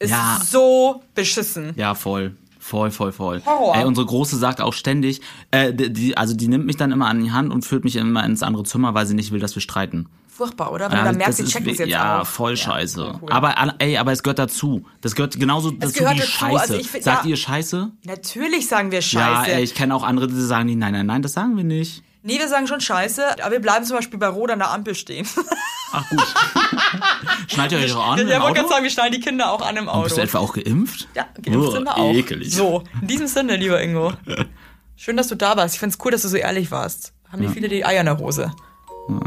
ist 0.00 0.10
ja. 0.10 0.40
so 0.44 1.04
beschissen. 1.14 1.74
Ja, 1.76 1.94
voll. 1.94 2.34
Voll, 2.58 2.90
voll, 2.90 3.12
voll. 3.12 3.40
Horror. 3.46 3.76
Ey, 3.76 3.84
unsere 3.84 4.04
Große 4.04 4.36
sagt 4.36 4.60
auch 4.60 4.72
ständig, 4.72 5.20
äh, 5.52 5.72
die, 5.72 6.16
also 6.16 6.34
die 6.34 6.48
nimmt 6.48 6.66
mich 6.66 6.76
dann 6.76 6.90
immer 6.90 7.06
an 7.06 7.22
die 7.22 7.30
Hand 7.30 7.52
und 7.52 7.64
führt 7.64 7.84
mich 7.84 7.94
immer 7.94 8.24
ins 8.24 8.42
andere 8.42 8.64
Zimmer, 8.64 8.94
weil 8.94 9.06
sie 9.06 9.14
nicht 9.14 9.30
will, 9.30 9.38
dass 9.38 9.54
wir 9.54 9.62
streiten 9.62 10.08
furchtbar, 10.36 10.72
oder? 10.72 10.90
Wenn 10.90 10.98
ja, 10.98 11.04
du 11.04 11.08
dann 11.10 11.16
merkst, 11.18 11.38
sie 11.38 11.44
checken 11.44 11.70
es 11.70 11.78
jetzt 11.78 11.88
Ja, 11.88 12.20
auch. 12.20 12.26
voll 12.26 12.56
scheiße. 12.56 13.00
Ja, 13.00 13.18
cool. 13.20 13.32
Aber 13.32 13.54
ey, 13.78 13.96
aber 13.96 14.12
es 14.12 14.22
gehört 14.22 14.38
dazu. 14.38 14.84
Das 15.00 15.14
gehört 15.14 15.38
genauso 15.38 15.70
es 15.70 15.78
dazu 15.78 15.98
gehört 16.00 16.16
wie 16.16 16.20
dazu. 16.20 16.32
Scheiße. 16.32 16.60
Also 16.60 16.74
ich, 16.74 16.90
Sagt 16.90 17.24
ja, 17.24 17.30
ihr 17.30 17.36
Scheiße? 17.36 17.90
Natürlich 18.04 18.68
sagen 18.68 18.90
wir 18.90 19.02
Scheiße. 19.02 19.50
Ja, 19.50 19.58
ich 19.58 19.74
kenne 19.74 19.94
auch 19.94 20.02
andere, 20.02 20.28
die 20.28 20.40
sagen 20.40 20.78
nein, 20.78 20.92
nein, 20.92 21.06
nein, 21.06 21.22
das 21.22 21.32
sagen 21.32 21.56
wir 21.56 21.64
nicht. 21.64 22.02
Nee, 22.22 22.40
wir 22.40 22.48
sagen 22.48 22.66
schon 22.66 22.80
Scheiße, 22.80 23.40
aber 23.40 23.52
wir 23.52 23.60
bleiben 23.60 23.84
zum 23.84 23.96
Beispiel 23.96 24.18
bei 24.18 24.26
Rot 24.26 24.50
an 24.50 24.58
der 24.58 24.72
Ampel 24.72 24.96
stehen. 24.96 25.28
Ach 25.92 26.08
gut. 26.10 26.34
Schneidet 27.46 27.78
ihr 27.78 27.84
euch 27.84 27.94
auch 27.94 28.08
an? 28.08 28.26
Ja, 28.26 28.36
ich 28.36 28.42
wollte 28.42 28.54
gerade 28.54 28.68
sagen, 28.68 28.82
wir 28.82 28.90
schneiden 28.90 29.12
die 29.12 29.20
Kinder 29.20 29.52
auch 29.52 29.62
an 29.62 29.76
im 29.76 29.88
Auto. 29.88 29.98
Und 29.98 30.04
bist 30.04 30.16
du 30.16 30.22
etwa 30.22 30.38
auch 30.38 30.52
geimpft? 30.52 31.06
Ja, 31.14 31.26
geimpft 31.40 31.68
oh, 31.68 31.70
sind 31.70 31.84
wir 31.84 31.96
auch. 31.96 32.12
Ekelig. 32.12 32.52
So, 32.52 32.82
in 33.00 33.06
diesem 33.06 33.28
Sinne, 33.28 33.56
lieber 33.56 33.80
Ingo. 33.80 34.12
Schön, 34.96 35.16
dass 35.16 35.28
du 35.28 35.36
da 35.36 35.56
warst. 35.56 35.74
Ich 35.74 35.80
find's 35.80 35.98
cool, 36.04 36.10
dass 36.10 36.22
du 36.22 36.28
so 36.28 36.36
ehrlich 36.36 36.72
warst. 36.72 37.12
Haben 37.30 37.42
ja. 37.42 37.48
die 37.48 37.54
viele 37.54 37.68
die 37.68 37.84
Eier 37.84 38.00
in 38.00 38.06
der 38.06 38.18
Hose? 38.18 38.52
Ja. 39.08 39.20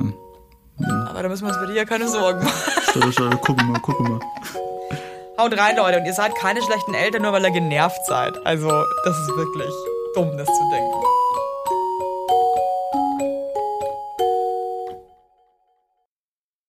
Aber 1.09 1.23
da 1.23 1.29
müssen 1.29 1.45
wir 1.45 1.49
uns 1.49 1.59
bei 1.59 1.65
dir 1.67 1.75
ja 1.75 1.85
keine 1.85 2.07
Sorgen 2.07 2.43
machen. 2.43 2.71
Schau, 2.93 3.11
schau, 3.11 3.29
gucken 3.37 3.71
mal, 3.71 3.79
gucken 3.79 4.11
mal. 4.11 4.19
Haut 5.37 5.57
rein, 5.57 5.75
Leute. 5.77 5.99
Und 5.99 6.05
ihr 6.05 6.13
seid 6.13 6.35
keine 6.35 6.61
schlechten 6.61 6.93
Eltern, 6.93 7.21
nur 7.21 7.33
weil 7.33 7.43
ihr 7.43 7.51
genervt 7.51 8.05
seid. 8.05 8.33
Also, 8.45 8.67
das 8.67 9.17
ist 9.17 9.35
wirklich 9.35 9.73
dumm, 10.15 10.37
das 10.37 10.47
zu 10.47 10.69
denken. 10.71 11.03